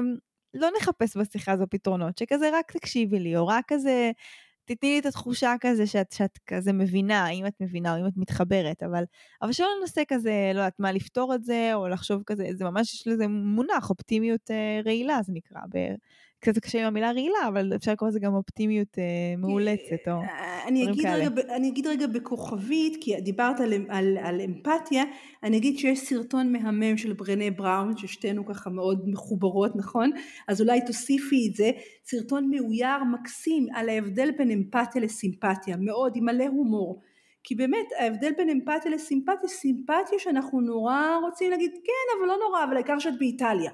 לא 0.53 0.70
נחפש 0.78 1.17
בשיחה 1.17 1.51
הזו 1.51 1.65
פתרונות, 1.70 2.17
שכזה 2.17 2.49
רק 2.53 2.72
תקשיבי 2.72 3.20
לי, 3.20 3.38
או 3.38 3.47
רק 3.47 3.65
כזה 3.67 4.11
תתני 4.65 4.89
לי 4.89 4.99
את 4.99 5.05
התחושה 5.05 5.55
כזה 5.61 5.88
שאת, 5.88 6.11
שאת 6.11 6.39
כזה 6.45 6.74
מבינה, 6.74 7.30
אם 7.30 7.45
את 7.45 7.53
מבינה 7.59 7.95
או 7.95 8.01
אם 8.01 8.07
את 8.07 8.17
מתחברת, 8.17 8.84
אבל, 8.84 9.03
אבל 9.41 9.51
שלא 9.51 9.67
ננסה 9.82 10.01
כזה, 10.07 10.51
לא 10.53 10.59
יודעת 10.59 10.80
מה, 10.80 10.91
לפתור 10.91 11.36
את 11.36 11.43
זה, 11.43 11.72
או 11.74 11.88
לחשוב 11.88 12.24
כזה, 12.26 12.47
זה 12.53 12.63
ממש, 12.63 12.93
יש 12.93 13.07
לזה 13.07 13.28
מונח, 13.28 13.89
אופטימיות 13.89 14.51
אה, 14.51 14.82
רעילה 14.86 15.20
זה 15.24 15.34
נקרא, 15.34 15.61
קצת 16.39 16.59
קשה 16.59 16.79
עם 16.79 16.85
המילה 16.85 17.11
רעילה, 17.11 17.47
אבל 17.47 17.75
אפשר 17.75 17.91
לקרוא 17.91 18.09
לזה 18.09 18.19
גם 18.19 18.33
אופטימיות 18.33 18.97
אה, 18.97 19.03
מאולצת, 19.37 20.07
או 20.07 20.11
אה, 20.11 20.67
אני 20.67 20.85
דברים 20.85 21.03
כאלה. 21.03 21.25
רגע, 21.25 21.55
אני 21.55 21.69
אגיד 21.69 21.87
רגע 21.87 22.07
בכוכבית, 22.07 22.97
כי 23.01 23.21
דיברת 23.21 23.59
על, 23.59 23.73
על, 23.89 24.17
על 24.21 24.41
אמפתיה, 24.41 25.03
אני 25.43 25.57
אגיד 25.57 25.77
שיש 25.77 25.99
סרטון 25.99 26.51
מהמם 26.51 26.97
של 26.97 27.13
ברנה 27.13 27.51
בראון, 27.51 27.97
ששתינו 27.97 28.45
ככה 28.45 28.69
מאוד 28.69 29.09
מחוברות, 29.09 29.75
נכון? 29.75 30.11
אז 30.47 30.61
אולי 30.61 30.85
תוסיפי 30.85 31.47
את 31.49 31.55
זה, 31.55 31.71
סרטון 32.05 32.49
מאויר 32.49 33.03
מקסים 33.13 33.67
על 33.75 33.89
ההבדל 33.89 34.29
בין 34.37 34.51
אמפתיה 34.51 35.01
לסימפתיה, 35.01 35.75
מאוד, 35.79 36.13
עם 36.15 36.25
מלא 36.25 36.47
הומור. 36.47 37.01
כי 37.43 37.55
באמת 37.55 37.87
ההבדל 37.99 38.31
בין 38.37 38.49
אמפתיה 38.49 38.91
לסימפתיה, 38.91 39.49
סימפתיה 39.49 40.19
שאנחנו 40.19 40.61
נורא 40.61 41.15
רוצים 41.21 41.51
להגיד 41.51 41.71
כן 41.71 42.17
אבל 42.17 42.27
לא 42.27 42.35
נורא 42.47 42.63
אבל 42.63 42.75
העיקר 42.75 42.99
שאת 42.99 43.13
באיטליה 43.19 43.71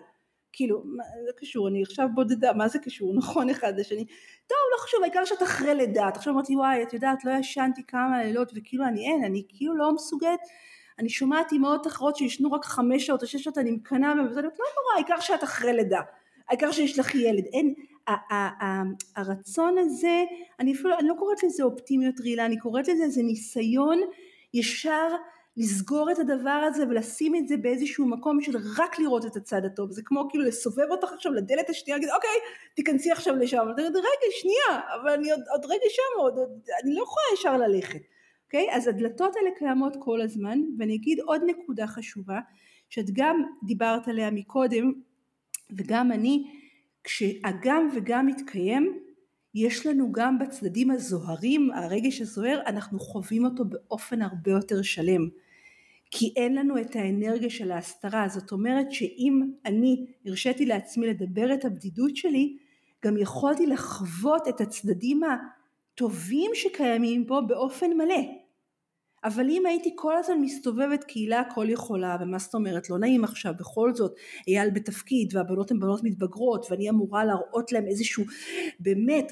כאילו, 0.56 0.82
מה 0.86 1.04
זה 1.26 1.32
קשור, 1.38 1.68
אני 1.68 1.82
עכשיו 1.82 2.08
בודדה, 2.16 2.54
מה 2.54 2.68
זה 2.68 2.80
קשור, 2.80 3.14
נכון 3.20 3.50
אחד 3.50 3.80
לשני, 3.80 4.06
טוב, 4.48 4.58
לא 4.74 4.84
חשוב, 4.84 5.04
העיקר 5.04 5.26
שאת 5.26 5.44
אחרי 5.44 5.76
לידה, 5.76 6.10
את 6.10 6.18
עכשיו 6.18 6.34
אמרת 6.34 6.50
לי, 6.50 6.56
וואי, 6.56 6.84
את 6.84 6.94
יודעת, 6.94 7.26
לא 7.26 7.32
ישנתי 7.32 7.82
כמה 7.88 8.24
לילות, 8.24 8.52
וכאילו 8.56 8.86
אני 8.86 9.08
אין, 9.08 9.24
אני 9.24 9.44
כאילו 9.50 9.78
לא 9.78 9.94
מסוגלת, 9.96 10.40
אני 11.00 11.10
שומעת 11.10 11.52
אימהות 11.52 11.88
אחרות 11.88 12.16
שישנו 12.16 12.52
רק 12.52 12.66
חמש 12.66 13.06
שעות 13.06 13.22
או 13.22 13.28
שש 13.28 13.44
שעות, 13.44 13.58
אני 13.58 13.72
מקנאה 13.72 14.16
מהן, 14.16 14.28
וזה 14.28 14.42
לא 14.42 14.50
נורא, 14.50 14.96
העיקר 14.96 15.20
שאת 15.20 15.44
אחרי 15.44 15.74
לידה, 15.74 16.02
העיקר 16.50 16.72
שיש 16.72 17.00
לך 17.00 17.16
ילד, 17.16 17.44
אין, 17.54 17.74
הרצון 19.16 19.78
הזה, 19.78 20.24
אני 20.60 20.74
אפילו, 20.74 20.98
אני 21.00 21.08
לא 21.08 21.14
קוראת 21.20 21.44
לזה 21.44 21.64
אופטימיות 21.64 22.22
רעילה, 22.22 22.46
אני 22.46 22.58
קוראת 22.58 22.88
לזה 22.88 23.04
איזה 23.04 23.24
ניסיון 23.24 24.02
ישר 24.54 25.08
לסגור 25.58 26.12
את 26.12 26.20
הדבר 26.20 26.64
הזה 26.68 26.84
ולשים 26.88 27.36
את 27.36 27.48
זה 27.48 27.58
באיזשהו 27.58 28.08
מקום 28.08 28.42
של 28.42 28.58
רק 28.78 29.00
לראות 29.00 29.26
את 29.26 29.36
הצד 29.36 29.66
הטוב. 29.66 29.92
זה 29.92 30.02
כמו 30.06 30.30
כאילו 30.30 30.44
לסובב 30.44 30.86
אותך 30.92 31.14
עכשיו 31.14 31.34
לדלת 31.34 31.70
השנייה 31.70 31.98
להגיד 31.98 32.10
אוקיי 32.16 32.30
תיכנסי 32.76 33.12
עכשיו 33.12 33.36
לשם. 33.36 33.58
ואתה 33.58 33.82
אומר 33.82 34.00
רגע 34.00 34.32
שנייה 34.32 34.82
אבל 35.02 35.10
אני 35.10 35.32
עוד, 35.32 35.42
עוד 35.52 35.66
רגע 35.66 35.90
שם 35.90 36.20
עוד, 36.20 36.38
עוד 36.38 36.50
אני 36.84 36.96
לא 36.96 37.04
יכולה 37.04 37.26
ישר 37.34 37.58
ללכת. 37.58 38.02
אוקיי? 38.46 38.68
אז 38.72 38.88
הדלתות 38.88 39.36
האלה 39.36 39.50
קיימות 39.58 39.98
כל 40.00 40.22
הזמן 40.22 40.60
ואני 40.80 40.96
אגיד 40.96 41.20
עוד 41.20 41.42
נקודה 41.46 41.88
חשובה 41.88 42.40
שאת 42.90 43.06
גם 43.14 43.44
דיברת 43.64 44.08
עליה 44.08 44.32
מקודם 44.32 44.92
וגם 45.72 46.12
אני 46.12 46.44
כשהגם 47.04 47.90
וגם 47.96 48.28
מתקיים 48.28 49.00
יש 49.56 49.86
לנו 49.86 50.12
גם 50.12 50.40
בצדדים 50.40 50.92
הזוהרים, 50.92 51.72
הרגש 51.72 52.22
הזוהר, 52.22 52.62
אנחנו 52.66 53.00
חווים 53.00 53.46
אותו 53.46 53.66
באופן 53.66 54.22
הרבה 54.22 54.52
יותר 54.52 54.82
שלם. 54.82 55.30
כי 56.12 56.34
אין 56.36 56.56
לנו 56.56 56.82
את 56.82 56.96
האנרגיה 56.96 57.50
של 57.50 57.72
ההסתרה. 57.72 58.28
זאת 58.28 58.52
אומרת 58.52 58.92
שאם 58.92 59.42
אני 59.66 60.06
הרשיתי 60.26 60.66
לעצמי 60.66 61.08
לדבר 61.08 61.54
את 61.54 61.66
הבדידות 61.66 62.16
שלי, 62.16 62.58
גם 63.06 63.18
יכולתי 63.18 63.66
לחוות 63.66 64.48
את 64.48 64.62
הצדדים 64.62 65.22
הטובים 65.24 66.52
שקיימים 66.54 67.26
פה 67.26 67.42
באופן 67.48 67.98
מלא. 67.98 68.45
אבל 69.26 69.50
אם 69.50 69.66
הייתי 69.66 69.94
כל 69.96 70.18
הזמן 70.18 70.42
מסתובבת 70.42 71.04
קהילה 71.04 71.40
הכל 71.40 71.70
יכולה, 71.70 72.18
ומה 72.22 72.40
זאת 72.40 72.56
אומרת, 72.56 72.90
לא 72.90 72.98
נעים 72.98 73.24
עכשיו, 73.24 73.54
בכל 73.60 73.94
זאת, 73.94 74.16
אייל 74.48 74.70
בתפקיד, 74.70 75.36
והבנות 75.36 75.72
הן 75.72 75.80
בנות 75.80 76.04
מתבגרות, 76.04 76.66
ואני 76.70 76.90
אמורה 76.90 77.26
להראות 77.26 77.72
להם 77.72 77.88
איזשהו, 77.88 78.24
באמת, 78.80 79.32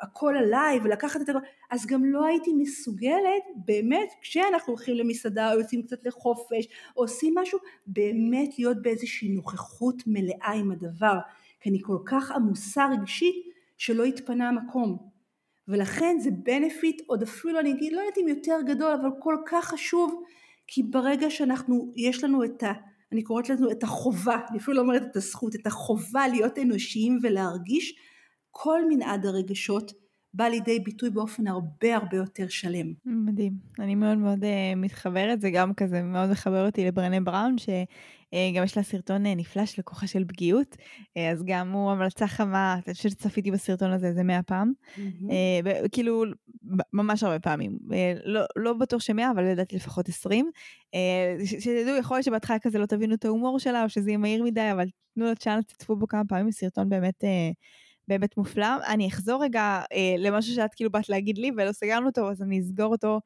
הכל 0.00 0.34
עליי, 0.36 0.78
ולקחת 0.84 1.20
את 1.20 1.28
ה... 1.28 1.32
אז 1.70 1.86
גם 1.86 2.04
לא 2.04 2.24
הייתי 2.24 2.52
מסוגלת, 2.52 3.42
באמת, 3.64 4.08
כשאנחנו 4.20 4.72
הולכים 4.72 4.94
למסעדה, 4.94 5.52
או 5.52 5.58
יוצאים 5.58 5.82
קצת 5.82 6.06
לחופש, 6.06 6.68
או 6.96 7.02
עושים 7.02 7.34
משהו, 7.38 7.58
באמת 7.86 8.58
להיות 8.58 8.82
באיזושהי 8.82 9.28
נוכחות 9.28 10.02
מלאה 10.06 10.52
עם 10.52 10.72
הדבר, 10.72 11.18
כי 11.60 11.70
אני 11.70 11.78
כל 11.82 11.98
כך 12.04 12.30
עמוסה 12.30 12.86
רגשית, 12.92 13.52
שלא 13.78 14.04
התפנה 14.04 14.48
המקום. 14.48 15.11
ולכן 15.68 16.16
זה 16.20 16.30
benefit 16.30 17.04
עוד 17.06 17.22
אפילו 17.22 17.60
אני 17.60 17.72
אגיד 17.72 17.92
לא 17.92 18.00
יודעת 18.00 18.18
אם 18.18 18.28
יותר 18.28 18.58
גדול 18.66 18.92
אבל 18.92 19.08
כל 19.18 19.36
כך 19.46 19.64
חשוב 19.64 20.22
כי 20.66 20.82
ברגע 20.82 21.30
שאנחנו 21.30 21.92
יש 21.96 22.24
לנו 22.24 22.44
את 22.44 22.62
ה... 22.62 22.72
אני 23.12 23.22
קוראת 23.22 23.48
לנו 23.48 23.70
את 23.70 23.82
החובה, 23.82 24.36
אני 24.50 24.58
אפילו 24.58 24.76
לא 24.76 24.80
אומרת 24.80 25.02
את 25.02 25.16
הזכות, 25.16 25.54
את 25.54 25.66
החובה 25.66 26.28
להיות 26.28 26.58
אנושיים 26.58 27.18
ולהרגיש 27.22 27.94
כל 28.50 28.80
מנעד 28.88 29.26
הרגשות 29.26 29.92
בא 30.34 30.44
לידי 30.44 30.80
ביטוי 30.80 31.10
באופן 31.10 31.46
הרבה 31.46 31.96
הרבה 31.96 32.16
יותר 32.16 32.48
שלם. 32.48 32.92
מדהים. 33.04 33.52
אני 33.78 33.94
מאוד 33.94 34.18
מאוד 34.18 34.44
uh, 34.44 34.46
מתחברת, 34.76 35.40
זה 35.40 35.50
גם 35.50 35.74
כזה 35.74 36.02
מאוד 36.02 36.30
מחבר 36.30 36.66
אותי 36.66 36.84
לברנה 36.84 37.20
בראון, 37.20 37.56
שגם 37.58 37.74
uh, 38.34 38.64
יש 38.64 38.76
לה 38.76 38.82
סרטון 38.82 39.26
uh, 39.26 39.28
נפלא 39.36 39.66
של 39.66 39.82
כוחה 39.82 40.06
של 40.06 40.24
פגיעות, 40.24 40.76
uh, 40.76 41.20
אז 41.32 41.42
גם 41.46 41.72
הוא 41.72 41.90
המלצה 41.90 42.26
חמה, 42.26 42.78
אני 42.86 42.94
חושבת 42.94 43.12
שצפיתי 43.12 43.50
בסרטון 43.50 43.92
הזה 43.92 44.06
איזה 44.06 44.22
מאה 44.22 44.42
פעם, 44.42 44.72
mm-hmm. 44.96 45.88
כאילו 45.92 46.24
ממש 46.92 47.22
הרבה 47.22 47.38
פעמים, 47.38 47.78
לא, 48.24 48.40
לא 48.56 48.72
בטוח 48.72 49.00
שמאה, 49.00 49.30
אבל 49.30 49.44
לדעתי 49.44 49.76
לפחות 49.76 50.08
עשרים. 50.08 50.50
Uh, 50.86 51.46
שתדעו, 51.46 51.96
יכול 51.96 52.16
להיות 52.16 52.24
שבהתחלה 52.24 52.58
כזה 52.58 52.78
לא 52.78 52.86
תבינו 52.86 53.14
את 53.14 53.24
ההומור 53.24 53.58
שלה, 53.58 53.84
או 53.84 53.88
שזה 53.88 54.10
יהיה 54.10 54.18
מהיר 54.18 54.42
מדי, 54.42 54.70
אבל 54.72 54.86
תנו 55.14 55.24
לו 55.24 55.36
צ'אנל, 55.36 55.62
תצפו 55.62 55.96
בו 55.96 56.08
כמה 56.08 56.22
פעמים, 56.28 56.50
סרטון 56.50 56.88
באמת... 56.88 57.24
באמת 58.08 58.36
מופלא. 58.36 58.66
אני 58.88 59.08
אחזור 59.08 59.44
רגע 59.44 59.82
אה, 59.92 60.14
למשהו 60.18 60.54
שאת 60.54 60.74
כאילו 60.74 60.90
באת 60.90 61.08
להגיד 61.08 61.38
לי 61.38 61.50
ולא 61.56 61.72
סגרנו 61.72 62.06
אותו, 62.06 62.30
אז 62.30 62.42
אני 62.42 62.60
אסגור 62.60 62.92
אותו 62.92 63.14
אה, 63.14 63.20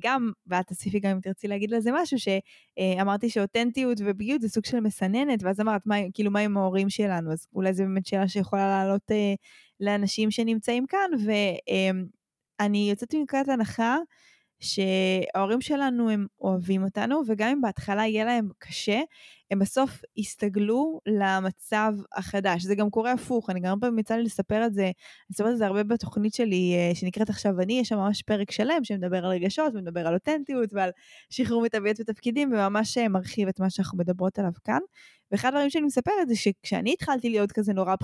גם, 0.00 0.32
ואת 0.46 0.66
תוסיפי 0.66 1.00
גם 1.00 1.10
אם 1.10 1.20
תרצי 1.20 1.48
להגיד 1.48 1.70
לזה 1.70 1.90
משהו, 1.94 2.18
שאמרתי 2.18 3.26
אה, 3.26 3.30
שאותנטיות 3.30 3.98
ופגיעות 4.06 4.40
זה 4.40 4.48
סוג 4.48 4.64
של 4.64 4.80
מסננת, 4.80 5.42
ואז 5.42 5.60
אמרת, 5.60 5.82
מה, 5.86 5.96
כאילו, 6.14 6.30
מה 6.30 6.40
עם 6.40 6.56
ההורים 6.56 6.90
שלנו? 6.90 7.32
אז 7.32 7.46
אולי 7.54 7.74
זו 7.74 7.82
באמת 7.84 8.06
שאלה 8.06 8.28
שיכולה 8.28 8.68
לעלות 8.68 9.10
אה, 9.10 9.34
לאנשים 9.80 10.30
שנמצאים 10.30 10.86
כאן, 10.86 11.10
ואני 11.24 12.86
אה, 12.86 12.90
יוצאת 12.90 13.14
מנקודת 13.14 13.48
הנחה, 13.48 13.96
שההורים 14.62 15.60
שלנו 15.60 16.10
הם 16.10 16.26
אוהבים 16.40 16.84
אותנו, 16.84 17.22
וגם 17.26 17.48
אם 17.48 17.60
בהתחלה 17.60 18.06
יהיה 18.06 18.24
להם 18.24 18.48
קשה, 18.58 19.00
הם 19.52 19.58
בסוף 19.58 20.02
יסתגלו 20.16 21.00
למצב 21.06 21.92
החדש. 22.12 22.62
זה 22.62 22.74
גם 22.74 22.90
קורה 22.90 23.12
הפוך, 23.12 23.50
אני 23.50 23.60
גם 23.60 23.80
פעם 23.80 23.98
יצא 23.98 24.14
לי 24.14 24.22
לספר 24.22 24.66
את 24.66 24.74
זה, 24.74 24.82
אני 24.82 24.92
מספרת 25.30 25.52
את 25.52 25.58
זה 25.58 25.66
הרבה 25.66 25.82
בתוכנית 25.82 26.34
שלי 26.34 26.74
אה, 26.74 26.94
שנקראת 26.94 27.30
עכשיו 27.30 27.60
אני, 27.60 27.80
יש 27.80 27.88
שם 27.88 27.96
ממש 27.96 28.22
פרק 28.22 28.50
שלם 28.50 28.84
שמדבר 28.84 29.24
על 29.24 29.30
רגשות 29.30 29.74
ומדבר 29.74 30.06
על 30.06 30.14
אותנטיות 30.14 30.72
ועל 30.72 30.90
שחרור 31.30 31.62
מתאביות 31.62 32.00
ותפקידים, 32.00 32.52
וממש 32.52 32.98
אה, 32.98 33.08
מרחיב 33.08 33.48
את 33.48 33.60
מה 33.60 33.70
שאנחנו 33.70 33.98
מדברות 33.98 34.38
עליו 34.38 34.52
כאן. 34.64 34.80
ואחד 35.32 35.48
הדברים 35.48 35.70
שאני 35.70 35.86
מספרת 35.86 36.28
זה 36.28 36.36
שכשאני 36.36 36.92
התחלתי 36.92 37.30
להיות 37.30 37.52
כזה 37.52 37.72
נורא 37.72 37.94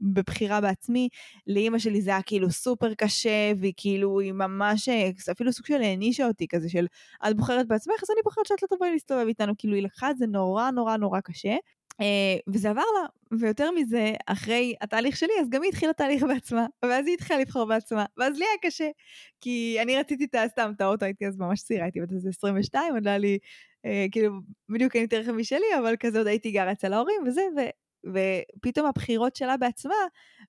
בבחירה 0.00 0.60
בעצמי, 0.60 1.08
לאימא 1.46 1.78
שלי 1.78 2.00
זה 2.02 2.10
היה 2.10 2.22
כאילו 2.22 2.50
סופר 2.50 2.94
קשה, 2.94 3.52
והיא 3.58 3.72
כאילו, 3.76 4.20
היא 4.20 4.32
ממש, 4.32 4.88
אה, 4.88 5.10
אפילו 5.32 5.52
סוג 5.52 5.66
של 5.66 5.82
הענישה 5.82 6.26
אותי 6.26 6.46
כזה 6.48 6.68
של, 6.68 6.86
את 7.30 7.36
בוחרת 7.36 7.68
בעצמך, 7.68 8.02
אז 8.02 8.10
אני 8.10 8.20
בוחרת 8.24 8.46
שאת 8.46 8.62
לא 8.62 8.76
תבואי 8.76 8.90
להסתובב 8.90 9.26
איתנו, 9.26 9.52
כאילו 9.58 9.74
היא 9.74 9.82
לקחה 9.82 10.10
את 10.10 10.18
זה 10.18 10.26
נורא 10.26 10.70
נורא 10.70 10.96
נורא 10.96 11.20
קשה. 11.20 11.56
Uh, 12.02 12.52
וזה 12.52 12.70
עבר 12.70 12.80
לה, 12.80 13.38
ויותר 13.38 13.70
מזה, 13.70 14.12
אחרי 14.26 14.74
התהליך 14.80 15.16
שלי, 15.16 15.32
אז 15.40 15.48
גם 15.48 15.62
היא 15.62 15.68
התחילה 15.68 15.92
תהליך 15.92 16.22
בעצמה, 16.22 16.66
ואז 16.84 17.06
היא 17.06 17.14
התחילה 17.14 17.40
לבחור 17.40 17.64
בעצמה, 17.64 18.04
ואז 18.16 18.38
לי 18.38 18.44
היה 18.44 18.70
קשה, 18.70 18.88
כי 19.40 19.78
אני 19.82 19.96
רציתי 19.96 20.24
את 20.24 20.34
סתם 20.50 20.72
את 20.76 20.80
האוטו, 20.80 21.04
הייתי 21.04 21.26
אז 21.26 21.38
ממש 21.38 21.62
צעירה, 21.62 21.84
הייתי 21.84 22.00
בת 22.00 22.12
איזה 22.12 22.28
22, 22.28 22.94
עוד 22.94 23.04
לא 23.04 23.10
היה 23.10 23.18
לי 23.18 23.38
אה, 23.84 24.06
כאילו, 24.12 24.32
בדיוק 24.68 24.94
יותר 24.94 25.20
רכב 25.20 25.32
משלי, 25.32 25.66
אבל 25.78 25.94
כזה 26.00 26.18
עוד 26.18 26.26
הייתי 26.26 26.50
גרה 26.50 26.72
אצל 26.72 26.92
ההורים 26.92 27.22
וזה, 27.26 27.42
ופתאום 28.14 28.86
הבחירות 28.86 29.36
שלה 29.36 29.56
בעצמה 29.56 29.94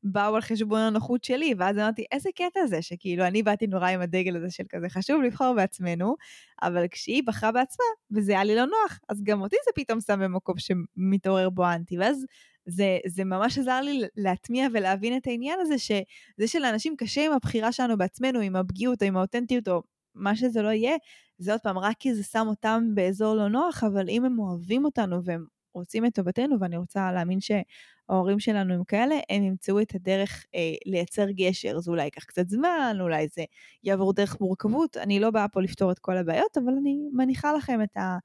באו 0.03 0.35
על 0.35 0.41
חשבון 0.41 0.79
הנוחות 0.79 1.23
שלי, 1.23 1.53
ואז 1.57 1.77
אמרתי, 1.77 2.05
איזה 2.11 2.29
קטע 2.35 2.67
זה, 2.67 2.81
שכאילו 2.81 3.25
אני 3.25 3.43
באתי 3.43 3.67
נורא 3.67 3.87
עם 3.87 4.01
הדגל 4.01 4.35
הזה 4.35 4.51
של 4.51 4.63
כזה, 4.69 4.89
חשוב 4.89 5.21
לבחור 5.21 5.53
בעצמנו, 5.55 6.15
אבל 6.61 6.87
כשהיא 6.91 7.23
בחרה 7.25 7.51
בעצמה, 7.51 7.85
וזה 8.11 8.31
היה 8.31 8.43
לי 8.43 8.55
לא 8.55 8.65
נוח, 8.65 8.99
אז 9.09 9.23
גם 9.23 9.41
אותי 9.41 9.55
זה 9.65 9.71
פתאום 9.75 10.01
שם 10.01 10.19
במקום 10.19 10.55
שמתעורר 10.57 11.49
בו 11.49 11.65
אנטי, 11.65 11.97
ואז 11.97 12.25
זה, 12.65 12.97
זה 13.07 13.23
ממש 13.23 13.57
עזר 13.57 13.81
לי 13.81 14.01
להטמיע 14.15 14.67
ולהבין 14.73 15.17
את 15.17 15.27
העניין 15.27 15.59
הזה, 15.61 15.77
שזה 15.77 16.47
שלאנשים 16.47 16.95
קשה 16.95 17.25
עם 17.25 17.31
הבחירה 17.31 17.71
שלנו 17.71 17.97
בעצמנו, 17.97 18.39
עם 18.39 18.55
הפגיעות 18.55 19.01
או 19.01 19.07
עם 19.07 19.17
האותנטיות 19.17 19.67
או 19.67 19.81
מה 20.15 20.35
שזה 20.35 20.61
לא 20.61 20.69
יהיה, 20.69 20.95
זה 21.37 21.51
עוד 21.51 21.61
פעם 21.61 21.77
רק 21.77 21.95
כי 21.99 22.13
זה 22.13 22.23
שם 22.23 22.47
אותם 22.47 22.83
באזור 22.93 23.35
לא 23.35 23.47
נוח, 23.47 23.83
אבל 23.83 24.09
אם 24.09 24.25
הם 24.25 24.39
אוהבים 24.39 24.85
אותנו 24.85 25.23
והם 25.23 25.45
רוצים 25.73 26.05
את 26.05 26.13
טובתנו, 26.13 26.55
ואני 26.59 26.77
רוצה 26.77 27.11
להאמין 27.11 27.39
שההורים 27.39 28.39
שלנו 28.39 28.73
הם 28.73 28.83
כאלה, 28.83 29.15
הם 29.29 29.43
ימצאו 29.43 29.81
את 29.81 29.95
הדרך 29.95 30.45
אה, 30.55 30.73
לייצר 30.85 31.31
גשר. 31.31 31.79
זה 31.79 31.91
אולי 31.91 32.03
ייקח 32.03 32.23
קצת 32.23 32.49
זמן, 32.49 32.97
אולי 32.99 33.27
זה 33.27 33.43
יעבור 33.83 34.13
דרך 34.13 34.41
מורכבות. 34.41 34.97
אני 34.97 35.19
לא 35.19 35.31
באה 35.31 35.47
פה 35.47 35.61
לפתור 35.61 35.91
את 35.91 35.99
כל 35.99 36.17
הבעיות, 36.17 36.57
אבל 36.57 36.73
אני 36.81 36.97
מניחה 37.13 37.53
לכם 37.53 37.81
את, 37.83 37.97
ה, 37.97 38.17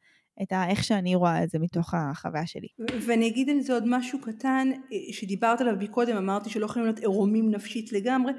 את 0.42 0.52
ה, 0.52 0.68
איך 0.70 0.84
שאני 0.84 1.14
רואה 1.14 1.44
את 1.44 1.50
זה 1.50 1.58
מתוך 1.58 1.94
החוויה 1.94 2.46
שלי. 2.46 2.68
ואני 3.06 3.28
אגיד 3.28 3.50
על 3.50 3.60
זה 3.60 3.72
עוד 3.72 3.84
משהו 3.86 4.20
קטן 4.20 4.68
אה, 4.92 5.12
שדיברת 5.12 5.60
עליו 5.60 5.74
מקודם, 5.78 6.16
אמרתי 6.16 6.50
שלא 6.50 6.64
יכולים 6.64 6.86
להיות 6.86 6.98
עירומים 6.98 7.50
נפשית 7.50 7.92
לגמרי. 7.92 8.32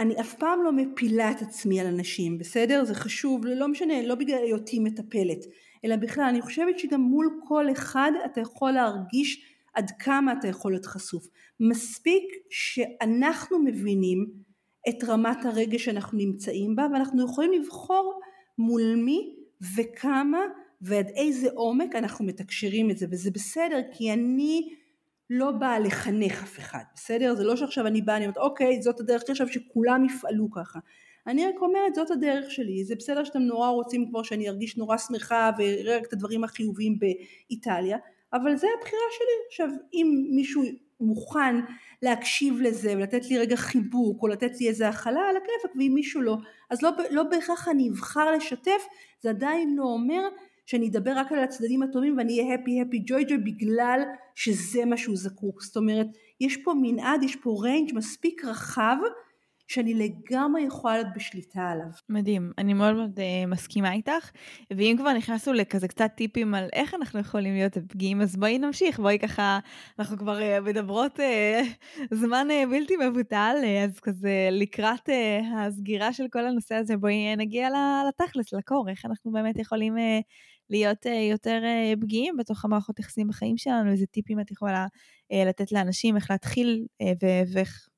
אני 0.00 0.20
אף 0.20 0.34
פעם 0.34 0.58
לא 0.64 0.72
מפילה 0.72 1.30
את 1.30 1.42
עצמי 1.42 1.80
על 1.80 1.86
אנשים, 1.86 2.38
בסדר? 2.38 2.84
זה 2.84 2.94
חשוב, 2.94 3.46
לא 3.46 3.68
משנה, 3.68 4.02
לא 4.02 4.14
בגלל 4.14 4.38
היותי 4.38 4.78
מטפלת, 4.78 5.38
אלא 5.84 5.96
בכלל, 5.96 6.24
אני 6.24 6.42
חושבת 6.42 6.78
שגם 6.78 7.00
מול 7.00 7.40
כל 7.48 7.72
אחד 7.72 8.12
אתה 8.24 8.40
יכול 8.40 8.70
להרגיש 8.70 9.56
עד 9.74 9.90
כמה 9.98 10.32
אתה 10.32 10.48
יכול 10.48 10.72
להיות 10.72 10.86
חשוף. 10.86 11.26
מספיק 11.60 12.24
שאנחנו 12.50 13.58
מבינים 13.58 14.26
את 14.88 15.04
רמת 15.04 15.44
הרגש 15.44 15.84
שאנחנו 15.84 16.18
נמצאים 16.18 16.76
בה, 16.76 16.86
ואנחנו 16.92 17.24
יכולים 17.24 17.52
לבחור 17.52 18.20
מול 18.58 18.94
מי 18.96 19.36
וכמה 19.76 20.40
ועד 20.80 21.08
איזה 21.16 21.48
עומק 21.54 21.96
אנחנו 21.96 22.24
מתקשרים 22.24 22.90
את 22.90 22.98
זה, 22.98 23.06
וזה 23.10 23.30
בסדר, 23.30 23.80
כי 23.92 24.12
אני 24.12 24.68
לא 25.30 25.50
באה 25.50 25.78
לחנך 25.78 26.42
אף 26.42 26.58
אחד, 26.58 26.82
בסדר? 26.94 27.34
זה 27.34 27.44
לא 27.44 27.56
שעכשיו 27.56 27.86
אני 27.86 28.02
באה, 28.02 28.16
אני 28.16 28.24
אומרת, 28.24 28.38
אוקיי, 28.38 28.82
זאת 28.82 29.00
הדרך 29.00 29.22
עכשיו 29.28 29.48
שכולם 29.48 30.04
יפעלו 30.04 30.50
ככה. 30.50 30.78
אני 31.26 31.46
רק 31.46 31.54
אומרת, 31.60 31.94
זאת 31.94 32.10
הדרך 32.10 32.50
שלי, 32.50 32.84
זה 32.84 32.94
בסדר 32.94 33.24
שאתם 33.24 33.42
נורא 33.42 33.68
רוצים 33.68 34.08
כבר 34.08 34.22
שאני 34.22 34.48
ארגיש 34.48 34.76
נורא 34.76 34.96
שמחה 34.96 35.50
ואראה 35.58 35.96
רק 35.96 36.06
את 36.06 36.12
הדברים 36.12 36.44
החיוביים 36.44 36.98
באיטליה, 36.98 37.98
אבל 38.32 38.56
זה 38.56 38.66
הבחירה 38.78 39.02
שלי. 39.10 39.46
עכשיו, 39.48 39.68
אם 39.94 40.26
מישהו 40.30 40.62
מוכן 41.00 41.54
להקשיב 42.02 42.60
לזה 42.60 42.92
ולתת 42.96 43.30
לי 43.30 43.38
רגע 43.38 43.56
חיבוק 43.56 44.22
או 44.22 44.28
לתת 44.28 44.60
לי 44.60 44.68
איזה 44.68 44.88
הכלה 44.88 45.20
על 45.20 45.36
הכיפק 45.36 45.76
ואם 45.78 45.92
מישהו 45.94 46.22
לא 46.22 46.36
אז 46.70 46.82
לא, 46.82 46.90
לא 47.10 47.22
בהכרח 47.22 47.68
אני 47.68 47.90
אבחר 47.90 48.30
לשתף. 48.30 48.86
זה 49.22 49.30
עדיין 49.30 49.76
לא 49.76 49.84
אומר 49.84 50.28
שאני 50.66 50.88
אדבר 50.88 51.12
רק 51.16 51.32
על 51.32 51.38
הצדדים 51.38 51.82
הטובים 51.82 52.18
ואני 52.18 52.40
אהיה 52.40 52.54
הפי 52.54 52.80
הפי 52.80 53.02
ג'וי 53.06 53.24
ג'וי 53.24 53.38
בגלל 53.38 54.02
שזה 54.34 54.84
מה 54.84 54.96
שהוא 54.96 55.16
זקוק. 55.16 55.62
זאת 55.62 55.76
אומרת 55.76 56.06
יש 56.40 56.56
פה 56.56 56.74
מנעד 56.82 57.22
יש 57.22 57.36
פה 57.36 57.56
ריינג' 57.62 57.94
מספיק 57.94 58.44
רחב 58.44 58.96
שאני 59.68 59.94
לגמרי 59.94 60.62
יכולה 60.62 60.94
להיות 60.94 61.08
בשליטה 61.16 61.70
עליו. 61.70 61.86
מדהים, 62.08 62.52
אני 62.58 62.74
מאוד 62.74 62.94
מאוד 62.94 63.18
uh, 63.18 63.46
מסכימה 63.46 63.92
איתך, 63.92 64.30
ואם 64.76 64.94
כבר 64.98 65.12
נכנסנו 65.12 65.52
לכזה 65.52 65.88
קצת 65.88 66.10
טיפים 66.14 66.54
על 66.54 66.68
איך 66.72 66.94
אנחנו 66.94 67.20
יכולים 67.20 67.54
להיות 67.54 67.78
פגיעים, 67.88 68.20
אז 68.20 68.36
בואי 68.36 68.58
נמשיך, 68.58 69.00
בואי 69.00 69.18
ככה, 69.18 69.58
אנחנו 69.98 70.18
כבר 70.18 70.38
uh, 70.38 70.60
מדברות 70.60 71.20
uh, 71.20 72.12
זמן 72.22 72.48
uh, 72.50 72.70
בלתי 72.70 72.94
מבוטל, 72.96 73.56
uh, 73.62 73.84
אז 73.84 74.00
כזה 74.00 74.48
לקראת 74.50 75.08
uh, 75.08 75.12
הסגירה 75.56 76.12
של 76.12 76.24
כל 76.32 76.46
הנושא 76.46 76.74
הזה, 76.74 76.96
בואי 76.96 77.34
uh, 77.34 77.38
נגיע 77.38 77.68
לתכלס, 78.08 78.52
לקור, 78.52 78.88
איך 78.88 79.04
אנחנו 79.04 79.32
באמת 79.32 79.58
יכולים... 79.58 79.96
Uh, 79.96 80.22
להיות 80.70 81.06
יותר 81.30 81.62
פגיעים 82.00 82.36
בתוך 82.36 82.64
המערכות 82.64 82.98
יחסים 82.98 83.28
בחיים 83.28 83.56
שלנו, 83.56 83.90
איזה 83.90 84.06
טיפים 84.06 84.40
את 84.40 84.50
יכולה 84.50 84.86
לתת 85.32 85.72
לאנשים, 85.72 86.16
איך 86.16 86.30
להתחיל 86.30 86.86
ואיך 87.54 87.88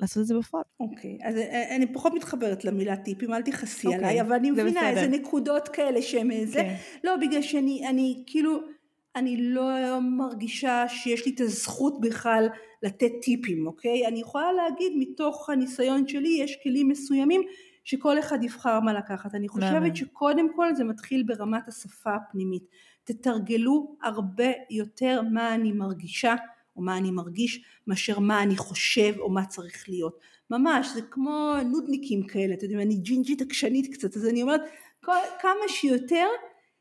לעשות 0.00 0.20
את 0.20 0.26
זה 0.26 0.34
בפועל. 0.38 0.64
אוקיי, 0.80 1.18
okay, 1.20 1.28
אז 1.28 1.36
אה, 1.36 1.76
אני 1.76 1.92
פחות 1.92 2.14
מתחברת 2.14 2.64
למילה 2.64 2.96
טיפים, 2.96 3.34
אל 3.34 3.42
תכעסי 3.42 3.86
okay, 3.86 3.90
אוקיי, 3.90 4.04
עליי, 4.04 4.20
אבל 4.20 4.32
אני 4.32 4.50
מבינה 4.50 4.70
בסדר. 4.70 4.88
איזה 4.88 5.08
נקודות 5.08 5.68
כאלה 5.68 6.02
שהם 6.02 6.30
איזה, 6.30 6.60
כן. 6.60 6.74
okay. 6.74 6.98
לא 7.04 7.16
בגלל 7.16 7.42
שאני 7.42 7.88
אני, 7.88 8.22
כאילו, 8.26 8.58
אני 9.16 9.36
לא 9.36 10.00
מרגישה 10.00 10.84
שיש 10.88 11.26
לי 11.26 11.32
את 11.34 11.40
הזכות 11.40 12.00
בכלל 12.00 12.48
לתת 12.82 13.12
טיפים, 13.22 13.66
אוקיי? 13.66 14.04
Okay? 14.04 14.08
אני 14.08 14.20
יכולה 14.20 14.52
להגיד 14.52 14.92
מתוך 14.96 15.50
הניסיון 15.50 16.08
שלי, 16.08 16.38
יש 16.40 16.58
כלים 16.62 16.88
מסוימים 16.88 17.42
שכל 17.84 18.18
אחד 18.18 18.44
יבחר 18.44 18.80
מה 18.80 18.92
לקחת. 18.92 19.34
אני 19.34 19.48
חושבת 19.48 19.96
שקודם 19.96 20.54
כל 20.56 20.74
זה 20.74 20.84
מתחיל 20.84 21.22
ברמת 21.22 21.68
השפה 21.68 22.14
הפנימית. 22.14 22.62
תתרגלו 23.04 23.96
הרבה 24.02 24.50
יותר 24.70 25.22
מה 25.32 25.54
אני 25.54 25.72
מרגישה. 25.72 26.34
או 26.78 26.82
מה 26.82 26.96
אני 26.96 27.10
מרגיש 27.10 27.64
מאשר 27.86 28.18
מה 28.18 28.42
אני 28.42 28.56
חושב 28.56 29.14
או 29.18 29.30
מה 29.30 29.46
צריך 29.46 29.88
להיות. 29.88 30.18
ממש 30.50 30.88
זה 30.94 31.00
כמו 31.10 31.54
נודניקים 31.70 32.26
כאלה, 32.26 32.54
אתם 32.54 32.64
יודעים, 32.64 32.80
אני 32.80 32.96
ג'ינג'ית 32.96 33.42
עקשנית 33.42 33.94
קצת, 33.94 34.16
אז 34.16 34.26
אני 34.26 34.42
אומרת 34.42 34.60
כמה 35.40 35.68
שיותר 35.68 36.26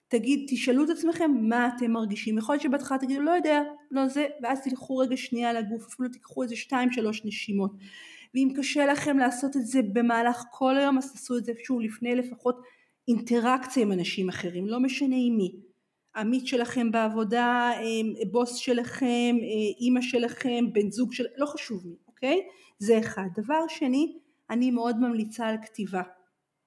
תגיד, 0.08 0.46
תשאלו 0.50 0.84
את 0.84 0.90
עצמכם 0.90 1.32
מה 1.42 1.70
אתם 1.76 1.92
מרגישים, 1.92 2.38
יכול 2.38 2.54
להיות 2.54 2.64
שבהתחלה 2.64 2.98
תגידו 2.98 3.22
לא 3.22 3.32
יודע, 3.32 3.62
לא 3.92 4.08
זה, 4.08 4.26
ואז 4.44 4.62
תלכו 4.64 4.98
רגע 4.98 5.18
שנייה 5.18 5.54
לגוף, 5.54 5.88
אפילו 5.88 6.10
תיקחו 6.10 6.44
איזה 6.44 6.56
שתיים 6.56 6.92
שלוש 6.92 7.26
נשימות, 7.26 7.72
ואם 8.36 8.54
קשה 8.58 8.86
לכם 8.86 9.18
לעשות 9.18 9.56
את 9.56 9.66
זה 9.66 9.80
במהלך 9.94 10.44
כל 10.52 10.78
היום 10.78 10.98
אז 10.98 11.12
תעשו 11.12 11.38
את 11.38 11.46
זה 11.46 11.52
שוב 11.64 11.82
לפני 11.82 12.16
לפחות 12.16 12.62
אינטראקציה 13.08 13.84
עם 13.84 13.92
אנשים 13.92 14.30
אחרים, 14.30 14.68
לא 14.68 14.80
משנה 14.80 15.16
עם 15.20 15.38
מי, 15.38 15.56
עמית 16.18 16.48
שלכם 16.48 16.92
בעבודה, 16.92 17.72
אה, 17.76 17.82
בוס 18.32 18.56
שלכם, 18.56 19.36
אה, 19.42 19.80
אימא 19.80 20.02
שלכם, 20.02 20.66
בן 20.74 20.92
זוג 20.92 21.14
של... 21.14 21.26
לא 21.38 21.46
חשוב 21.46 21.88
מי, 21.88 21.96
אוקיי? 22.08 22.42
זה 22.80 23.00
אחד. 23.00 23.28
דבר 23.36 23.68
שני, 23.68 24.18
אני 24.50 24.72
מאוד 24.72 25.00
ממליצה 25.00 25.48
על 25.48 25.56
כתיבה. 25.66 26.02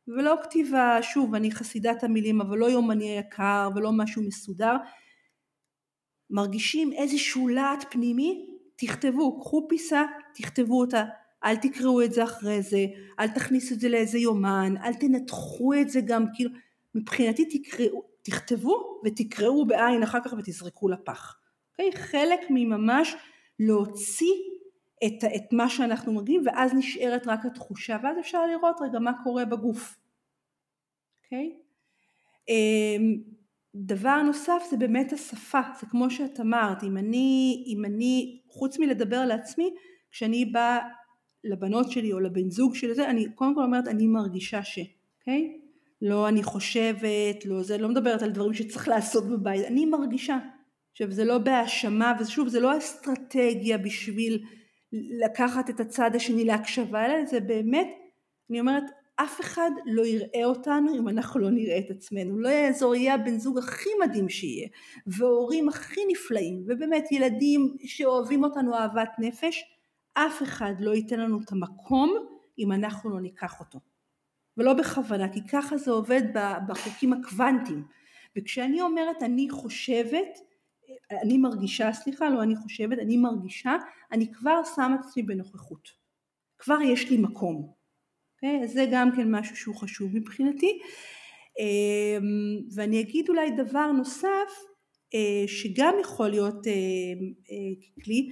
ולא 0.08 0.36
כתיבה, 0.42 0.98
שוב, 1.02 1.34
אני 1.34 1.50
חסידת 1.50 2.04
המילים, 2.04 2.40
אבל 2.40 2.58
לא 2.58 2.66
יומני 2.66 3.08
היקר 3.08 3.68
ולא 3.74 3.92
משהו 3.92 4.22
מסודר. 4.22 4.76
מרגישים 6.30 6.92
איזשהו 6.92 7.48
להט 7.48 7.84
פנימי, 7.90 8.46
תכתבו, 8.76 9.40
קחו 9.40 9.66
פיסה, 9.68 10.04
תכתבו 10.34 10.80
אותה. 10.80 11.04
אל 11.44 11.56
תקראו 11.56 12.02
את 12.02 12.12
זה 12.12 12.24
אחרי 12.24 12.62
זה, 12.62 12.86
אל 13.20 13.28
תכניסו 13.28 13.74
את 13.74 13.80
זה 13.80 13.88
לאיזה 13.88 14.18
יומן, 14.18 14.74
אל 14.84 14.94
תנתחו 14.94 15.74
את 15.74 15.90
זה 15.90 16.00
גם, 16.00 16.24
כאילו, 16.34 16.50
מבחינתי 16.94 17.44
תקראו, 17.58 18.09
תכתבו 18.22 19.00
ותקראו 19.04 19.66
בעין 19.66 20.02
אחר 20.02 20.18
כך 20.24 20.32
ותזרקו 20.38 20.88
לפח. 20.88 21.34
Okay? 21.34 21.84
אוקיי? 21.84 22.02
חלק 22.02 22.40
מממש 22.50 23.14
להוציא 23.58 24.34
את, 25.06 25.24
את 25.36 25.52
מה 25.52 25.68
שאנחנו 25.68 26.12
מרגישים 26.12 26.42
ואז 26.46 26.74
נשארת 26.74 27.26
רק 27.26 27.46
התחושה 27.46 27.96
ואז 28.02 28.18
אפשר 28.18 28.46
לראות 28.46 28.76
רגע 28.80 28.98
מה 28.98 29.12
קורה 29.24 29.44
בגוף. 29.44 29.92
Okay? 29.92 29.96
אוקיי? 31.24 31.56
אמ, 32.48 33.22
דבר 33.74 34.22
נוסף 34.22 34.62
זה 34.70 34.76
באמת 34.76 35.12
השפה, 35.12 35.60
זה 35.80 35.86
כמו 35.86 36.10
שאת 36.10 36.40
אמרת, 36.40 36.82
אם 36.82 36.96
אני, 36.96 37.64
אם 37.66 37.84
אני 37.84 38.40
חוץ 38.48 38.78
מלדבר 38.78 39.24
לעצמי, 39.26 39.74
כשאני 40.10 40.44
באה 40.44 40.78
לבנות 41.44 41.90
שלי 41.90 42.12
או 42.12 42.20
לבן 42.20 42.50
זוג 42.50 42.74
שלי, 42.74 42.94
זה, 42.94 43.10
אני 43.10 43.32
קודם 43.34 43.54
כל 43.54 43.62
אומרת 43.62 43.88
אני 43.88 44.06
מרגישה 44.06 44.62
ש, 44.62 44.78
אוקיי? 44.78 45.52
Okay? 45.56 45.59
לא 46.02 46.28
אני 46.28 46.42
חושבת, 46.42 47.44
לא 47.44 47.62
זה, 47.62 47.78
לא 47.78 47.88
מדברת 47.88 48.22
על 48.22 48.30
דברים 48.30 48.54
שצריך 48.54 48.88
לעשות 48.88 49.28
בבית, 49.28 49.66
אני 49.66 49.86
מרגישה. 49.86 50.38
עכשיו 50.92 51.12
זה 51.12 51.24
לא 51.24 51.38
בהאשמה, 51.38 52.12
ושוב 52.20 52.48
זה 52.48 52.60
לא 52.60 52.78
אסטרטגיה 52.78 53.78
בשביל 53.78 54.44
לקחת 54.92 55.70
את 55.70 55.80
הצד 55.80 56.10
השני 56.14 56.44
להקשבה, 56.44 57.06
אלא 57.06 57.24
זה 57.24 57.40
באמת, 57.40 57.88
אני 58.50 58.60
אומרת, 58.60 58.84
אף 59.16 59.40
אחד 59.40 59.70
לא 59.86 60.06
יראה 60.06 60.44
אותנו 60.44 60.98
אם 60.98 61.08
אנחנו 61.08 61.40
לא 61.40 61.50
נראה 61.50 61.78
את 61.78 61.90
עצמנו. 61.90 62.38
לא 62.38 62.48
יעזור, 62.48 62.94
יהיה 62.94 63.14
הבן 63.14 63.38
זוג 63.38 63.58
הכי 63.58 63.90
מדהים 64.04 64.28
שיהיה, 64.28 64.68
והורים 65.06 65.68
הכי 65.68 66.00
נפלאים, 66.08 66.64
ובאמת 66.68 67.12
ילדים 67.12 67.76
שאוהבים 67.84 68.44
אותנו 68.44 68.74
אהבת 68.74 69.10
נפש, 69.18 69.64
אף 70.14 70.42
אחד 70.42 70.74
לא 70.80 70.90
ייתן 70.90 71.20
לנו 71.20 71.40
את 71.44 71.52
המקום 71.52 72.14
אם 72.58 72.72
אנחנו 72.72 73.10
לא 73.10 73.20
ניקח 73.20 73.60
אותו. 73.60 73.89
ולא 74.56 74.74
בכוונה, 74.74 75.32
כי 75.32 75.40
ככה 75.48 75.76
זה 75.76 75.90
עובד 75.90 76.22
בחוקים 76.68 77.12
הקוונטיים. 77.12 77.84
וכשאני 78.36 78.80
אומרת 78.80 79.22
אני 79.22 79.50
חושבת, 79.50 80.38
אני 81.22 81.38
מרגישה, 81.38 81.92
סליחה, 81.92 82.30
לא 82.30 82.42
אני 82.42 82.56
חושבת, 82.56 82.98
אני 82.98 83.16
מרגישה, 83.16 83.76
אני 84.12 84.32
כבר 84.32 84.60
שמה 84.74 84.94
את 84.94 85.00
עצמי 85.04 85.22
בנוכחות. 85.22 85.88
כבר 86.58 86.82
יש 86.82 87.10
לי 87.10 87.16
מקום. 87.16 87.62
Okay? 87.62 87.80
אוקיי? 88.34 88.64
אז 88.64 88.72
זה 88.72 88.86
גם 88.92 89.10
כן 89.16 89.30
משהו 89.34 89.56
שהוא 89.56 89.74
חשוב 89.74 90.16
מבחינתי. 90.16 90.78
אמ, 91.58 92.24
ואני 92.74 93.00
אגיד 93.00 93.28
אולי 93.28 93.50
דבר 93.50 93.92
נוסף, 93.92 94.50
אה, 95.14 95.44
שגם 95.46 95.94
יכול 96.00 96.28
להיות 96.28 96.66
אה, 96.66 96.72
אה, 97.50 98.02
כלי, 98.04 98.30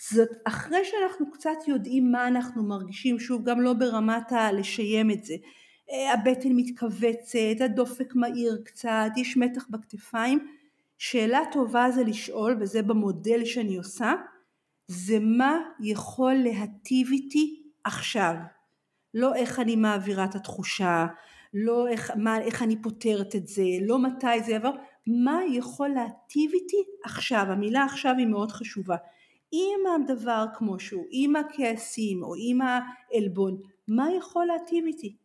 זאת 0.00 0.28
אחרי 0.44 0.84
שאנחנו 0.84 1.30
קצת 1.30 1.58
יודעים 1.66 2.12
מה 2.12 2.28
אנחנו 2.28 2.62
מרגישים, 2.62 3.18
שוב 3.18 3.44
גם 3.44 3.60
לא 3.60 3.72
ברמת 3.72 4.32
הלשיים 4.32 5.10
את 5.10 5.24
זה, 5.24 5.34
אה, 5.90 6.14
הבטן 6.14 6.48
מתכווצת, 6.52 7.60
הדופק 7.64 8.14
מהיר 8.14 8.62
קצת, 8.64 9.10
יש 9.16 9.36
מתח 9.36 9.66
בכתפיים, 9.70 10.48
שאלה 10.98 11.40
טובה 11.52 11.90
זה 11.90 12.04
לשאול, 12.04 12.56
וזה 12.60 12.82
במודל 12.82 13.44
שאני 13.44 13.76
עושה, 13.76 14.14
זה 14.88 15.18
מה 15.20 15.58
יכול 15.80 16.34
להטיב 16.34 17.08
איתי 17.12 17.62
עכשיו, 17.84 18.34
לא 19.14 19.34
איך 19.34 19.60
אני 19.60 19.76
מעבירה 19.76 20.24
את 20.24 20.34
התחושה, 20.34 21.06
לא 21.54 21.88
איך, 21.88 22.12
מה, 22.16 22.40
איך 22.40 22.62
אני 22.62 22.82
פותרת 22.82 23.36
את 23.36 23.48
זה, 23.48 23.62
לא 23.80 23.98
מתי 23.98 24.42
זה 24.46 24.52
יעבור, 24.52 24.76
מה 25.06 25.40
יכול 25.50 25.88
להטיב 25.88 26.50
איתי 26.54 26.76
עכשיו, 27.04 27.46
המילה 27.48 27.84
עכשיו 27.84 28.14
היא 28.18 28.26
מאוד 28.26 28.52
חשובה. 28.52 28.96
אם 29.52 29.80
הדבר 29.94 30.44
כמו 30.54 30.78
שהוא, 30.78 31.06
עם 31.10 31.36
הכעסים 31.36 32.22
או 32.22 32.34
עם 32.38 32.58
העלבון, 32.60 33.60
מה 33.88 34.08
יכול 34.18 34.46
להטיב 34.46 34.84
איתי? 34.86 35.16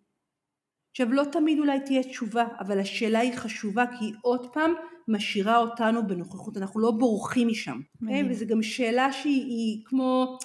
עכשיו 0.91 1.13
לא 1.13 1.23
תמיד 1.31 1.59
אולי 1.59 1.79
תהיה 1.79 2.03
תשובה, 2.03 2.45
אבל 2.59 2.79
השאלה 2.79 3.19
היא 3.19 3.33
חשובה 3.37 3.85
כי 3.99 4.05
היא 4.05 4.13
עוד 4.21 4.53
פעם 4.53 4.73
משאירה 5.07 5.57
אותנו 5.57 6.07
בנוכחות, 6.07 6.57
אנחנו 6.57 6.79
לא 6.79 6.91
בורחים 6.91 7.47
משם. 7.47 7.79
Okay? 7.79 8.01
אוקיי? 8.01 8.29
וזו 8.29 8.45
גם 8.45 8.61
שאלה 8.61 9.11
שהיא 9.11 9.81
כמו, 9.85 10.37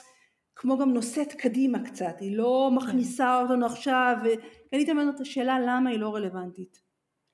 כמו 0.57 0.79
גם 0.79 0.93
נושאת 0.93 1.33
קדימה 1.33 1.85
קצת, 1.85 2.15
היא 2.21 2.37
לא 2.37 2.71
מכניסה 2.75 3.43
אותנו 3.43 3.67
עכשיו, 3.67 4.17
ואני 4.23 4.85
תמיד 4.85 4.91
אומרת 4.91 5.15
את 5.15 5.21
השאלה 5.21 5.61
למה 5.61 5.91
היא 5.91 5.99
לא 5.99 6.15
רלוונטית. 6.15 6.79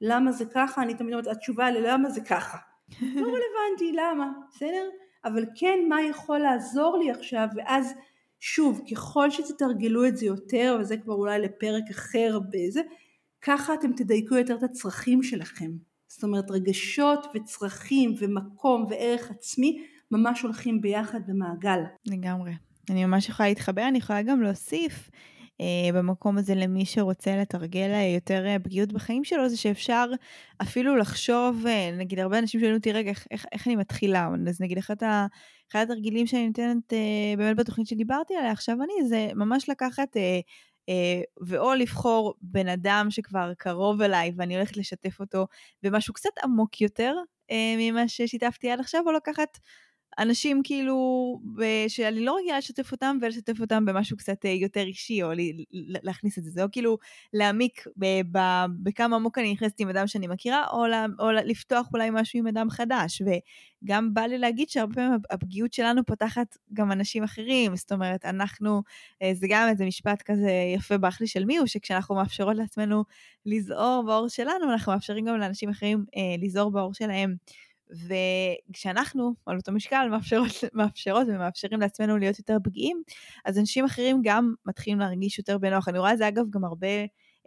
למה 0.00 0.32
זה 0.32 0.44
ככה? 0.44 0.82
אני 0.82 0.94
תמיד 0.94 1.12
אומרת, 1.12 1.26
התשובה 1.26 1.70
ללמה 1.70 2.10
זה 2.10 2.20
ככה. 2.20 2.58
לא 3.02 3.26
רלוונטי, 3.36 3.92
למה? 3.92 4.32
בסדר? 4.50 4.88
אבל 5.24 5.44
כן, 5.56 5.78
מה 5.88 6.02
יכול 6.02 6.38
לעזור 6.38 6.98
לי 6.98 7.10
עכשיו, 7.10 7.48
ואז 7.56 7.94
שוב, 8.40 8.80
ככל 8.90 9.30
שתתרגלו 9.30 10.06
את 10.06 10.16
זה 10.16 10.26
יותר, 10.26 10.76
וזה 10.80 10.96
כבר 10.96 11.14
אולי 11.14 11.38
לפרק 11.38 11.84
אחר 11.90 12.38
בזה, 12.50 12.80
ככה 13.42 13.74
אתם 13.74 13.92
תדייקו 13.92 14.34
יותר 14.34 14.56
את 14.56 14.62
הצרכים 14.62 15.22
שלכם. 15.22 15.70
זאת 16.08 16.22
אומרת 16.22 16.50
רגשות 16.50 17.26
וצרכים 17.34 18.14
ומקום 18.18 18.86
וערך 18.90 19.30
עצמי 19.30 19.84
ממש 20.10 20.42
הולכים 20.42 20.80
ביחד 20.80 21.20
במעגל. 21.26 21.80
לגמרי. 22.06 22.52
אני 22.90 23.04
ממש 23.04 23.28
יכולה 23.28 23.48
להתחבר, 23.48 23.88
אני 23.88 23.98
יכולה 23.98 24.22
גם 24.22 24.42
להוסיף 24.42 25.10
במקום 25.94 26.38
הזה 26.38 26.54
למי 26.54 26.86
שרוצה 26.86 27.36
לתרגל 27.36 27.90
אה, 27.92 28.02
יותר 28.14 28.46
אה, 28.46 28.56
פגיעות 28.58 28.92
בחיים 28.92 29.24
שלו, 29.24 29.48
זה 29.48 29.56
שאפשר 29.56 30.06
אפילו 30.62 30.96
לחשוב, 30.96 31.66
אה, 31.66 31.90
נגיד 31.98 32.18
הרבה 32.18 32.38
אנשים 32.38 32.60
שואלים 32.60 32.76
אותי, 32.76 32.92
רגע, 32.92 33.10
איך, 33.10 33.26
איך, 33.30 33.46
איך 33.52 33.66
אני 33.66 33.76
מתחילה? 33.76 34.28
אז 34.48 34.60
נגיד 34.60 34.78
אחד, 34.78 35.02
ה, 35.04 35.26
אחד 35.72 35.80
התרגילים 35.82 36.26
שאני 36.26 36.46
נותנת 36.46 36.92
אה, 36.92 37.34
באמת 37.38 37.56
בתוכנית 37.56 37.86
שדיברתי 37.86 38.36
עליה 38.36 38.52
עכשיו 38.52 38.76
אני, 38.82 39.08
זה 39.08 39.28
ממש 39.34 39.68
לקחת 39.68 40.16
אה, 40.16 40.40
אה, 40.88 41.22
ואו 41.46 41.74
לבחור 41.74 42.34
בן 42.42 42.68
אדם 42.68 43.06
שכבר 43.10 43.52
קרוב 43.58 44.02
אליי 44.02 44.32
ואני 44.36 44.56
הולכת 44.56 44.76
לשתף 44.76 45.20
אותו 45.20 45.46
במשהו 45.82 46.14
קצת 46.14 46.30
עמוק 46.44 46.80
יותר 46.80 47.14
אה, 47.50 47.74
ממה 47.78 48.08
ששיתפתי 48.08 48.70
עד 48.70 48.80
עכשיו, 48.80 49.02
או 49.06 49.12
לקחת 49.12 49.58
אנשים 50.18 50.60
כאילו, 50.64 51.40
שאני 51.88 52.24
לא 52.24 52.36
רגילה 52.40 52.58
לשתף 52.58 52.92
אותם 52.92 53.16
ולשתף 53.22 53.60
אותם 53.60 53.84
במשהו 53.84 54.16
קצת 54.16 54.44
אה, 54.44 54.50
יותר 54.50 54.80
אישי, 54.80 55.22
או 55.22 55.28
להכניס 56.02 56.38
את 56.38 56.44
זה, 56.44 56.62
או 56.62 56.68
כאילו 56.72 56.98
להעמיק 57.32 57.84
בכמה 58.82 59.16
עמוק 59.16 59.38
אני 59.38 59.52
נכנסת 59.52 59.80
עם 59.80 59.88
אדם 59.88 60.06
שאני 60.06 60.26
מכירה, 60.26 60.66
או, 60.72 60.84
או 61.18 61.30
לפתוח 61.30 61.88
אולי 61.94 62.10
משהו 62.12 62.38
עם 62.38 62.46
אדם 62.46 62.70
חדש. 62.70 63.22
וגם 63.22 64.14
בא 64.14 64.22
לי 64.22 64.38
להגיד 64.38 64.68
שהרבה 64.68 64.94
פעמים 64.94 65.18
הפגיעות 65.30 65.72
שלנו 65.72 66.04
פותחת 66.04 66.56
גם 66.72 66.92
אנשים 66.92 67.24
אחרים, 67.24 67.76
זאת 67.76 67.92
אומרת, 67.92 68.24
אנחנו, 68.24 68.82
אה, 69.22 69.34
זה 69.34 69.46
גם 69.50 69.68
איזה 69.68 69.84
משפט 69.84 70.22
כזה 70.22 70.50
יפה 70.74 70.98
באחלי 70.98 71.26
של 71.26 71.44
מי 71.44 71.56
הוא, 71.56 71.66
שכשאנחנו 71.66 72.14
מאפשרות 72.14 72.56
לעצמנו 72.56 73.04
לזעור 73.46 74.04
באור 74.06 74.28
שלנו, 74.28 74.72
אנחנו 74.72 74.92
מאפשרים 74.92 75.24
גם 75.24 75.36
לאנשים 75.36 75.68
אחרים 75.68 76.04
אה, 76.16 76.36
לזעור 76.38 76.70
באור 76.70 76.94
שלהם. 76.94 77.36
וכשאנחנו 77.94 79.34
על 79.46 79.56
אותו 79.56 79.72
משקל 79.72 80.08
מאפשרות, 80.10 80.50
מאפשרות 80.74 81.26
ומאפשרים 81.28 81.80
לעצמנו 81.80 82.18
להיות 82.18 82.38
יותר 82.38 82.56
פגיעים, 82.64 83.02
אז 83.44 83.58
אנשים 83.58 83.84
אחרים 83.84 84.20
גם 84.24 84.54
מתחילים 84.66 84.98
להרגיש 84.98 85.38
יותר 85.38 85.58
בנוח. 85.58 85.88
אני 85.88 85.98
רואה 85.98 86.12
את 86.12 86.18
זה 86.18 86.28
אגב 86.28 86.50
גם 86.50 86.64
הרבה, 86.64 86.88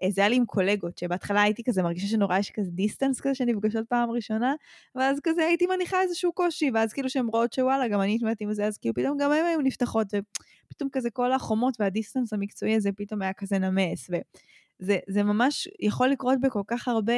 אה, 0.03 0.09
זה 0.09 0.21
היה 0.21 0.29
לי 0.29 0.35
עם 0.35 0.45
קולגות, 0.45 0.97
שבהתחלה 0.97 1.41
הייתי 1.41 1.63
כזה 1.63 1.83
מרגישה 1.83 2.07
שנורא 2.07 2.37
יש 2.37 2.51
כזה 2.51 2.71
דיסטנס 2.71 3.21
כזה 3.21 3.35
שנפגשות 3.35 3.85
פעם 3.89 4.11
ראשונה, 4.11 4.53
ואז 4.95 5.19
כזה 5.23 5.45
הייתי 5.45 5.65
מניחה 5.65 6.01
איזשהו 6.01 6.33
קושי, 6.33 6.71
ואז 6.73 6.93
כאילו 6.93 7.09
שהן 7.09 7.25
רואות 7.27 7.53
שוואלה, 7.53 7.87
גם 7.87 8.01
אני 8.01 8.15
התמודדתי 8.15 8.43
עם 8.43 8.53
זה, 8.53 8.65
אז 8.65 8.77
כאילו 8.77 8.95
פתאום 8.95 9.17
גם 9.17 9.31
הן 9.31 9.45
היו 9.45 9.61
נפתחות, 9.61 10.07
ופתאום 10.67 10.89
כזה 10.91 11.09
כל 11.09 11.31
החומות 11.31 11.77
והדיסטנס 11.79 12.33
המקצועי 12.33 12.75
הזה 12.75 12.89
פתאום 12.91 13.21
היה 13.21 13.33
כזה 13.33 13.59
נמס. 13.59 14.09
זה, 14.79 14.97
זה 15.09 15.23
ממש 15.23 15.67
יכול 15.79 16.07
לקרות 16.09 16.39
בכל 16.41 16.61
כך 16.67 16.87
הרבה 16.87 17.13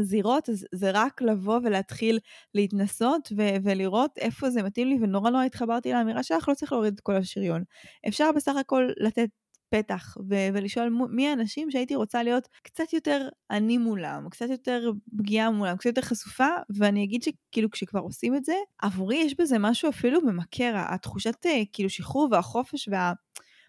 זירות, 0.00 0.48
אז 0.48 0.66
זה 0.74 0.90
רק 0.94 1.22
לבוא 1.22 1.60
ולהתחיל 1.64 2.18
להתנסות 2.54 3.28
ו- 3.36 3.56
ולראות 3.62 4.18
איפה 4.18 4.50
זה 4.50 4.62
מתאים 4.62 4.88
לי, 4.88 4.98
ונורא 5.00 5.30
נורא 5.30 5.44
התחברתי 5.44 5.92
לאמירה 5.92 6.22
שלך, 6.22 6.48
לא 6.48 6.54
צריך 6.54 6.72
להוריד 6.72 6.94
את 6.94 7.00
כל 7.00 7.16
השריון. 7.16 7.62
אפשר 8.08 8.30
בסך 8.36 8.56
הכל 8.56 8.88
לתת 9.00 9.28
פתח 9.70 10.16
ו- 10.30 10.48
ולשאול 10.54 10.96
מי 11.10 11.28
האנשים 11.28 11.70
שהייתי 11.70 11.94
רוצה 11.94 12.22
להיות 12.22 12.48
קצת 12.62 12.92
יותר 12.92 13.28
אני 13.50 13.78
מולם, 13.78 14.28
קצת 14.30 14.48
יותר 14.50 14.90
פגיעה 15.18 15.50
מולם, 15.50 15.76
קצת 15.76 15.86
יותר 15.86 16.02
חשופה, 16.02 16.48
ואני 16.78 17.04
אגיד 17.04 17.22
שכאילו 17.22 17.70
כשכבר 17.70 18.00
עושים 18.00 18.34
את 18.34 18.44
זה, 18.44 18.54
עבורי 18.82 19.16
יש 19.16 19.34
בזה 19.38 19.58
משהו 19.58 19.90
אפילו 19.90 20.20
ממכר, 20.20 20.72
התחושת 20.76 21.46
אה, 21.46 21.62
כאילו 21.72 21.90
שחרור 21.90 22.28
והחופש 22.30 22.88
וה... 22.88 23.12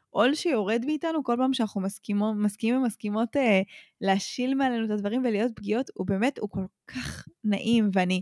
עול 0.10 0.36
שיורד 0.36 0.86
מאיתנו 0.86 1.24
כל 1.24 1.36
פעם 1.38 1.53
שאנחנו 1.53 1.82
מסכימו, 1.82 2.34
מסכימים 2.34 2.82
ומסכימות 2.82 3.38
אה, 3.38 3.62
להשיל 4.01 4.55
מעלינו 4.55 4.86
את 4.86 4.91
הדברים 4.91 5.26
ולהיות 5.26 5.51
פגיעות, 5.55 5.89
הוא 5.93 6.07
באמת, 6.07 6.39
הוא 6.39 6.49
כל 6.49 6.66
כך 6.88 7.26
נעים, 7.43 7.89
ואני 7.93 8.22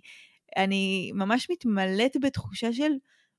אני 0.58 1.12
ממש 1.16 1.50
מתמלאת 1.50 2.18
בתחושה 2.22 2.74
של 2.74 2.92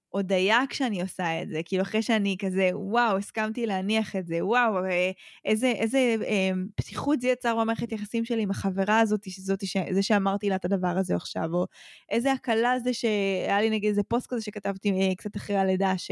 הודיה 0.09 0.61
כשאני 0.69 1.03
עושה 1.03 1.43
את 1.43 1.49
זה, 1.49 1.61
כאילו 1.65 1.83
אחרי 1.83 2.03
שאני 2.03 2.37
כזה, 2.39 2.71
וואו, 2.75 3.17
הסכמתי 3.17 3.67
להניח 3.67 4.17
את 4.17 4.27
זה, 4.27 4.47
וואו, 4.47 4.85
אה, 4.85 5.11
איזה, 5.45 5.67
איזה 5.67 6.17
אה, 6.27 6.51
פתיחות 6.75 7.21
זה 7.21 7.29
יצר 7.29 7.57
במערכת 7.61 7.93
יחסים 7.93 8.25
שלי 8.25 8.43
עם 8.43 8.51
החברה 8.51 9.01
הזאת, 9.01 9.31
שזאת, 9.31 9.67
ש, 9.67 9.77
זה 9.93 10.03
שאמרתי 10.03 10.49
לה 10.49 10.57
את 10.57 10.65
הדבר 10.65 10.99
הזה 10.99 11.17
עכשיו, 11.17 11.49
או 11.55 11.67
איזה 12.11 12.33
הקלה 12.33 12.79
זה 12.79 12.93
שהיה 12.93 13.61
לי 13.61 13.71
נגיד 13.71 13.89
איזה 13.89 14.03
פוסט 14.03 14.27
כזה 14.31 14.43
שכתבתי 14.43 14.91
אה, 14.91 15.15
קצת 15.17 15.37
אחרי 15.37 15.57
הלידה, 15.57 15.99
ש... 15.99 16.11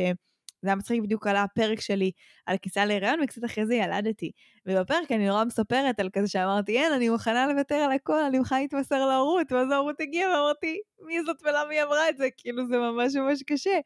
זה 0.62 0.68
היה 0.68 0.76
מצחיק 0.76 1.02
בדיוק 1.02 1.26
על 1.26 1.36
הפרק 1.36 1.80
שלי 1.80 2.10
על 2.46 2.56
כניסה 2.62 2.84
להיריון, 2.84 3.20
וקצת 3.24 3.44
אחרי 3.44 3.66
זה 3.66 3.74
ילדתי. 3.74 4.30
ובפרק 4.66 5.12
אני 5.12 5.26
נורא 5.26 5.44
מספרת 5.44 6.00
על 6.00 6.08
כזה 6.12 6.28
שאמרתי, 6.28 6.78
אין, 6.78 6.92
אני 6.92 7.08
מוכנה 7.08 7.46
לוותר 7.46 7.74
על 7.74 7.92
הכל, 7.92 8.22
אני 8.22 8.38
מוכנה 8.38 8.60
להתמסר 8.60 9.06
להורות, 9.06 9.52
ואז 9.52 9.70
ההורות 9.70 10.00
הגיעה 10.00 10.30
ואמרתי, 10.30 10.78
מי 11.06 11.22
זאת 11.22 11.36
ולמה 11.42 11.70
היא 11.70 11.82
אמרה 11.82 12.08
את 12.08 12.16
זה? 12.16 12.28
כאילו 12.36 12.66
זה 12.66 12.78
ממש 12.78 13.16
ממש 13.16 13.42
קשה. 13.42 13.78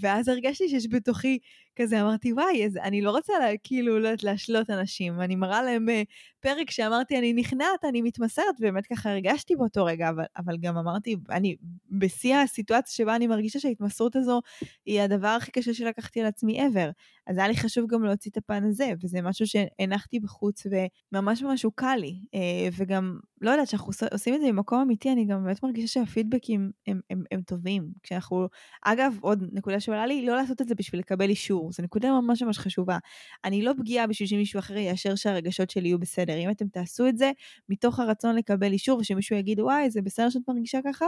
ואז 0.00 0.28
הרגשתי 0.28 0.68
שיש 0.68 0.86
בתוכי 0.90 1.38
כזה, 1.76 2.02
אמרתי, 2.02 2.32
וואי, 2.32 2.66
אז 2.66 2.76
אני 2.76 3.02
לא 3.02 3.10
רוצה 3.10 3.32
לה, 3.38 3.46
כאילו, 3.64 3.98
לא 3.98 4.10
להשלות 4.22 4.70
אנשים. 4.70 5.20
אני 5.20 5.36
מראה 5.36 5.62
להם 5.62 5.88
אה, 5.88 6.02
פרק 6.40 6.70
שאמרתי, 6.70 7.18
אני 7.18 7.32
נכנעת, 7.32 7.84
אני 7.88 8.02
מתמסרת, 8.02 8.54
ובאמת 8.60 8.86
ככה 8.86 9.10
הרגשתי 9.10 9.56
באותו 9.56 9.84
רגע, 9.84 10.08
אבל, 10.08 10.24
אבל 10.36 10.56
גם 10.60 10.76
אמרתי, 10.76 11.16
אני 11.30 11.56
בשיא 11.90 12.36
הסיטואציה 12.36 12.94
שבה 12.94 13.16
אני 13.16 13.26
מרגישה 13.26 13.60
שההתמסרות 13.60 14.16
הזו 14.16 14.40
היא 14.86 15.00
הדבר 15.00 15.28
הכי 15.28 15.50
קשה 15.50 15.74
שלקחתי 15.74 16.20
על 16.20 16.26
עצמי 16.26 16.60
ever. 16.60 16.92
אז 17.26 17.38
היה 17.38 17.48
לי 17.48 17.56
חשוב 17.56 17.90
גם 17.90 18.04
להוציא 18.04 18.30
את 18.30 18.36
הפן 18.36 18.64
הזה, 18.64 18.92
וזה 19.02 19.22
משהו 19.22 19.46
שהנחתי 19.46 20.20
בחוץ, 20.20 20.66
וממש 21.12 21.42
ממש 21.42 21.62
הוא 21.62 21.72
קל 21.74 21.96
לי. 22.00 22.20
אה, 22.34 22.68
וגם, 22.76 23.18
לא 23.40 23.50
יודעת, 23.50 23.68
כשאנחנו 23.68 23.92
עושים 24.12 24.34
את 24.34 24.40
זה 24.40 24.52
ממקום 24.52 24.80
אמיתי, 24.80 25.12
אני 25.12 25.24
גם 25.24 25.44
באמת 25.44 25.62
מרגישה 25.62 25.86
שהפידבקים 25.88 26.70
הם, 26.86 27.00
הם, 27.10 27.24
הם 27.30 27.42
טובים. 27.42 27.92
כשאנחנו, 28.02 28.48
אגב, 28.82 29.16
עוד 29.20 29.44
נקודה 29.52 29.80
שעולה 29.80 30.06
לי, 30.06 30.26
לא 30.26 30.36
לעשות 30.36 30.60
את 30.60 30.68
זה 30.68 30.74
בשביל 30.74 31.00
לקבל 31.00 31.28
אישור. 31.28 31.63
זו 31.72 31.82
נקודה 31.82 32.20
ממש 32.20 32.42
ממש 32.42 32.58
חשובה. 32.58 32.98
אני 33.44 33.62
לא 33.62 33.72
פגיעה 33.78 34.06
בשביל 34.06 34.28
שמישהו 34.28 34.58
אחר 34.58 34.76
יאשר 34.76 35.14
שהרגשות 35.14 35.70
שלי 35.70 35.88
יהיו 35.88 35.98
בסדר. 35.98 36.36
אם 36.36 36.50
אתם 36.50 36.68
תעשו 36.68 37.08
את 37.08 37.18
זה 37.18 37.32
מתוך 37.68 38.00
הרצון 38.00 38.36
לקבל 38.36 38.72
אישור, 38.72 38.98
ושמישהו 38.98 39.36
יגיד, 39.36 39.60
וואי, 39.60 39.90
זה 39.90 40.02
בסדר 40.02 40.30
שאת 40.30 40.42
מרגישה 40.48 40.78
ככה, 40.84 41.06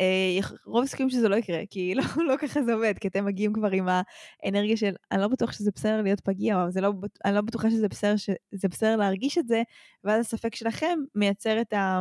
אה, 0.00 0.38
רוב 0.66 0.84
הסיכויים 0.84 1.10
שזה 1.10 1.28
לא 1.28 1.36
יקרה, 1.36 1.60
כי 1.70 1.94
לא, 1.94 2.02
לא 2.28 2.36
ככה 2.36 2.62
זה 2.62 2.74
עובד, 2.74 2.98
כי 3.00 3.08
אתם 3.08 3.24
מגיעים 3.24 3.52
כבר 3.52 3.70
עם 3.70 3.86
האנרגיה 3.88 4.76
של, 4.76 4.94
אני 5.12 5.20
לא 5.20 5.28
בטוח 5.28 5.52
שזה 5.52 5.70
בסדר 5.74 6.02
להיות 6.02 6.20
פגיע, 6.20 6.62
אבל 6.62 6.82
לא, 6.82 6.92
אני 7.24 7.34
לא 7.34 7.40
בטוחה 7.40 7.70
שזה 7.70 7.88
בסדר, 7.88 8.16
שזה 8.16 8.68
בסדר 8.68 8.96
להרגיש 8.96 9.38
את 9.38 9.48
זה, 9.48 9.62
ואז 10.04 10.26
הספק 10.26 10.54
שלכם 10.54 10.98
מייצר 11.14 11.60
את 11.60 11.72
ה... 11.72 12.00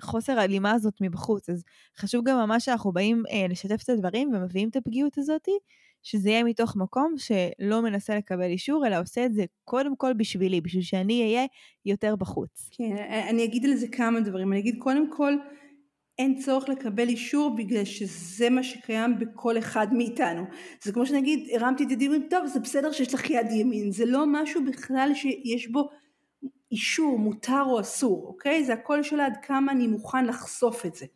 חוסר 0.00 0.38
ההלימה 0.38 0.72
הזאת 0.72 0.94
מבחוץ. 1.00 1.50
אז 1.50 1.64
חשוב 1.98 2.24
גם 2.24 2.36
ממש 2.38 2.64
שאנחנו 2.64 2.92
באים 2.92 3.22
אה, 3.30 3.46
לשתף 3.48 3.82
את 3.84 3.88
הדברים 3.88 4.30
ומביאים 4.34 4.68
את 4.68 4.76
הפגיעות 4.76 5.18
הזאת, 5.18 5.48
שזה 6.04 6.30
יהיה 6.30 6.44
מתוך 6.44 6.76
מקום 6.76 7.14
שלא 7.16 7.82
מנסה 7.82 8.16
לקבל 8.16 8.44
אישור, 8.44 8.86
אלא 8.86 9.00
עושה 9.00 9.26
את 9.26 9.34
זה 9.34 9.44
קודם 9.64 9.96
כל 9.96 10.12
בשבילי, 10.12 10.60
בשביל 10.60 10.82
שאני 10.82 11.22
אהיה 11.22 11.46
יותר 11.86 12.16
בחוץ. 12.16 12.68
כן, 12.72 12.96
אני 13.30 13.44
אגיד 13.44 13.64
על 13.64 13.74
זה 13.74 13.88
כמה 13.88 14.20
דברים. 14.20 14.52
אני 14.52 14.60
אגיד 14.60 14.76
קודם 14.78 15.10
כל, 15.10 15.32
אין 16.18 16.38
צורך 16.38 16.68
לקבל 16.68 17.08
אישור 17.08 17.56
בגלל 17.56 17.84
שזה 17.84 18.50
מה 18.50 18.62
שקיים 18.62 19.18
בכל 19.18 19.58
אחד 19.58 19.86
מאיתנו. 19.92 20.44
זה 20.82 20.92
כמו 20.92 21.06
שנגיד, 21.06 21.48
הרמתי 21.54 21.84
את 21.84 21.90
ידי 21.90 22.08
ואומרים, 22.08 22.28
טוב, 22.30 22.46
זה 22.46 22.60
בסדר 22.60 22.92
שיש 22.92 23.14
לך 23.14 23.30
יד 23.30 23.50
ימין. 23.50 23.92
זה 23.92 24.04
לא 24.06 24.24
משהו 24.26 24.64
בכלל 24.64 25.10
שיש 25.14 25.68
בו 25.68 25.88
אישור, 26.72 27.18
מותר 27.18 27.62
או 27.66 27.80
אסור, 27.80 28.26
אוקיי? 28.26 28.64
זה 28.64 28.72
הכל 28.72 29.02
שאלה 29.02 29.26
עד 29.26 29.36
כמה 29.42 29.72
אני 29.72 29.86
מוכן 29.86 30.26
לחשוף 30.26 30.86
את 30.86 30.94
זה. 30.94 31.06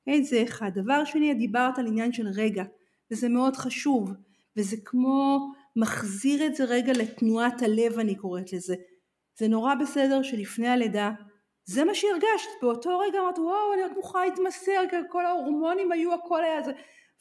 אוקיי? 0.00 0.24
זה 0.24 0.42
אחד. 0.42 0.70
דבר 0.74 1.04
שני, 1.04 1.34
דיברת 1.34 1.78
על 1.78 1.86
עניין 1.86 2.12
של 2.12 2.26
רגע, 2.34 2.64
וזה 3.10 3.28
מאוד 3.28 3.56
חשוב. 3.56 4.10
וזה 4.58 4.76
כמו 4.84 5.38
מחזיר 5.76 6.46
את 6.46 6.54
זה 6.54 6.64
רגע 6.64 6.92
לתנועת 6.92 7.62
הלב 7.62 7.98
אני 7.98 8.14
קוראת 8.14 8.52
לזה. 8.52 8.74
זה 9.38 9.48
נורא 9.48 9.74
בסדר 9.74 10.22
שלפני 10.22 10.68
הלידה 10.68 11.10
זה 11.64 11.84
מה 11.84 11.94
שהרגשת, 11.94 12.50
באותו 12.62 12.98
רגע 12.98 13.18
אמרת 13.20 13.38
וואו 13.38 13.74
אני 13.74 13.82
רק 13.82 13.92
מוכרחה 13.96 14.24
להתמסר, 14.24 14.82
כל 15.08 15.26
ההורמונים 15.26 15.92
היו 15.92 16.14
הכל 16.14 16.44
היה 16.44 16.62
זה, 16.62 16.72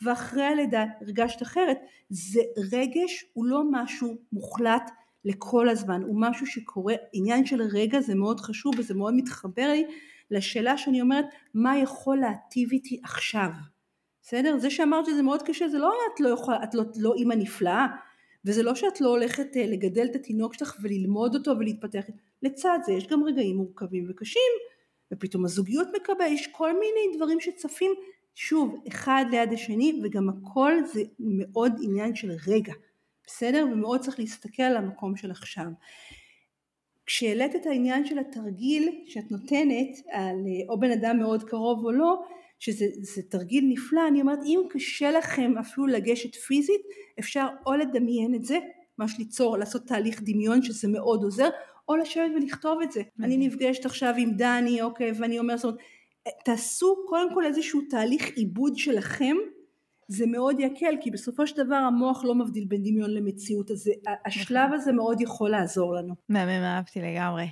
ואחרי 0.02 0.44
הלידה 0.44 0.86
הרגשת 1.02 1.42
אחרת, 1.42 1.78
זה 2.10 2.40
רגש 2.72 3.26
הוא 3.34 3.46
לא 3.46 3.62
משהו 3.72 4.18
מוחלט 4.32 4.92
לכל 5.26 5.70
הזמן, 5.70 6.02
הוא 6.04 6.22
משהו 6.22 6.46
שקורה, 6.48 6.96
עניין 7.14 7.46
של 7.46 7.62
רגע 7.62 8.00
זה 8.00 8.16
מאוד 8.16 8.40
חשוב 8.40 8.74
וזה 8.78 8.94
מאוד 8.94 9.14
מתחבר 9.14 9.68
לי 9.68 9.86
לשאלה 10.32 10.78
שאני 10.78 11.02
אומרת 11.02 11.26
מה 11.54 11.78
יכול 11.78 12.18
להטיב 12.18 12.70
איתי 12.72 13.02
עכשיו, 13.04 13.50
בסדר? 14.28 14.58
זה 14.58 14.70
שאמרת 14.70 15.06
שזה 15.06 15.22
מאוד 15.22 15.42
קשה 15.42 15.68
זה 15.68 15.78
לא 15.78 15.94
את 16.14 16.20
לא 16.20 16.30
יכולה, 16.30 16.64
את 16.64 16.76
לא, 16.76 16.84
לא 16.98 17.14
אימא 17.14 17.34
נפלאה 17.34 17.86
וזה 18.46 18.64
לא 18.64 18.76
שאת 18.76 19.02
לא 19.02 19.10
הולכת 19.10 19.58
אה, 19.58 19.66
לגדל 19.66 20.06
את 20.06 20.16
התינוק 20.16 20.54
שלך 20.54 20.78
וללמוד 20.82 21.36
אותו 21.36 21.52
ולהתפתח, 21.60 22.04
לצד 22.42 22.80
זה 22.86 22.94
יש 22.94 23.08
גם 23.08 23.24
רגעים 23.24 23.58
מורכבים 23.58 24.08
וקשים 24.10 24.52
ופתאום 25.14 25.46
הזוגיות 25.46 25.88
מקבל, 25.96 26.26
יש 26.26 26.48
כל 26.48 26.74
מיני 26.74 27.18
דברים 27.18 27.40
שצפים 27.40 27.92
שוב 28.36 28.84
אחד 28.88 29.26
ליד 29.32 29.54
השני 29.54 30.02
וגם 30.04 30.30
הכל 30.30 30.74
זה 30.94 31.02
מאוד 31.20 31.74
עניין 31.84 32.16
של 32.16 32.32
רגע 32.48 32.74
בסדר? 33.28 33.66
ומאוד 33.72 34.00
צריך 34.00 34.20
להסתכל 34.20 34.64
על 34.64 34.78
המקום 34.78 35.16
של 35.16 35.32
עכשיו. 35.32 35.68
כשהעלית 37.06 37.56
את 37.56 37.66
העניין 37.66 38.06
של 38.06 38.20
התרגיל 38.20 39.04
שאת 39.06 39.32
נותנת 39.32 39.98
על 40.12 40.36
אה, 40.48 40.70
או 40.70 40.80
בן 40.80 40.92
אדם 40.92 41.20
מאוד 41.20 41.44
קרוב 41.44 41.86
או 41.86 41.92
לא, 41.92 42.24
שזה 42.60 43.22
תרגיל 43.30 43.64
נפלא, 43.68 44.08
אני 44.08 44.22
אומרת 44.22 44.40
אם 44.46 44.60
קשה 44.70 45.12
לכם 45.12 45.58
אפילו 45.60 45.88
לגשת 45.88 46.36
פיזית, 46.36 46.82
אפשר 47.20 47.48
או 47.66 47.74
לדמיין 47.74 48.36
את 48.36 48.46
זה, 48.46 48.58
ממש 49.00 49.16
ליצור, 49.20 49.58
לעשות 49.58 49.88
תהליך 49.88 50.22
דמיון 50.24 50.62
שזה 50.62 50.88
מאוד 50.88 51.24
עוזר, 51.24 51.50
או 51.90 51.96
לשבת 51.96 52.32
ולכתוב 52.36 52.82
את 52.82 52.92
זה. 52.92 53.02
אני 53.24 53.38
נפגשת 53.38 53.86
עכשיו 53.86 54.14
עם 54.18 54.32
דני, 54.32 54.82
אוקיי, 54.82 55.12
ואני 55.20 55.40
אומרת, 55.40 55.60
זאת 55.60 55.66
אומרת, 55.66 55.80
תעשו 56.46 56.96
קודם 57.08 57.34
כל 57.34 57.46
איזשהו 57.46 57.82
תהליך 57.90 58.28
עיבוד 58.36 58.78
שלכם 58.78 59.36
זה 60.08 60.26
מאוד 60.26 60.60
יקל 60.60 60.96
כי 61.02 61.12
בסופו 61.12 61.48
של 61.48 61.64
דבר 61.66 61.76
המוח 61.76 62.24
לא 62.26 62.36
מבדיל 62.36 62.66
בין 62.68 62.84
דמיון 62.84 63.14
למציאות 63.14 63.72
אז 63.72 63.90
השלב 64.26 64.74
הזה 64.74 64.92
מאוד 64.92 65.22
יכול 65.22 65.50
לעזור 65.50 65.96
לנו. 65.96 66.14
מהמם 66.30 66.64
אהבתי 66.64 67.02
לגמרי. 67.02 67.46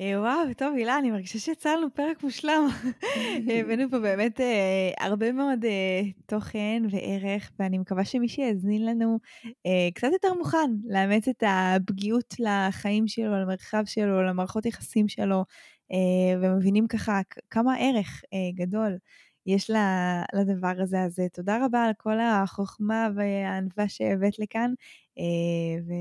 אה, 0.00 0.20
וואו, 0.20 0.54
טוב 0.56 0.74
הילה, 0.76 0.98
אני 0.98 1.10
מרגישה 1.10 1.38
שיצא 1.38 1.74
לנו 1.76 1.86
פרק 1.94 2.22
מושלם. 2.22 2.68
הבאנו 3.60 3.90
פה 3.90 3.98
באמת 3.98 4.40
אה, 4.40 4.90
הרבה 5.00 5.32
מאוד 5.32 5.64
אה, 5.64 6.00
תוכן 6.26 6.82
וערך, 6.90 7.50
ואני 7.58 7.78
מקווה 7.78 8.04
שמי 8.04 8.28
שיאזין 8.28 8.86
לנו 8.86 9.18
אה, 9.66 9.88
קצת 9.94 10.08
יותר 10.12 10.34
מוכן 10.34 10.70
לאמץ 10.88 11.28
את 11.28 11.42
הפגיעות 11.46 12.34
לחיים 12.38 13.08
שלו, 13.08 13.42
למרחב 13.42 13.82
שלו, 13.86 14.22
למערכות 14.22 14.66
יחסים 14.66 15.08
שלו, 15.08 15.44
אה, 15.92 16.40
ומבינים 16.42 16.86
ככה 16.86 17.20
כמה 17.50 17.76
ערך 17.78 18.22
אה, 18.32 18.38
גדול 18.54 18.98
יש 19.46 19.70
לדבר 20.34 20.72
הזה. 20.82 21.00
אז 21.00 21.20
אה, 21.20 21.28
תודה 21.28 21.64
רבה 21.64 21.84
על 21.84 21.92
כל 21.96 22.20
החוכמה 22.20 23.08
והענווה 23.16 23.88
שהבאת 23.88 24.38
לכאן, 24.38 24.72
אה, 25.18 25.94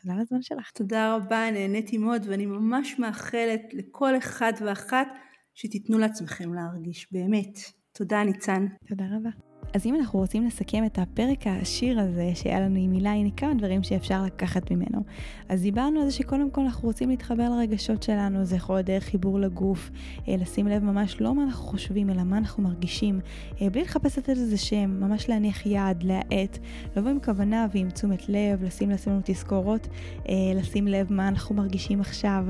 ותודה 0.00 0.14
על 0.14 0.20
הזמן 0.20 0.42
שלך. 0.42 0.70
תודה 0.70 1.14
רבה, 1.16 1.50
נהניתי 1.50 1.98
מאוד, 1.98 2.26
ואני 2.28 2.46
ממש 2.46 2.98
מאחלת 2.98 3.62
לכל 3.72 4.18
אחד 4.18 4.52
ואחת 4.60 5.08
שתיתנו 5.54 5.98
לעצמכם 5.98 6.54
להרגיש, 6.54 7.12
באמת. 7.12 7.58
תודה, 7.92 8.24
ניצן. 8.24 8.66
תודה 8.88 9.04
רבה. 9.16 9.49
אז 9.74 9.86
אם 9.86 9.94
אנחנו 9.94 10.18
רוצים 10.18 10.46
לסכם 10.46 10.84
את 10.84 10.98
הפרק 10.98 11.46
העשיר 11.46 12.00
הזה 12.00 12.30
שהיה 12.34 12.60
לנו 12.60 12.76
עם 12.78 12.92
הילה, 12.92 13.12
הנה 13.12 13.30
כמה 13.36 13.54
דברים 13.54 13.82
שאפשר 13.82 14.22
לקחת 14.22 14.70
ממנו. 14.70 15.02
אז 15.48 15.62
דיברנו 15.62 16.00
על 16.00 16.10
זה 16.10 16.16
שקודם 16.16 16.50
כל 16.50 16.60
אנחנו 16.60 16.88
רוצים 16.88 17.08
להתחבר 17.08 17.50
לרגשות 17.50 18.02
שלנו, 18.02 18.44
זה 18.44 18.56
יכול 18.56 18.76
להיות 18.76 18.86
דרך 18.86 19.04
חיבור 19.04 19.40
לגוף, 19.40 19.90
אה, 20.28 20.36
לשים 20.36 20.68
לב 20.68 20.84
ממש 20.84 21.20
לא 21.20 21.34
מה 21.34 21.42
אנחנו 21.42 21.64
חושבים, 21.64 22.10
אלא 22.10 22.22
מה 22.22 22.38
אנחנו 22.38 22.62
מרגישים, 22.62 23.20
אה, 23.60 23.70
בלי 23.70 23.82
לחפש 23.82 24.18
לתת 24.18 24.36
לזה 24.36 24.56
שם, 24.56 25.00
ממש 25.00 25.28
להניח 25.28 25.66
יד, 25.66 26.02
להאט, 26.02 26.58
לבוא 26.96 27.10
עם 27.10 27.18
כוונה 27.24 27.66
ועם 27.74 27.90
תשומת 27.90 28.28
לב, 28.28 28.64
לשים 28.64 28.90
לעצמנו 28.90 29.20
תזכורות, 29.24 29.88
אה, 30.28 30.34
לשים 30.54 30.88
לב 30.88 31.12
מה 31.12 31.28
אנחנו 31.28 31.54
מרגישים 31.54 32.00
עכשיו, 32.00 32.44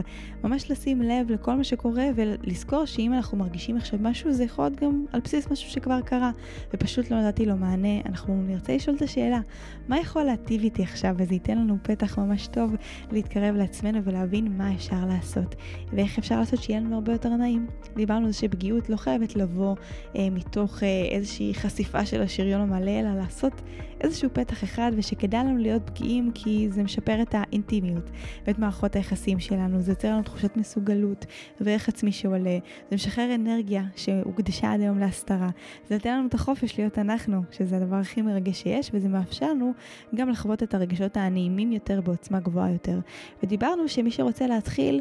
ממש 0.45 0.71
לשים 0.71 1.03
לב 1.03 1.31
לכל 1.31 1.55
מה 1.55 1.65
שקורה 1.65 2.07
ולזכור 2.15 2.85
שאם 2.85 3.13
אנחנו 3.13 3.39
מרגישים 3.39 3.77
עכשיו 3.77 3.99
משהו, 4.03 4.33
זה 4.33 4.45
יכול 4.45 4.65
להיות 4.65 4.81
גם 4.81 5.05
על 5.13 5.21
בסיס 5.21 5.51
משהו 5.51 5.71
שכבר 5.71 6.01
קרה, 6.01 6.31
ופשוט 6.75 7.10
לא 7.11 7.29
נתתי 7.29 7.47
לו 7.47 7.57
מענה, 7.57 8.01
אנחנו 8.07 8.43
נרצה 8.43 8.77
לשאול 8.77 8.97
את 8.97 9.03
השאלה, 9.03 9.41
מה 9.89 10.01
יכול 10.01 10.23
להטיב 10.23 10.63
איתי 10.63 10.83
עכשיו? 10.83 11.15
וזה 11.19 11.35
ייתן 11.35 11.59
לנו 11.59 11.77
פתח 11.83 12.19
ממש 12.19 12.47
טוב 12.47 12.75
להתקרב 13.13 13.55
לעצמנו 13.55 14.05
ולהבין 14.05 14.57
מה 14.59 14.75
אפשר 14.75 15.07
לעשות, 15.09 15.55
ואיך 15.93 16.19
אפשר 16.19 16.39
לעשות 16.39 16.63
שיהיה 16.63 16.81
לנו 16.81 16.95
הרבה 16.95 17.13
יותר 17.13 17.29
נעים. 17.29 17.67
דיברנו 17.97 18.27
על 18.27 18.33
זה 18.33 18.39
שפגיעות 18.39 18.91
לא 18.91 18.97
חייבת 18.97 19.37
לבוא 19.37 19.77
אה, 20.17 20.31
מתוך 20.31 20.83
אה, 20.83 20.89
איזושהי 21.11 21.55
חשיפה 21.55 22.07
של 22.07 22.23
השריון 22.23 22.61
המלא, 22.61 23.01
אלא 23.01 23.15
לעשות 23.15 23.63
איזשהו 24.01 24.31
פתח 24.33 24.65
אחד 24.65 24.93
ושכדאי 24.97 25.45
לנו 25.45 25.59
להיות 25.59 25.83
פגיעים 25.87 26.31
כי 26.35 26.69
זה 26.71 26.83
משפר 26.83 27.23
את 27.23 27.35
האינטימיות 27.35 28.11
ואת 28.47 28.59
מערכות 28.59 28.97
היחסים 28.97 29.41
שלנו, 29.41 29.81
זה 29.81 29.93
יוצר 29.93 30.09
לנו 30.09 30.23
תחושת 30.23 30.57
מסוגלות 30.57 31.27
וערך 31.61 31.89
עצמי 31.89 32.13
שעולה, 32.13 32.59
זה 32.91 32.97
משחרר 32.97 33.35
אנרגיה 33.35 33.85
שהוקדשה 33.97 34.73
עד 34.73 34.81
היום 34.81 34.99
להסתרה, 34.99 35.49
זה 35.89 35.95
נותן 35.95 36.19
לנו 36.19 36.29
את 36.29 36.35
החופש 36.35 36.79
להיות 36.79 36.90
אנחנו, 36.99 37.43
שזה 37.51 37.77
הדבר 37.77 37.97
הכי 37.97 38.23
מרגש 38.23 38.63
שיש 38.63 38.91
וזה 38.95 39.09
מאפשר 39.09 39.51
לנו 39.51 39.73
גם 40.15 40.29
לחוות 40.29 40.63
את 40.63 40.75
הרגשות 40.75 41.17
הנעימים 41.17 41.73
יותר 41.73 42.01
בעוצמה 42.01 42.41
גבוהה 42.41 42.73
יותר. 42.73 42.99
ודיברנו 43.43 43.89
שמי 43.89 44.11
שרוצה 44.11 44.47
להתחיל 44.47 45.01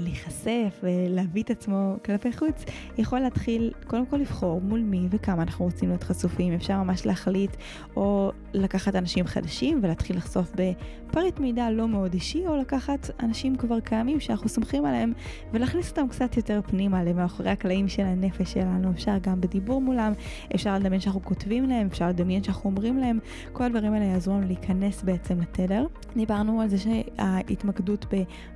להיחשף 0.00 0.80
ולהביא 0.82 1.42
את 1.42 1.50
עצמו 1.50 1.96
כלפי 2.04 2.32
חוץ, 2.32 2.64
יכול 2.98 3.18
להתחיל 3.18 3.72
קודם 3.86 4.06
כל 4.06 4.16
לבחור 4.16 4.60
מול 4.60 4.80
מי 4.80 5.08
וכמה 5.10 5.42
אנחנו 5.42 5.64
רוצים 5.64 5.88
להיות 5.88 6.02
חשופים. 6.02 6.52
אפשר 6.52 6.82
ממש 6.82 7.06
להחליט 7.06 7.56
או 7.96 8.32
לקחת 8.52 8.94
אנשים 8.94 9.26
חדשים 9.26 9.80
ולהתחיל 9.82 10.16
לחשוף 10.16 10.52
בפריט 10.54 11.40
מידע 11.40 11.70
לא 11.70 11.88
מאוד 11.88 12.14
אישי, 12.14 12.46
או 12.46 12.56
לקחת 12.56 13.10
אנשים 13.22 13.56
כבר 13.56 13.80
קיימים 13.80 14.20
שאנחנו 14.20 14.48
סומכים 14.48 14.84
עליהם 14.84 15.12
ולהכניס 15.52 15.90
אותם 15.90 16.08
קצת 16.08 16.36
יותר 16.36 16.60
פנימה 16.66 17.04
למאחורי 17.04 17.50
הקלעים 17.50 17.88
של 17.88 18.02
הנפש 18.02 18.52
שלנו. 18.52 18.90
אפשר 18.90 19.18
גם 19.20 19.40
בדיבור 19.40 19.80
מולם, 19.80 20.12
אפשר 20.54 20.74
לדמיין 20.74 21.00
שאנחנו 21.00 21.22
כותבים 21.22 21.68
להם, 21.68 21.86
אפשר 21.86 22.08
לדמיין 22.08 22.42
שאנחנו 22.42 22.70
אומרים 22.70 22.98
להם, 22.98 23.18
כל 23.52 23.64
הדברים 23.64 23.92
האלה 23.92 24.04
יעזרו 24.04 24.34
לנו 24.34 24.46
להיכנס 24.46 25.02
בעצם 25.02 25.40
לתדר. 25.40 25.86
דיברנו 26.16 26.60
על 26.60 26.68
זה 26.68 26.76
שההתמקדות 26.78 28.06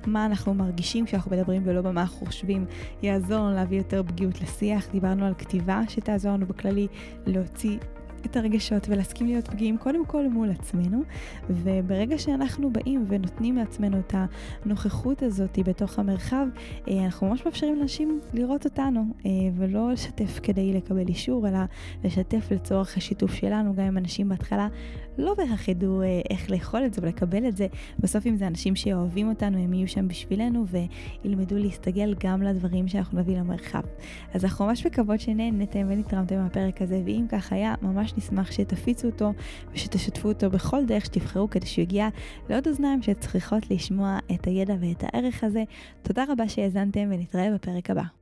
במה 0.07 0.25
אנחנו 0.25 0.53
מרגישים 0.53 0.98
מרגישים 0.99 1.05
כשאנחנו 1.05 1.31
מדברים 1.31 1.61
ולא 1.65 1.81
במה 1.81 2.01
אנחנו 2.01 2.25
חושבים, 2.25 2.65
יעזור 3.01 3.37
לנו 3.37 3.55
להביא 3.55 3.77
יותר 3.77 4.03
פגיעות 4.03 4.41
לשיח. 4.41 4.87
דיברנו 4.91 5.25
על 5.25 5.33
כתיבה 5.33 5.81
שתעזור 5.87 6.31
לנו 6.31 6.45
בכללי 6.45 6.87
להוציא 7.25 7.77
את 8.25 8.37
הרגשות 8.37 8.89
ולהסכים 8.89 9.27
להיות 9.27 9.47
פגיעים 9.47 9.77
קודם 9.77 10.05
כל 10.05 10.27
מול 10.27 10.49
עצמנו. 10.51 11.03
וברגע 11.49 12.17
שאנחנו 12.17 12.69
באים 12.69 13.05
ונותנים 13.07 13.55
לעצמנו 13.55 13.99
את 13.99 14.13
הנוכחות 14.65 15.23
הזאת 15.23 15.59
בתוך 15.59 15.99
המרחב 15.99 16.47
אה, 16.87 17.05
אנחנו 17.05 17.29
ממש 17.29 17.45
מאפשרים 17.45 17.75
לאנשים 17.75 18.19
לראות 18.33 18.65
אותנו 18.65 19.05
אה, 19.25 19.31
ולא 19.57 19.91
לשתף 19.91 20.39
כדי 20.43 20.73
לקבל 20.73 21.07
אישור 21.07 21.47
אלא 21.47 21.59
לשתף 22.03 22.51
לצורך 22.51 22.97
השיתוף 22.97 23.33
שלנו 23.33 23.75
גם 23.75 23.83
אם 23.83 23.97
אנשים 23.97 24.29
בהתחלה 24.29 24.67
לא 25.19 25.33
בהכרח 25.33 25.67
ידעו 25.67 26.01
אה, 26.01 26.21
איך 26.29 26.51
לאכול 26.51 26.85
את 26.85 26.93
זה 26.93 27.01
ולקבל 27.03 27.47
את 27.47 27.57
זה 27.57 27.67
בסוף 27.99 28.27
אם 28.27 28.37
זה 28.37 28.47
אנשים 28.47 28.75
שאוהבים 28.75 29.29
אותנו 29.29 29.57
הם 29.57 29.73
יהיו 29.73 29.87
שם 29.87 30.07
בשבילנו 30.07 30.65
וילמדו 31.23 31.57
להסתגל 31.57 32.15
גם 32.19 32.41
לדברים 32.41 32.87
שאנחנו 32.87 33.19
נביא 33.19 33.37
למרחב 33.37 33.81
אז 34.33 34.45
אנחנו 34.45 34.65
ממש 34.65 34.85
מקוות 34.85 35.19
שנהנתם 35.19 35.87
ונתרמתם 35.89 36.35
מהפרק 36.35 36.81
הזה 36.81 37.01
ואם 37.05 37.25
כך 37.29 37.53
היה 37.53 37.75
ממש 37.81 38.13
נשמח 38.17 38.51
שתפיצו 38.51 39.07
אותו 39.07 39.33
ושתשתפו 39.73 40.27
אותו 40.27 40.49
בכל 40.49 40.85
דרך 40.85 41.05
שתבחרו 41.05 41.49
כדי 41.49 41.65
שהוא 41.65 41.83
יגיע 41.83 42.07
לעוד 42.49 42.67
אוזניים 42.67 43.01
שצריכות 43.01 43.71
לשמוע 43.71 44.19
את 44.33 44.47
הידע 44.47 44.73
ואת 44.79 45.03
הערך 45.03 45.43
הזה. 45.43 45.63
תודה 46.01 46.23
רבה 46.29 46.49
שהאזנתם 46.49 47.07
ונתראה 47.11 47.51
בפרק 47.53 47.89
הבא. 47.89 48.18